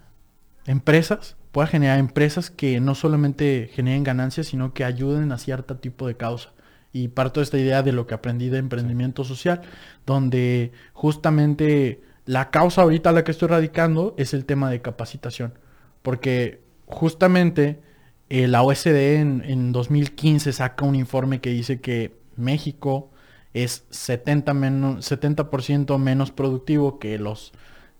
empresas, 0.64 1.36
pueda 1.52 1.66
generar 1.66 1.98
empresas 1.98 2.50
que 2.50 2.80
no 2.80 2.94
solamente 2.94 3.70
generen 3.74 4.04
ganancias, 4.04 4.46
sino 4.46 4.72
que 4.72 4.84
ayuden 4.84 5.30
a 5.32 5.38
cierto 5.38 5.76
tipo 5.76 6.06
de 6.06 6.16
causa. 6.16 6.52
Y 6.94 7.08
parto 7.08 7.40
de 7.40 7.44
esta 7.44 7.58
idea 7.58 7.82
de 7.82 7.92
lo 7.92 8.06
que 8.06 8.14
aprendí 8.14 8.48
de 8.48 8.56
emprendimiento 8.56 9.22
social, 9.22 9.60
donde 10.06 10.72
justamente 10.94 12.00
la 12.24 12.50
causa 12.50 12.80
ahorita 12.80 13.10
a 13.10 13.12
la 13.12 13.22
que 13.22 13.32
estoy 13.32 13.48
radicando 13.48 14.14
es 14.16 14.32
el 14.32 14.46
tema 14.46 14.70
de 14.70 14.80
capacitación. 14.80 15.52
Porque 16.00 16.62
justamente 16.86 17.82
eh, 18.28 18.48
la 18.48 18.62
OSD 18.62 19.20
en, 19.20 19.72
2015 19.72 20.52
saca 20.52 20.84
un 20.84 20.96
informe 20.96 21.40
que 21.40 21.50
dice 21.50 21.80
que 21.80 22.18
México 22.36 23.10
es 23.54 23.88
70%, 23.90 24.52
menos, 24.54 25.04
70 25.04 25.98
menos 25.98 26.32
productivo 26.32 26.98
que, 26.98 27.18
los, 27.18 27.52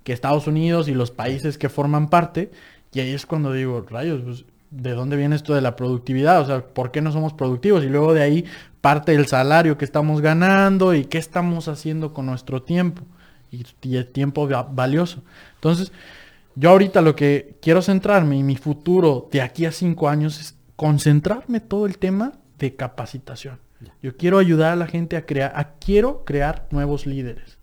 que 0.02 0.12
Estados 0.12 0.46
Unidos 0.46 0.88
y 0.88 0.94
los 0.94 1.10
países 1.10 1.58
que 1.58 1.68
forman 1.68 2.08
parte. 2.08 2.50
Y 2.92 3.00
ahí 3.00 3.12
es 3.12 3.24
cuando 3.24 3.52
digo, 3.52 3.84
rayos, 3.88 4.22
pues, 4.22 4.44
¿de 4.70 4.92
dónde 4.92 5.16
viene 5.16 5.36
esto 5.36 5.54
de 5.54 5.60
la 5.60 5.76
productividad? 5.76 6.40
O 6.40 6.46
sea, 6.46 6.66
¿por 6.66 6.90
qué 6.90 7.00
no 7.00 7.12
somos 7.12 7.32
productivos? 7.32 7.84
Y 7.84 7.88
luego 7.88 8.12
de 8.12 8.22
ahí 8.22 8.44
parte 8.80 9.14
el 9.14 9.26
salario 9.26 9.78
que 9.78 9.84
estamos 9.84 10.20
ganando 10.20 10.94
y 10.94 11.04
qué 11.04 11.18
estamos 11.18 11.68
haciendo 11.68 12.12
con 12.12 12.26
nuestro 12.26 12.62
tiempo. 12.62 13.02
Y, 13.52 13.64
y 13.82 13.96
el 13.96 14.08
tiempo 14.08 14.48
valioso. 14.48 15.22
Entonces, 15.54 15.92
yo 16.56 16.70
ahorita 16.70 17.02
lo 17.02 17.14
que 17.14 17.58
quiero 17.60 17.82
centrarme 17.82 18.38
y 18.38 18.42
mi 18.42 18.56
futuro 18.56 19.28
de 19.30 19.42
aquí 19.42 19.66
a 19.66 19.72
cinco 19.72 20.08
años 20.08 20.40
es 20.40 20.56
concentrarme 20.74 21.60
todo 21.60 21.86
el 21.86 21.98
tema 21.98 22.32
de 22.58 22.74
capacitación. 22.74 23.60
Yo 24.02 24.16
quiero 24.16 24.38
ayudar 24.38 24.72
a 24.72 24.76
la 24.76 24.86
gente 24.86 25.18
a 25.18 25.26
crear, 25.26 25.52
a, 25.54 25.74
quiero 25.74 26.24
crear 26.24 26.66
nuevos 26.70 27.06
líderes. 27.06 27.58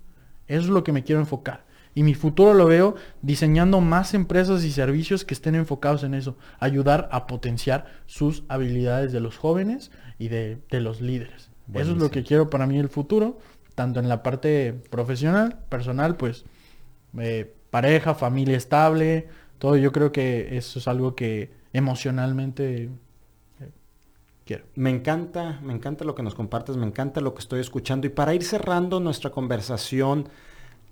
Eso 0.47 0.61
es 0.61 0.69
lo 0.69 0.83
que 0.83 0.91
me 0.91 1.03
quiero 1.03 1.19
enfocar. 1.19 1.65
Y 1.95 2.03
mi 2.03 2.13
futuro 2.13 2.53
lo 2.53 2.67
veo 2.67 2.95
diseñando 3.23 3.81
más 3.81 4.13
empresas 4.13 4.63
y 4.63 4.71
servicios 4.71 5.25
que 5.25 5.33
estén 5.33 5.55
enfocados 5.55 6.03
en 6.03 6.13
eso. 6.13 6.37
Ayudar 6.59 7.09
a 7.11 7.25
potenciar 7.25 7.85
sus 8.05 8.43
habilidades 8.47 9.11
de 9.11 9.19
los 9.19 9.37
jóvenes 9.37 9.91
y 10.19 10.27
de, 10.27 10.59
los 10.69 11.01
líderes. 11.01 11.49
Eso 11.73 11.93
es 11.93 11.97
lo 11.97 12.11
que 12.11 12.23
quiero 12.23 12.51
para 12.51 12.67
mí 12.67 12.77
el 12.77 12.89
futuro, 12.89 13.39
tanto 13.73 13.99
en 13.99 14.07
la 14.07 14.21
parte 14.21 14.73
profesional, 14.91 15.59
personal, 15.69 16.15
pues 16.15 16.45
eh, 17.17 17.55
pareja, 17.73 18.13
familia 18.13 18.55
estable, 18.55 19.27
todo. 19.57 19.75
Yo 19.75 19.91
creo 19.91 20.11
que 20.11 20.55
eso 20.55 20.77
es 20.77 20.87
algo 20.87 21.15
que 21.15 21.51
emocionalmente 21.73 22.83
eh, 23.59 23.69
quiero. 24.45 24.65
Me 24.75 24.91
encanta, 24.91 25.59
me 25.63 25.73
encanta 25.73 26.05
lo 26.05 26.13
que 26.13 26.21
nos 26.21 26.35
compartes, 26.35 26.77
me 26.77 26.85
encanta 26.85 27.19
lo 27.19 27.33
que 27.33 27.39
estoy 27.39 27.61
escuchando. 27.61 28.05
Y 28.05 28.11
para 28.11 28.35
ir 28.35 28.43
cerrando 28.43 28.99
nuestra 28.99 29.31
conversación, 29.31 30.29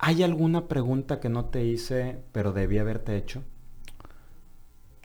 ¿Hay 0.03 0.23
alguna 0.23 0.67
pregunta 0.67 1.19
que 1.19 1.29
no 1.29 1.45
te 1.45 1.63
hice, 1.63 2.17
pero 2.31 2.53
debí 2.53 2.79
haberte 2.79 3.15
hecho? 3.15 3.43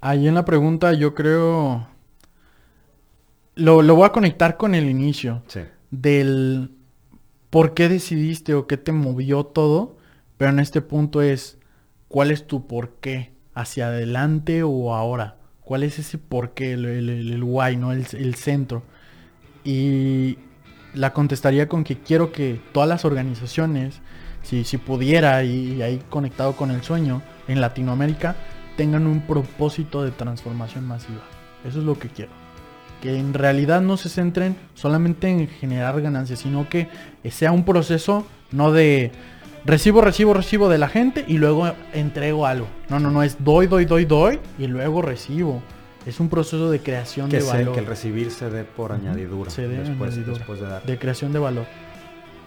Ahí 0.00 0.26
en 0.26 0.34
la 0.34 0.46
pregunta 0.46 0.94
yo 0.94 1.14
creo... 1.14 1.86
Lo, 3.56 3.82
voy 3.82 4.06
a 4.06 4.12
conectar 4.12 4.56
con 4.56 4.74
el 4.74 4.88
inicio. 4.88 5.42
Sí. 5.48 5.60
Del 5.90 6.70
por 7.50 7.74
qué 7.74 7.90
decidiste 7.90 8.54
o 8.54 8.66
qué 8.66 8.78
te 8.78 8.92
movió 8.92 9.44
todo. 9.44 9.98
Pero 10.38 10.50
en 10.50 10.60
este 10.60 10.80
punto 10.80 11.20
es, 11.20 11.55
¿cuál 12.09 12.30
es 12.30 12.46
tu 12.46 12.66
por 12.66 12.96
qué? 13.00 13.32
¿Hacia 13.54 13.88
adelante 13.88 14.62
o 14.62 14.94
ahora? 14.94 15.36
¿Cuál 15.62 15.82
es 15.82 15.98
ese 15.98 16.18
por 16.18 16.54
qué? 16.54 16.72
El, 16.72 16.84
el, 16.84 17.42
why, 17.42 17.76
¿no? 17.76 17.92
El, 17.92 18.07
el 18.12 18.34
centro. 18.34 18.82
Y 19.64 20.38
la 20.94 21.12
contestaría 21.12 21.68
con 21.68 21.84
que 21.84 21.98
quiero 21.98 22.32
que 22.32 22.61
todas 22.72 22.88
las 22.88 23.04
organizaciones 23.04 24.00
si, 24.46 24.62
si 24.62 24.78
pudiera 24.78 25.42
y, 25.42 25.82
ahí 25.82 26.00
conectado 26.09 26.54
con 26.54 26.70
el 26.70 26.82
sueño, 26.82 27.20
en 27.48 27.61
Latinoamérica 27.61 28.36
tengan 28.76 29.07
un 29.07 29.22
propósito 29.22 30.04
de 30.04 30.12
transformación 30.12 30.86
masiva. 30.86 31.22
Eso 31.64 31.80
es 31.80 31.84
lo 31.84 31.98
que 31.98 32.09
quiero. 32.09 32.30
Que 33.02 33.18
en 33.18 33.34
realidad 33.34 33.80
no 33.80 33.96
se 33.96 34.09
centren 34.09 34.57
solamente 34.74 35.28
en 35.28 35.48
generar 35.48 36.00
ganancias, 36.00 36.38
sino 36.38 36.68
que 36.68 36.88
sea 37.28 37.50
un 37.50 37.64
proceso 37.64 38.24
no 38.52 38.70
de 38.70 39.11
recibo, 39.66 40.00
recibo, 40.00 40.32
recibo 40.32 40.68
de 40.68 40.78
la 40.78 40.88
gente 40.88 41.24
y 41.26 41.38
luego 41.38 41.70
entrego 41.92 42.46
algo. 42.46 42.68
No, 42.88 43.00
no, 43.00 43.10
no, 43.10 43.22
es 43.22 43.36
doy, 43.44 43.66
doy, 43.66 43.84
doy, 43.84 44.04
doy 44.04 44.38
y 44.58 44.66
luego 44.66 45.02
recibo. 45.02 45.62
Es 46.06 46.20
un 46.20 46.28
proceso 46.28 46.70
de 46.70 46.80
creación 46.80 47.28
de 47.28 47.42
valor. 47.42 47.74
Que 47.74 47.80
el 47.80 47.86
recibir 47.86 48.30
se 48.30 48.48
dé 48.48 48.62
por 48.62 48.92
añadidura. 48.92 49.50
Se 49.50 49.66
dé 49.66 49.78
después, 49.82 50.24
después 50.24 50.60
de 50.60 50.66
dar. 50.66 50.84
De 50.84 50.98
creación 50.98 51.32
de 51.32 51.40
valor. 51.40 51.66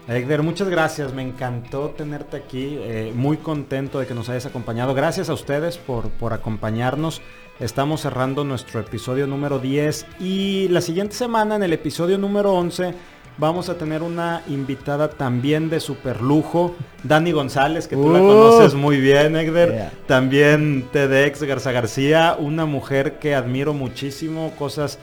Edgar, 0.08 0.42
muchas 0.42 0.68
gracias. 0.68 1.12
Me 1.12 1.22
encantó 1.22 1.90
tenerte 1.90 2.38
aquí. 2.38 2.78
Eh, 2.80 3.12
muy 3.14 3.36
contento 3.36 3.98
de 3.98 4.06
que 4.06 4.14
nos 4.14 4.30
hayas 4.30 4.46
acompañado. 4.46 4.94
Gracias 4.94 5.28
a 5.28 5.34
ustedes 5.34 5.76
por, 5.76 6.08
por 6.08 6.32
acompañarnos. 6.32 7.20
Estamos 7.60 8.00
cerrando 8.00 8.42
nuestro 8.42 8.80
episodio 8.80 9.26
número 9.26 9.58
10 9.58 10.06
y 10.18 10.68
la 10.68 10.80
siguiente 10.80 11.14
semana 11.14 11.56
en 11.56 11.62
el 11.62 11.74
episodio 11.74 12.16
número 12.16 12.54
11 12.54 12.94
vamos 13.40 13.70
a 13.70 13.78
tener 13.78 14.02
una 14.02 14.42
invitada 14.48 15.08
también 15.08 15.70
de 15.70 15.80
super 15.80 16.20
lujo, 16.20 16.76
Dani 17.02 17.32
González, 17.32 17.88
que 17.88 17.96
tú 17.96 18.12
la 18.12 18.18
conoces 18.18 18.74
muy 18.74 19.00
bien, 19.00 19.34
Edgar. 19.34 19.90
También 20.06 20.86
TEDx 20.92 21.42
Garza 21.42 21.72
García, 21.72 22.36
una 22.38 22.66
mujer 22.66 23.18
que 23.18 23.34
admiro 23.34 23.72
muchísimo, 23.72 24.52
cosas 24.58 24.98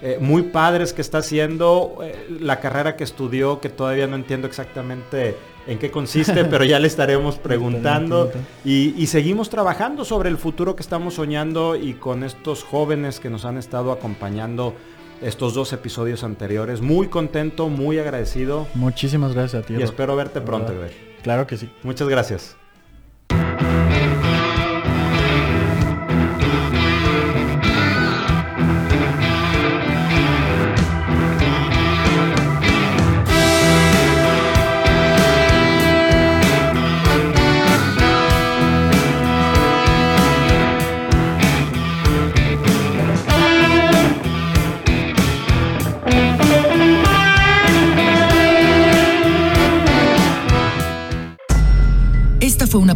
eh, 0.00 0.16
muy 0.20 0.42
padres 0.42 0.94
que 0.94 1.02
está 1.02 1.18
haciendo, 1.18 1.98
eh, 2.02 2.26
la 2.40 2.58
carrera 2.60 2.96
que 2.96 3.04
estudió, 3.04 3.60
que 3.60 3.68
todavía 3.68 4.06
no 4.06 4.16
entiendo 4.16 4.48
exactamente 4.48 5.36
en 5.66 5.78
qué 5.78 5.90
consiste, 5.90 6.44
pero 6.50 6.64
ya 6.64 6.80
le 6.80 6.88
estaremos 6.88 7.36
preguntando. 7.36 8.32
Y, 8.64 9.06
seguimos 9.06 9.50
trabajando 9.50 10.04
sobre 10.04 10.30
el 10.30 10.38
futuro 10.38 10.74
que 10.74 10.82
estamos 10.82 11.14
soñando 11.14 11.76
y 11.76 11.92
con 11.92 12.24
estos 12.24 12.64
jóvenes 12.64 13.20
que 13.20 13.30
nos 13.30 13.44
han 13.44 13.58
estado 13.58 13.92
acompañando 13.92 14.74
estos 15.22 15.54
dos 15.54 15.72
episodios 15.72 16.24
anteriores. 16.24 16.80
Muy 16.80 17.08
contento, 17.08 17.68
muy 17.68 17.98
agradecido. 17.98 18.66
Muchísimas 18.74 19.34
gracias 19.34 19.62
a 19.62 19.66
ti. 19.66 19.74
Y 19.74 19.82
espero 19.82 20.16
verte 20.16 20.40
pronto, 20.40 20.74
Greg. 20.74 20.92
Claro 21.22 21.46
que 21.46 21.56
sí. 21.56 21.70
Muchas 21.82 22.08
gracias. 22.08 22.56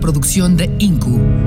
Producción 0.07 0.57
de 0.57 0.71
Incu. 0.79 1.46